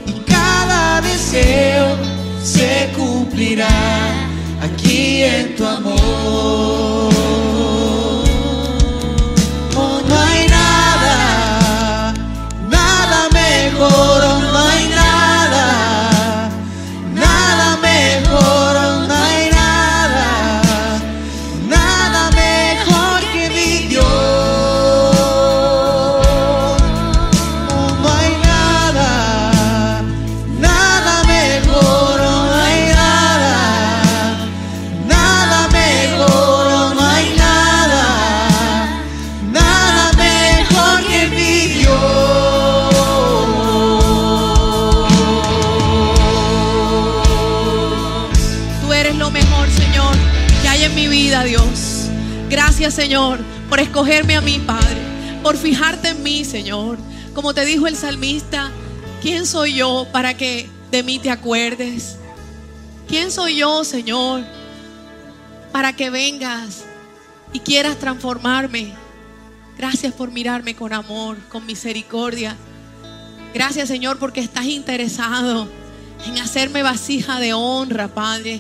y 0.06 0.14
cada 0.32 1.02
deseo 1.02 1.98
se 2.44 2.92
cumplirá 2.96 3.78
aquí 4.62 5.24
en 5.24 5.56
tu 5.56 5.66
amor. 5.66 6.81
Señor, 52.92 53.40
por 53.70 53.80
escogerme 53.80 54.36
a 54.36 54.42
mí, 54.42 54.60
Padre, 54.60 54.98
por 55.42 55.56
fijarte 55.56 56.10
en 56.10 56.24
mí, 56.24 56.44
Señor. 56.44 56.98
Como 57.34 57.54
te 57.54 57.64
dijo 57.64 57.88
el 57.88 57.96
salmista, 57.96 58.70
¿quién 59.22 59.46
soy 59.46 59.76
yo 59.76 60.08
para 60.12 60.36
que 60.36 60.70
de 60.92 61.02
mí 61.02 61.18
te 61.18 61.30
acuerdes? 61.30 62.18
¿Quién 63.08 63.32
soy 63.32 63.56
yo, 63.56 63.86
Señor, 63.86 64.44
para 65.72 65.96
que 65.96 66.10
vengas 66.10 66.84
y 67.54 67.60
quieras 67.60 67.98
transformarme? 67.98 68.94
Gracias 69.78 70.14
por 70.14 70.30
mirarme 70.30 70.76
con 70.76 70.92
amor, 70.92 71.38
con 71.48 71.66
misericordia. 71.66 72.58
Gracias, 73.54 73.88
Señor, 73.88 74.20
porque 74.20 74.42
estás 74.42 74.66
interesado 74.66 75.70
en 76.26 76.40
hacerme 76.40 76.84
vasija 76.84 77.40
de 77.40 77.54
honra, 77.54 78.10
Padre. 78.10 78.60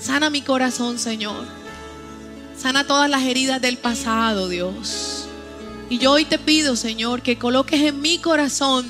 Sana 0.00 0.30
mi 0.30 0.42
corazón, 0.42 0.98
Señor. 0.98 1.61
Sana 2.56 2.86
todas 2.86 3.10
las 3.10 3.22
heridas 3.22 3.60
del 3.60 3.78
pasado, 3.78 4.48
Dios. 4.48 5.26
Y 5.90 5.98
yo 5.98 6.12
hoy 6.12 6.24
te 6.24 6.38
pido, 6.38 6.76
Señor, 6.76 7.22
que 7.22 7.38
coloques 7.38 7.80
en 7.82 8.00
mi 8.00 8.18
corazón 8.18 8.86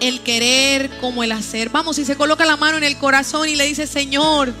el 0.00 0.20
querer 0.20 0.88
como 1.00 1.24
el 1.24 1.32
hacer. 1.32 1.70
Vamos, 1.70 1.96
si 1.96 2.04
se 2.04 2.16
coloca 2.16 2.44
la 2.44 2.56
mano 2.56 2.78
en 2.78 2.84
el 2.84 2.96
corazón 2.98 3.48
y 3.48 3.56
le 3.56 3.66
dice, 3.66 3.86
Señor, 3.86 4.52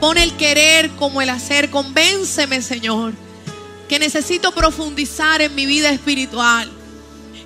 pon 0.00 0.18
el 0.18 0.36
querer 0.36 0.90
como 0.90 1.22
el 1.22 1.30
hacer. 1.30 1.70
Convénceme, 1.70 2.60
Señor, 2.60 3.12
que 3.88 3.98
necesito 3.98 4.52
profundizar 4.52 5.40
en 5.40 5.54
mi 5.54 5.66
vida 5.66 5.90
espiritual. 5.90 6.70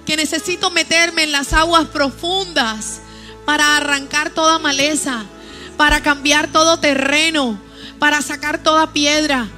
Que 0.07 0.17
necesito 0.17 0.71
meterme 0.71 1.25
en 1.25 1.33
las 1.33 1.53
aguas 1.53 1.89
profundas 1.89 3.01
para 3.45 3.77
arrancar 3.77 4.31
toda 4.31 4.59
maleza, 4.59 5.25
para 5.77 6.03
cambiar 6.03 6.51
todo 6.51 6.79
terreno, 6.79 7.59
para 7.99 8.23
sacar 8.23 8.63
toda 8.63 8.93
piedra, 8.93 9.49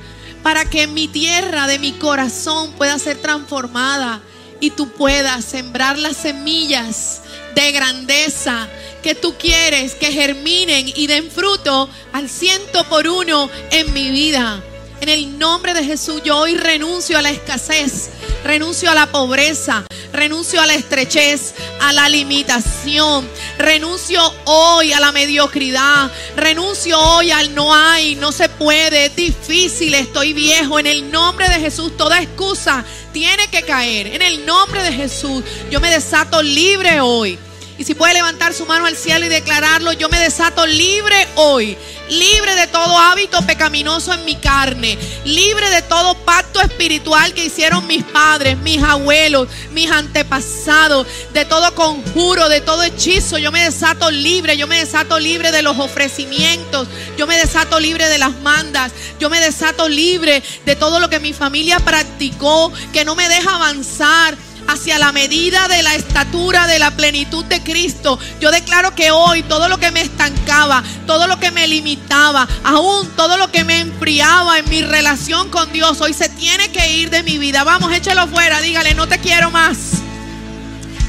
para 0.49 0.65
que 0.65 0.87
mi 0.87 1.09
tierra 1.09 1.67
de 1.67 1.79
mi 1.79 1.93
corazón 1.93 2.73
pueda 2.79 2.99
ser 2.99 3.19
transformada 3.19 4.23
y 4.61 4.71
tú 4.71 4.89
puedas 4.89 5.45
sembrar 5.45 5.99
las 5.99 6.17
semillas 6.17 7.21
de 7.55 7.71
grandeza 7.71 8.67
que 9.03 9.15
tú 9.15 9.35
quieres 9.39 9.95
que 9.95 10.11
germinen 10.11 10.91
y 10.97 11.07
den 11.07 11.31
fruto 11.31 11.91
al 12.15 12.31
ciento 12.31 12.89
por 12.89 13.07
uno 13.07 13.51
en 13.71 13.93
mi 13.93 14.09
vida. 14.09 14.65
En 15.01 15.09
el 15.09 15.39
nombre 15.39 15.75
de 15.75 15.85
Jesús 15.85 16.23
yo 16.25 16.37
hoy 16.39 16.57
renuncio 16.57 17.17
a 17.19 17.23
la 17.23 17.31
escasez, 17.31 18.11
renuncio 18.45 18.91
a 18.91 18.95
la 18.95 19.07
pobreza, 19.07 19.85
renuncio 20.13 20.61
a 20.61 20.67
la 20.67 20.75
estrechez, 20.75 21.55
a 21.81 21.93
la 21.93 22.09
limitación, 22.09 23.29
renuncio 23.59 24.21
hoy 24.47 24.93
a 24.93 24.99
la 24.99 25.13
mediocridad, 25.13 26.11
renuncio 26.37 26.99
hoy 26.99 27.31
al 27.31 27.55
no 27.55 27.73
hay, 27.73 28.17
no 28.17 28.33
se 28.33 28.49
puede, 28.49 29.07
es 29.07 29.17
difícil, 29.17 29.95
estoy 29.95 30.33
viejo. 30.33 30.81
En 30.81 30.89
el 30.89 31.11
nombre 31.13 31.49
de 31.49 31.61
Jesús 31.61 31.97
toda 31.97 32.21
excusa 32.21 32.85
tiene 33.13 33.49
que 33.49 33.63
caer. 33.63 34.09
En 34.09 34.23
el 34.23 34.45
nombre 34.45 34.83
de 34.83 34.93
Jesús 34.93 35.45
yo 35.71 35.81
me 35.81 35.91
desato 35.91 36.43
libre 36.43 37.01
hoy. 37.01 37.39
Y 37.79 37.85
si 37.85 37.95
puede 37.95 38.15
levantar 38.15 38.53
su 38.53 38.67
mano 38.67 38.87
al 38.87 38.97
cielo 38.97 39.25
y 39.25 39.29
declararlo, 39.29 39.93
yo 39.93 40.09
me 40.09 40.19
desato 40.19 40.67
libre 40.67 41.29
hoy. 41.37 41.79
Libre 42.09 42.57
de 42.57 42.67
todo 42.67 42.99
hábito 42.99 43.41
pecaminoso 43.47 44.13
en 44.13 44.25
mi 44.25 44.35
carne. 44.35 44.99
Libre 45.25 45.71
de 45.71 45.83
todo 45.83 46.15
pacto 46.25 46.61
espiritual 46.61 47.35
que 47.35 47.45
hicieron 47.45 47.87
mis 47.87 48.03
padres, 48.03 48.59
mis 48.59 48.83
abuelos, 48.83 49.47
mis 49.71 49.89
antepasados. 49.93 51.07
De 51.33 51.45
todo 51.45 51.73
conjuro, 51.77 52.49
de 52.49 52.61
todo 52.61 52.83
hechizo. 52.83 53.39
Yo 53.39 53.53
me 53.53 53.63
desato 53.63 54.11
libre. 54.11 54.57
Yo 54.57 54.67
me 54.67 54.81
desato 54.81 55.21
libre 55.21 55.53
de 55.53 55.63
los 55.63 55.79
ofrecimientos. 55.79 56.89
Yo 57.17 57.29
me 57.29 57.37
desato 57.37 57.79
libre 57.79 58.09
de 58.09 58.19
las 58.19 58.35
mandas. 58.41 58.91
Yo 59.21 59.31
me 59.31 59.39
desato 59.39 59.89
libre 59.89 60.43
de 60.65 60.75
todo 60.75 60.99
lo 60.99 61.09
que 61.09 61.21
mi 61.21 61.33
familia 61.33 61.79
practicó. 61.79 62.73
Que 62.93 63.05
no 63.05 63.15
me 63.15 63.29
deja 63.29 63.55
avanzar 63.55 64.37
hacia 64.69 64.99
la 64.99 65.13
medida 65.13 65.67
de 65.67 65.83
la 65.83 65.95
estatura 65.95 66.67
de 66.67 66.79
la 66.79 66.91
plenitud 66.93 67.45
de 67.47 67.63
Cristo. 67.63 68.19
Yo 68.39 68.51
declaro 68.51 68.95
que 68.95 69.11
hoy 69.11 69.43
todo 69.43 69.69
lo 69.69 69.79
que 69.79 69.91
me 69.91 70.03
estancaba, 70.03 70.85
todo 71.07 71.27
lo 71.27 71.41
que 71.41 71.51
me 71.51 71.67
limitaba, 71.67 72.47
aún 72.63 73.09
todo 73.17 73.39
lo 73.39 73.51
que 73.51 73.65
me 73.65 73.81
enfriaba 73.81 74.59
en 74.59 74.69
mi 74.69 74.83
relación 74.83 75.49
con 75.51 75.73
Dios, 75.73 76.01
hoy 76.03 76.13
se 76.13 76.29
tiene 76.29 76.71
que 76.71 76.93
ir 76.93 77.11
de 77.11 77.23
mi 77.23 77.39
vida. 77.39 77.65
Vamos, 77.65 77.93
échalo 77.93 78.29
fuera, 78.29 78.61
dígale, 78.61 78.95
no 78.95 79.09
te 79.09 79.19
quiero 79.19 79.51
más. 79.51 79.79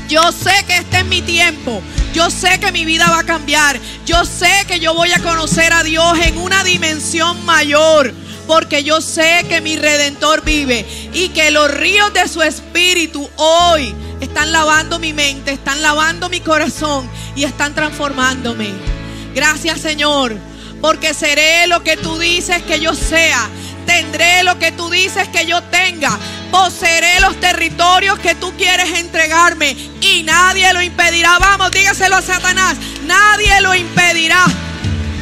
Yo 0.08 0.32
sé 0.32 0.64
que 0.66 0.78
este 0.78 1.00
es 1.00 1.06
mi 1.06 1.22
tiempo. 1.22 1.84
Yo 2.14 2.32
sé 2.32 2.60
que 2.60 2.72
mi 2.72 2.86
vida 2.86 3.10
va 3.12 3.20
a 3.20 3.24
cambiar. 3.24 3.80
Yo 4.06 4.26
sé 4.26 4.66
que 4.68 4.80
yo 4.80 4.94
voy 4.94 5.12
a 5.12 5.20
conocer 5.20 5.72
a 5.74 5.84
Dios 5.84 6.18
en 6.24 6.38
una 6.38 6.64
dimensión 6.64 7.46
mayor 7.46 8.14
porque 8.50 8.84
yo 8.84 9.00
sé 9.00 9.46
que 9.48 9.62
mi 9.62 9.78
redentor 9.78 10.44
vive 10.44 10.84
y 11.14 11.30
que 11.30 11.52
los 11.52 11.70
ríos 11.70 12.12
de 12.16 12.28
su 12.28 12.42
espíritu 12.42 13.30
hoy 13.36 13.94
están 14.22 14.52
lavando 14.52 14.98
mi 14.98 15.14
mente, 15.14 15.52
están 15.52 15.84
lavando 15.84 16.30
mi 16.30 16.40
corazón 16.40 17.08
y 17.36 17.44
están 17.44 17.76
transformándome. 17.76 18.72
Gracias 19.36 19.80
Señor, 19.82 20.36
porque 20.82 21.14
seré 21.14 21.68
lo 21.68 21.84
que 21.84 21.96
tú 21.96 22.18
dices 22.18 22.64
que 22.64 22.80
yo 22.80 22.96
sea. 22.96 23.48
Tendré 23.86 24.42
lo 24.42 24.58
que 24.58 24.72
tú 24.72 24.90
dices 24.90 25.28
que 25.28 25.46
yo 25.46 25.62
tenga. 25.66 26.18
Poseeré 26.50 27.20
los 27.20 27.40
territorios 27.40 28.18
que 28.18 28.34
tú 28.34 28.52
quieres 28.58 28.98
entregarme. 28.98 29.78
Y 30.02 30.24
nadie 30.24 30.74
lo 30.74 30.82
impedirá. 30.82 31.38
Vamos, 31.38 31.70
dígaselo 31.70 32.16
a 32.16 32.22
Satanás. 32.24 32.78
Nadie 33.06 33.62
lo 33.62 33.76
impedirá. 33.76 34.48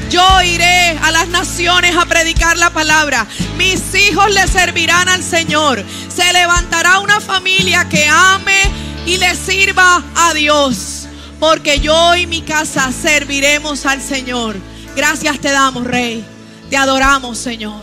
Yo 0.10 0.42
iré 0.42 0.98
a 1.02 1.12
las 1.12 1.28
naciones 1.28 1.96
a 1.98 2.06
predicar 2.06 2.58
la 2.58 2.70
palabra. 2.70 3.28
Mis 3.58 3.94
hijos 3.94 4.34
le 4.34 4.48
servirán 4.48 5.10
al 5.10 5.22
Señor. 5.22 5.84
Se 6.08 6.32
levantará 6.32 7.00
una 7.00 7.20
familia 7.20 7.88
que 7.90 8.08
ame 8.08 8.58
y 9.06 9.18
le 9.18 9.36
sirva 9.36 10.02
a 10.16 10.34
Dios. 10.34 11.08
Porque 11.40 11.80
yo 11.80 12.16
y 12.16 12.26
mi 12.26 12.42
casa 12.42 12.92
serviremos 12.92 13.86
al 13.86 14.02
Señor. 14.02 14.56
Gracias 14.96 15.40
te 15.40 15.52
damos, 15.52 15.84
Rey. 15.84 16.26
Te 16.70 16.78
adoramos, 16.78 17.38
Señor. 17.38 17.82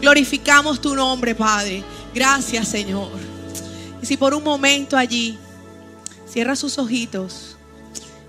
Glorificamos 0.00 0.80
tu 0.80 0.94
nombre, 0.94 1.34
Padre. 1.34 1.84
Gracias, 2.14 2.68
Señor. 2.68 3.12
Y 4.02 4.06
si 4.06 4.16
por 4.16 4.32
un 4.34 4.42
momento 4.42 4.96
allí 4.96 5.38
cierra 6.26 6.56
sus 6.56 6.78
ojitos 6.78 7.56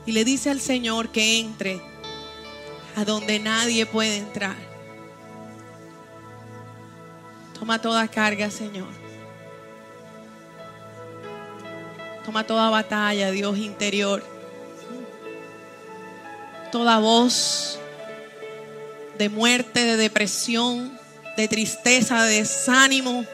y 0.06 0.12
le 0.12 0.26
dice 0.26 0.50
al 0.50 0.60
Señor 0.60 1.10
que 1.10 1.40
entre 1.40 1.82
a 2.98 3.06
donde 3.06 3.38
nadie 3.38 3.86
puede 3.86 4.18
entrar. 4.18 4.56
Toma 7.60 7.80
toda 7.80 8.08
carga, 8.08 8.50
Señor. 8.50 8.88
Toma 12.26 12.44
toda 12.44 12.72
batalla, 12.72 13.30
Dios 13.30 13.56
interior. 13.60 14.24
Toda 16.72 16.98
voz 16.98 17.78
de 19.20 19.30
muerte, 19.30 19.84
de 19.84 19.96
depresión, 19.96 20.98
de 21.38 21.48
tristeza, 21.48 22.24
de 22.24 22.38
desánimo, 22.38 23.26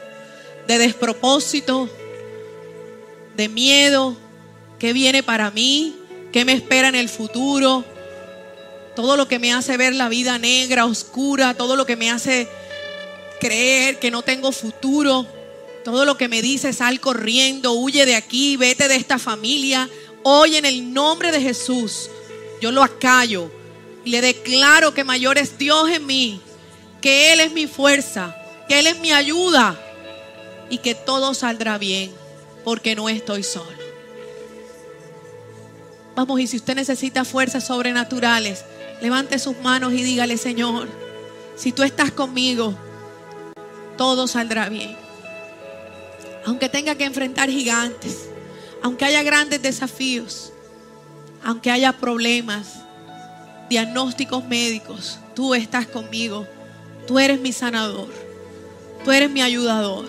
de 0.68 0.76
despropósito, 0.76 1.88
de 3.34 3.48
miedo. 3.48 4.14
¿Qué 4.78 4.92
viene 4.92 5.22
para 5.22 5.50
mí? 5.50 5.96
¿Qué 6.32 6.44
me 6.44 6.52
espera 6.52 6.88
en 6.88 6.96
el 6.96 7.08
futuro? 7.08 7.93
Todo 8.94 9.16
lo 9.16 9.26
que 9.26 9.38
me 9.38 9.52
hace 9.52 9.76
ver 9.76 9.94
la 9.94 10.08
vida 10.08 10.38
negra, 10.38 10.86
oscura, 10.86 11.54
todo 11.54 11.76
lo 11.76 11.86
que 11.86 11.96
me 11.96 12.10
hace 12.10 12.48
creer 13.40 13.98
que 13.98 14.10
no 14.10 14.22
tengo 14.22 14.52
futuro, 14.52 15.26
todo 15.84 16.04
lo 16.04 16.16
que 16.16 16.28
me 16.28 16.42
dice 16.42 16.72
sal 16.72 17.00
corriendo, 17.00 17.72
huye 17.72 18.06
de 18.06 18.14
aquí, 18.14 18.56
vete 18.56 18.88
de 18.88 18.96
esta 18.96 19.18
familia. 19.18 19.88
Hoy 20.22 20.56
en 20.56 20.64
el 20.64 20.92
nombre 20.94 21.32
de 21.32 21.40
Jesús, 21.40 22.08
yo 22.60 22.72
lo 22.72 22.82
acallo 22.82 23.50
y 24.04 24.10
le 24.10 24.20
declaro 24.20 24.94
que 24.94 25.04
mayor 25.04 25.38
es 25.38 25.58
Dios 25.58 25.90
en 25.90 26.06
mí, 26.06 26.40
que 27.02 27.32
Él 27.32 27.40
es 27.40 27.52
mi 27.52 27.66
fuerza, 27.66 28.34
que 28.68 28.78
Él 28.78 28.86
es 28.86 28.98
mi 29.00 29.12
ayuda 29.12 29.78
y 30.70 30.78
que 30.78 30.94
todo 30.94 31.34
saldrá 31.34 31.78
bien 31.78 32.10
porque 32.64 32.94
no 32.94 33.08
estoy 33.08 33.42
solo. 33.42 33.84
Vamos, 36.14 36.40
y 36.40 36.46
si 36.46 36.56
usted 36.56 36.76
necesita 36.76 37.24
fuerzas 37.24 37.66
sobrenaturales, 37.66 38.64
Levante 39.00 39.38
sus 39.38 39.58
manos 39.58 39.92
y 39.92 40.02
dígale, 40.02 40.36
Señor, 40.36 40.88
si 41.56 41.72
tú 41.72 41.82
estás 41.82 42.10
conmigo, 42.10 42.74
todo 43.96 44.26
saldrá 44.26 44.68
bien. 44.68 44.96
Aunque 46.46 46.68
tenga 46.68 46.94
que 46.94 47.04
enfrentar 47.04 47.48
gigantes, 47.48 48.28
aunque 48.82 49.04
haya 49.04 49.22
grandes 49.22 49.62
desafíos, 49.62 50.52
aunque 51.42 51.70
haya 51.70 51.92
problemas, 51.92 52.80
diagnósticos 53.68 54.44
médicos, 54.44 55.18
tú 55.34 55.54
estás 55.54 55.86
conmigo. 55.86 56.46
Tú 57.06 57.18
eres 57.18 57.40
mi 57.40 57.52
sanador. 57.52 58.08
Tú 59.04 59.12
eres 59.12 59.30
mi 59.30 59.42
ayudador. 59.42 60.08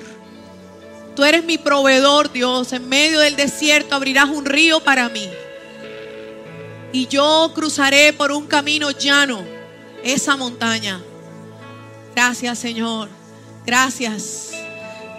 Tú 1.15 1.23
eres 1.23 1.43
mi 1.43 1.57
proveedor, 1.57 2.31
Dios. 2.31 2.71
En 2.73 2.87
medio 2.87 3.19
del 3.19 3.35
desierto 3.35 3.95
abrirás 3.95 4.29
un 4.29 4.45
río 4.45 4.81
para 4.81 5.09
mí 5.09 5.29
y 6.91 7.07
yo 7.07 7.51
cruzaré 7.53 8.13
por 8.13 8.31
un 8.31 8.47
camino 8.47 8.91
llano 8.91 9.43
esa 10.03 10.35
montaña. 10.35 11.01
Gracias 12.15 12.59
Señor, 12.59 13.09
gracias. 13.65 14.51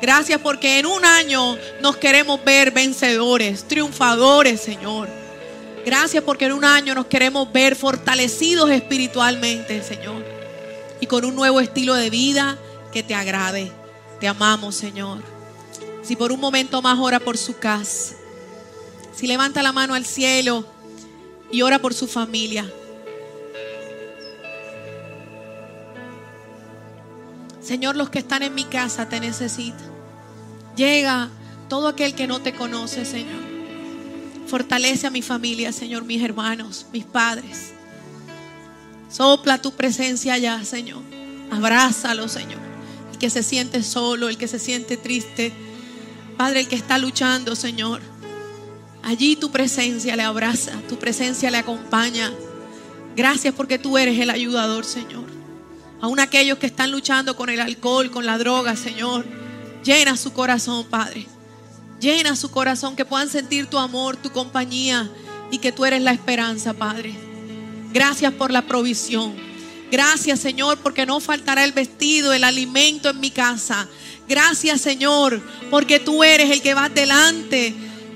Gracias 0.01 0.41
porque 0.41 0.79
en 0.79 0.87
un 0.87 1.05
año 1.05 1.57
nos 1.81 1.97
queremos 1.97 2.45
ver 2.45 2.71
vencedores, 2.71 3.67
triunfadores, 3.67 4.61
Señor. 4.61 5.09
Gracias 5.87 6.23
porque 6.23 6.47
en 6.47 6.53
un 6.53 6.64
año 6.64 6.95
nos 6.95 7.07
queremos 7.07 7.51
ver 7.53 7.77
fortalecidos 7.77 8.71
espiritualmente, 8.71 9.83
Señor. 9.83 10.25
Y 11.01 11.07
con 11.07 11.25
un 11.25 11.35
nuevo 11.35 11.61
estilo 11.61 11.95
de 11.95 12.11
vida 12.11 12.59
que 12.93 13.03
te 13.03 13.14
agrade. 13.14 13.71
Te 14.21 14.29
amamos, 14.29 14.75
Señor. 14.75 15.23
Si 16.03 16.17
por 16.17 16.33
un 16.33 16.41
momento 16.41 16.83
más 16.83 16.99
ora 16.99 17.21
por 17.21 17.39
su 17.39 17.57
casa. 17.57 18.14
Si 19.14 19.27
levanta 19.27 19.62
la 19.62 19.73
mano 19.73 19.95
al 19.95 20.05
cielo 20.05 20.67
y 21.51 21.62
ora 21.62 21.78
por 21.78 21.94
su 21.94 22.07
familia. 22.07 22.70
Señor, 27.61 27.97
los 27.97 28.11
que 28.11 28.20
están 28.20 28.42
en 28.42 28.55
mi 28.55 28.64
casa 28.64 29.09
te 29.09 29.18
necesitan. 29.18 29.90
Llega 30.76 31.30
todo 31.68 31.88
aquel 31.88 32.14
que 32.14 32.26
no 32.26 32.40
te 32.40 32.55
conoce, 32.55 33.05
Señor. 33.05 33.40
Fortalece 34.47 35.09
a 35.09 35.11
mi 35.11 35.22
familia, 35.22 35.72
Señor, 35.72 36.05
mis 36.05 36.22
hermanos, 36.22 36.86
mis 36.92 37.05
padres. 37.05 37.72
Sopla 39.11 39.61
tu 39.61 39.72
presencia 39.72 40.34
allá, 40.34 40.64
Señor. 40.64 41.03
Abrázalo, 41.51 42.28
Señor. 42.28 42.61
El 43.12 43.18
que 43.18 43.30
se 43.30 43.42
siente 43.42 43.82
solo, 43.82 44.28
el 44.28 44.38
que 44.38 44.47
se 44.47 44.59
siente 44.59 44.97
triste. 44.97 45.53
Padre, 46.36 46.61
el 46.61 46.68
que 46.68 46.76
está 46.76 46.99
luchando, 46.99 47.57
Señor. 47.57 48.01
Allí 49.07 49.37
tu 49.37 49.53
presencia 49.53 50.17
le 50.17 50.25
abraza, 50.25 50.73
tu 50.89 50.99
presencia 50.99 51.49
le 51.49 51.59
acompaña. 51.59 52.33
Gracias 53.15 53.55
porque 53.55 53.79
tú 53.79 53.97
eres 53.97 54.19
el 54.19 54.31
ayudador, 54.31 54.85
Señor. 54.85 55.27
Aún 56.01 56.19
aquellos 56.19 56.59
que 56.59 56.67
están 56.67 56.91
luchando 56.91 57.37
con 57.37 57.49
el 57.49 57.61
alcohol, 57.61 58.11
con 58.11 58.27
la 58.27 58.37
droga, 58.37 58.75
Señor. 58.75 59.25
Llena 59.85 60.17
su 60.17 60.33
corazón, 60.33 60.85
Padre. 60.87 61.25
Llena 62.01 62.35
su 62.35 62.51
corazón, 62.51 62.97
que 62.97 63.05
puedan 63.05 63.31
sentir 63.31 63.69
tu 63.69 63.79
amor, 63.79 64.17
tu 64.17 64.33
compañía 64.33 65.09
y 65.53 65.59
que 65.59 65.71
tú 65.71 65.85
eres 65.85 66.03
la 66.03 66.11
esperanza, 66.11 66.75
Padre. 66.75 67.15
Gracias 67.93 68.33
por 68.33 68.51
la 68.51 68.63
provisión. 68.63 69.37
Gracias, 69.89 70.41
Señor, 70.41 70.79
porque 70.79 71.07
no 71.07 71.21
faltará 71.21 71.63
el 71.63 71.71
vestido, 71.71 72.33
el 72.33 72.43
alimento 72.43 73.11
en 73.11 73.21
mi 73.21 73.31
casa. 73.31 73.87
Gracias, 74.29 74.81
Señor, 74.81 75.41
porque 75.71 76.01
tú 76.01 76.25
eres 76.25 76.51
el 76.51 76.61
que 76.61 76.75
va 76.75 76.89
delante 76.89 77.73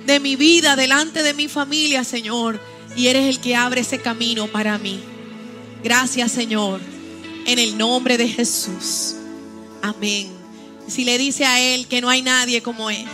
de 0.07 0.21
mi 0.21 0.37
vida, 0.37 0.77
delante 0.77 1.23
de 1.23 1.35
mi 1.35 1.49
familia, 1.49 2.05
Señor. 2.05 2.61
Y 2.97 3.07
eres 3.07 3.29
el 3.29 3.41
que 3.41 3.55
abre 3.55 3.83
ese 3.83 4.01
camino 4.01 4.47
para 4.49 4.79
mí. 4.79 5.01
Gracias, 5.83 6.33
Señor. 6.33 6.81
En 7.47 7.59
el 7.59 7.79
nombre 7.79 8.19
de 8.19 8.29
Jesús. 8.29 9.15
Amén. 9.83 10.29
Si 10.89 11.05
le 11.05 11.19
dice 11.19 11.45
a 11.45 11.61
Él 11.61 11.87
que 11.87 12.01
no 12.01 12.09
hay 12.09 12.23
nadie 12.23 12.63
como 12.63 12.91
Él, 12.91 13.07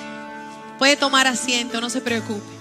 puede 0.79 0.97
tomar 0.97 1.27
asiento, 1.27 1.81
no 1.81 1.91
se 1.91 2.01
preocupe. 2.01 2.57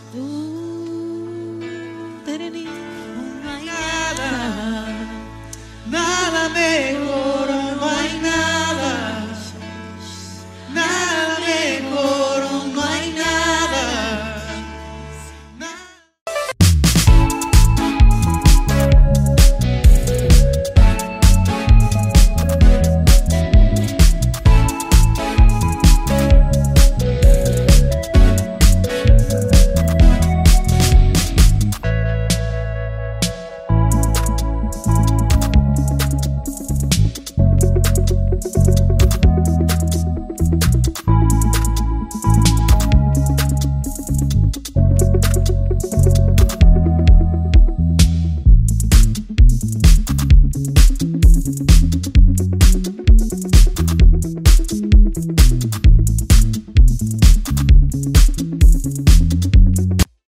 Nada, 3.66 4.88
nada 5.90 6.50
mejor. 6.50 7.15